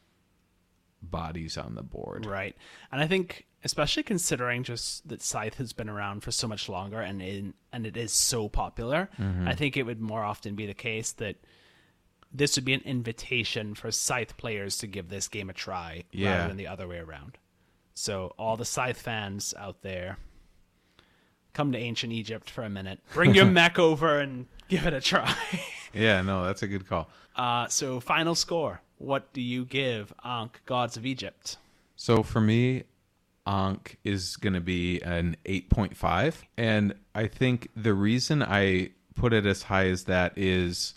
bodies 1.02 1.58
on 1.58 1.76
the 1.76 1.84
board. 1.84 2.26
Right. 2.26 2.56
And 2.92 3.02
I 3.02 3.08
think 3.08 3.46
especially 3.64 4.04
considering 4.04 4.64
just 4.64 5.08
that 5.10 5.22
Scythe 5.22 5.56
has 5.56 5.74
been 5.74 5.90
around 5.90 6.22
for 6.24 6.32
so 6.32 6.48
much 6.48 6.70
longer 6.70 7.02
and 7.02 7.22
in 7.22 7.54
and 7.74 7.86
it 7.86 7.98
is 7.98 8.12
so 8.14 8.48
popular, 8.50 9.10
Mm-hmm. 9.20 9.48
I 9.48 9.54
think 9.56 9.76
it 9.78 9.84
would 9.84 10.00
more 10.02 10.24
often 10.24 10.56
be 10.56 10.66
the 10.66 10.74
case 10.74 11.12
that 11.14 11.36
this 12.32 12.56
would 12.56 12.66
be 12.66 12.74
an 12.74 12.82
invitation 12.86 13.74
for 13.76 13.92
Scythe 13.92 14.38
players 14.38 14.78
to 14.78 14.88
give 14.88 15.10
this 15.10 15.28
game 15.28 15.50
a 15.50 15.54
try 15.54 16.04
Yeah. 16.12 16.32
rather 16.36 16.48
than 16.50 16.58
the 16.58 16.68
other 16.68 16.88
way 16.88 17.00
around. 17.00 17.38
So 17.96 18.34
all 18.38 18.56
the 18.56 18.66
Scythe 18.66 19.02
fans 19.02 19.54
out 19.58 19.82
there, 19.82 20.18
come 21.54 21.72
to 21.72 21.78
ancient 21.78 22.14
Egypt 22.14 22.50
for 22.50 22.64
a 22.64 22.70
minute. 22.70 23.00
Bring 23.14 23.34
your 23.36 23.46
mech 23.60 23.80
over 23.80 24.20
and 24.20 24.46
give 24.68 24.86
it 24.86 24.94
a 24.94 25.02
try. 25.02 25.36
Yeah, 25.94 26.22
no, 26.22 26.46
that's 26.46 26.62
a 26.62 26.68
good 26.68 26.88
call. 26.88 27.10
Uh, 27.36 27.68
so 27.68 28.00
final 28.00 28.36
score. 28.36 28.82
What 29.00 29.34
do 29.34 29.42
you 29.42 29.66
give 29.66 30.14
Ankh 30.24 30.62
Gods 30.66 30.96
of 30.96 31.06
Egypt? 31.06 31.58
So 31.96 32.22
for 32.22 32.40
me, 32.40 32.84
Ankh 33.48 33.98
is 34.04 34.38
going 34.38 34.54
to 34.54 34.62
be 34.62 35.02
an 35.02 35.36
8.5. 35.46 36.36
And 36.58 36.94
I 37.16 37.28
think 37.28 37.70
the 37.76 37.94
reason 37.94 38.44
I 38.44 38.92
put 39.16 39.34
it 39.34 39.46
as 39.46 39.64
high 39.64 39.88
as 39.88 40.04
that 40.04 40.38
is 40.38 40.94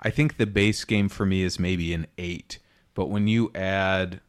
I 0.00 0.10
think 0.10 0.36
the 0.36 0.46
base 0.46 0.84
game 0.84 1.08
for 1.08 1.26
me 1.26 1.42
is 1.42 1.58
maybe 1.58 1.92
an 1.92 2.06
8. 2.16 2.58
But 2.94 3.06
when 3.06 3.28
you 3.28 3.50
add, 3.54 4.20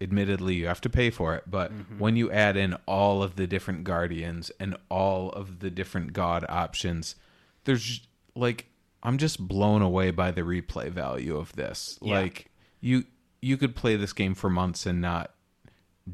admittedly, 0.00 0.54
you 0.54 0.66
have 0.66 0.80
to 0.82 0.90
pay 0.90 1.10
for 1.10 1.34
it, 1.34 1.44
but 1.46 1.72
mm-hmm. 1.72 1.98
when 1.98 2.16
you 2.16 2.30
add 2.30 2.56
in 2.56 2.74
all 2.86 3.22
of 3.22 3.36
the 3.36 3.46
different 3.46 3.84
guardians 3.84 4.50
and 4.58 4.76
all 4.88 5.30
of 5.30 5.58
the 5.58 5.70
different 5.70 6.12
god 6.12 6.46
options, 6.48 7.16
there's 7.64 8.06
like, 8.34 8.67
I'm 9.02 9.18
just 9.18 9.46
blown 9.46 9.82
away 9.82 10.10
by 10.10 10.30
the 10.30 10.42
replay 10.42 10.90
value 10.90 11.36
of 11.36 11.52
this. 11.54 11.98
Yeah. 12.02 12.20
Like, 12.20 12.50
you 12.80 13.04
you 13.40 13.56
could 13.56 13.76
play 13.76 13.96
this 13.96 14.12
game 14.12 14.34
for 14.34 14.50
months 14.50 14.86
and 14.86 15.00
not 15.00 15.32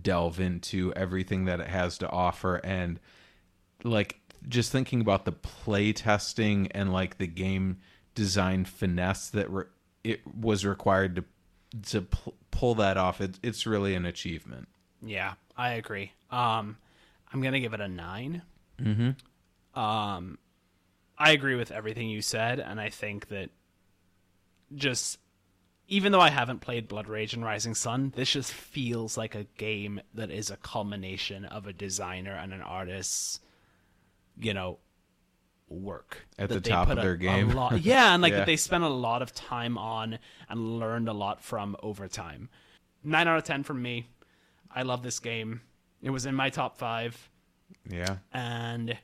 delve 0.03 0.41
into 0.41 0.93
everything 0.95 1.45
that 1.47 1.61
it 1.61 1.69
has 1.69 1.99
to 1.99 2.11
offer 2.11 2.57
and 2.57 2.99
like 3.85 4.19
just 4.49 4.73
thinking 4.73 5.01
about 5.01 5.25
the 5.25 5.33
play 5.33 5.93
testing 5.93 6.71
and 6.73 6.93
like 6.93 7.19
the 7.19 7.27
game 7.27 7.79
design 8.15 8.65
finesse 8.65 9.31
that 9.31 9.49
re- 9.51 9.65
it 10.03 10.21
was 10.37 10.67
required 10.67 11.17
to 11.17 11.25
to 11.83 12.03
p- 12.03 12.33
pull 12.51 12.75
that 12.75 12.97
off 12.97 13.21
it, 13.21 13.39
it's 13.43 13.67
really 13.67 13.95
an 13.95 14.05
achievement 14.07 14.69
Yeah, 15.03 15.35
I 15.57 15.71
agree. 15.75 16.13
Um, 16.31 16.77
I'm 17.33 17.41
gonna 17.41 17.61
give 17.61 17.75
it 17.75 17.81
a 17.81 17.89
9 17.89 18.43
Mm-hmm. 18.81 19.79
Um, 19.81 20.39
I 21.19 21.33
agree 21.33 21.55
with 21.55 21.71
everything 21.71 22.09
you 22.09 22.23
said, 22.23 22.59
and 22.61 22.81
I 22.81 22.89
think 22.91 23.29
that 23.29 23.51
just 24.75 25.19
even 25.87 26.13
though 26.13 26.21
I 26.21 26.31
haven't 26.31 26.61
played 26.61 26.89
Blood 26.89 27.09
Rage 27.09 27.35
and 27.35 27.45
Rising 27.45 27.75
Sun, 27.75 28.15
this 28.17 28.33
just 28.33 28.51
feels 28.53 29.19
like 29.19 29.35
a 29.35 29.45
game 29.59 30.01
that 30.15 30.31
is 30.31 30.51
a 30.51 30.57
culmination 30.57 31.45
of 31.45 31.67
a 31.67 31.73
designer 31.75 32.33
and 32.33 32.55
an 32.55 32.63
artist's, 32.63 33.41
you 34.41 34.55
know, 34.55 34.79
work 35.69 36.27
At 36.39 36.49
the 36.49 36.61
top 36.61 36.89
of 36.89 36.97
their 36.97 37.13
a 37.13 37.19
game. 37.19 37.51
lot- 37.51 37.81
yeah, 37.83 38.15
and 38.15 38.23
like 38.23 38.31
Yeah. 38.33 38.39
that 38.39 38.47
they 38.47 38.57
spent 38.57 38.83
a 38.83 38.89
lot 38.89 39.21
of 39.23 39.35
time 39.35 39.77
on 39.77 40.19
and 40.49 40.79
learned 40.79 41.09
a 41.09 41.13
lot 41.13 41.43
from 41.43 41.77
over 41.83 42.09
time. 42.09 42.49
Nine 43.03 43.29
out 43.29 43.37
of 43.37 43.45
ten 43.45 43.63
from 43.63 43.83
me. 43.83 44.07
I 44.75 44.83
love 44.83 45.03
this 45.03 45.21
game. 45.21 45.61
It 46.03 46.11
was 46.11 46.25
in 46.27 46.35
my 46.35 46.49
top 46.51 46.79
five, 46.79 47.29
yeah 47.89 48.17
and 48.33 48.97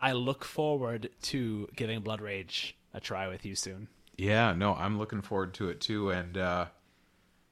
I 0.00 0.12
look 0.12 0.44
forward 0.44 1.10
to 1.22 1.68
giving 1.76 2.00
Blood 2.00 2.20
Rage 2.20 2.76
a 2.92 3.00
try 3.00 3.28
with 3.28 3.44
you 3.44 3.54
soon. 3.56 3.88
yeah 4.16 4.52
no 4.52 4.74
i'm 4.74 4.96
looking 4.98 5.20
forward 5.20 5.52
to 5.54 5.68
it 5.68 5.80
too 5.80 6.10
and 6.10 6.38
uh 6.38 6.66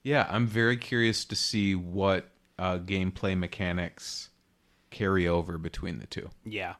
yeah 0.04 0.24
i'm 0.30 0.46
very 0.46 0.76
curious 0.76 1.24
to 1.24 1.34
see 1.34 1.74
what 1.74 2.28
uh 2.60 2.78
gameplay 2.78 3.36
mechanics 3.36 4.30
carry 4.90 5.26
over 5.26 5.58
between 5.58 5.98
the 5.98 6.06
two 6.06 6.30
Yeah. 6.44 6.74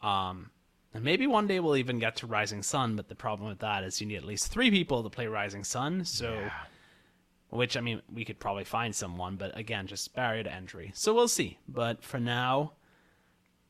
Um, 0.00 0.50
and 0.94 1.04
maybe 1.04 1.26
one 1.26 1.46
day 1.46 1.60
we'll 1.60 1.76
even 1.76 1.98
get 1.98 2.16
to 2.16 2.26
Rising 2.26 2.62
Sun, 2.62 2.96
but 2.96 3.08
the 3.08 3.14
problem 3.14 3.48
with 3.50 3.58
that 3.58 3.84
is 3.84 4.00
you 4.00 4.06
need 4.06 4.16
at 4.16 4.24
least 4.24 4.46
three 4.50 4.70
people 4.70 5.02
to 5.02 5.10
play 5.10 5.26
Rising 5.26 5.62
Sun. 5.62 6.04
So, 6.06 6.48
which 7.50 7.76
I 7.76 7.80
mean, 7.80 8.00
we 8.12 8.24
could 8.24 8.38
probably 8.38 8.64
find 8.64 8.94
someone, 8.94 9.36
but 9.36 9.56
again, 9.56 9.86
just 9.86 10.14
barrier 10.14 10.42
to 10.44 10.52
entry. 10.52 10.90
So 10.94 11.12
we'll 11.12 11.28
see. 11.28 11.58
But 11.68 12.02
for 12.02 12.18
now, 12.18 12.72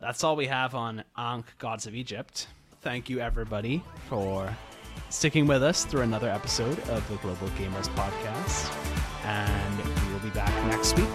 that's 0.01 0.25
all 0.25 0.37
we 0.37 0.47
have 0.47 0.75
on 0.75 1.05
Ankh 1.17 1.47
Gods 1.59 1.87
of 1.87 1.95
Egypt. 1.95 2.47
Thank 2.83 3.11
you, 3.11 3.21
everybody, 3.21 3.83
for 4.09 4.55
sticking 5.11 5.47
with 5.47 5.63
us 5.63 5.85
through 5.85 6.03
another 6.03 6.31
episode 6.31 6.79
of 6.89 7.07
the 7.09 7.17
Global 7.17 7.49
Gamers 7.49 7.89
Podcast. 7.95 8.75
And 9.25 9.77
we 9.79 10.13
will 10.13 10.21
be 10.21 10.31
back 10.31 10.53
next 10.67 10.97
week. 10.97 11.07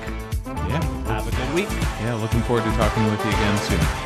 yeah 0.46 0.84
Have 1.08 1.28
a 1.28 1.32
good 1.36 1.54
week. 1.56 1.70
yeah 2.02 2.14
looking 2.22 2.42
forward 2.42 2.64
to 2.64 2.72
talking 2.78 3.04
with 3.06 3.24
you 3.26 3.32
again 3.32 3.58
soon 3.60 4.05